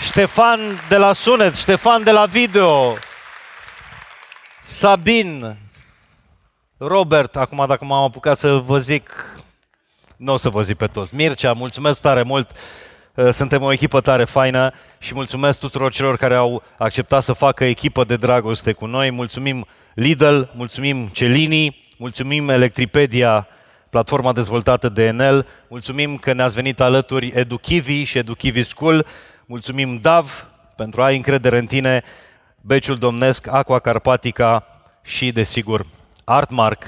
[0.00, 2.94] Ștefan de la Sunet, Ștefan de la Video,
[4.62, 5.56] Sabin,
[6.82, 9.36] Robert, acum dacă m-am apucat să vă zic,
[10.16, 11.14] nu o să vă zic pe toți.
[11.14, 12.50] Mircea, mulțumesc tare mult,
[13.14, 17.64] Uh, suntem o echipă tare faină și mulțumesc tuturor celor care au acceptat să facă
[17.64, 19.10] echipă de dragoste cu noi.
[19.10, 23.48] Mulțumim Lidl, mulțumim Celini, mulțumim Electripedia,
[23.90, 29.06] platforma dezvoltată de Enel, mulțumim că ne-ați venit alături EduKivi și EduKivi School,
[29.46, 32.02] mulțumim DAV pentru a ai încredere în tine,
[32.60, 34.66] Beciul Domnesc, Aqua Carpatica
[35.02, 35.86] și, desigur,
[36.30, 36.84] Artmark,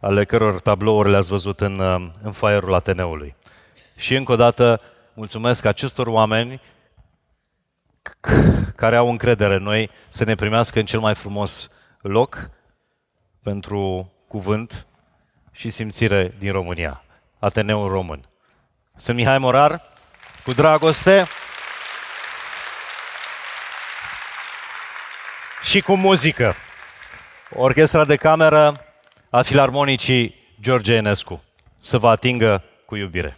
[0.00, 3.36] ale căror tablouri le-ați văzut în, uh, în foaierul Ateneului.
[3.96, 4.80] Și încă o dată
[5.14, 6.60] mulțumesc acestor oameni
[8.08, 11.68] c- care au încredere în noi să ne primească în cel mai frumos
[12.00, 12.50] loc
[13.42, 14.86] pentru cuvânt
[15.52, 17.04] și simțire din România,
[17.38, 18.28] Ateneul Român.
[18.96, 19.82] Sunt Mihai Morar,
[20.44, 21.26] cu dragoste
[25.62, 26.54] și cu muzică.
[27.58, 28.74] Orchestra de cameră
[29.30, 31.42] a Filarmonicii George Enescu.
[31.78, 33.36] Să vă atingă cu iubire.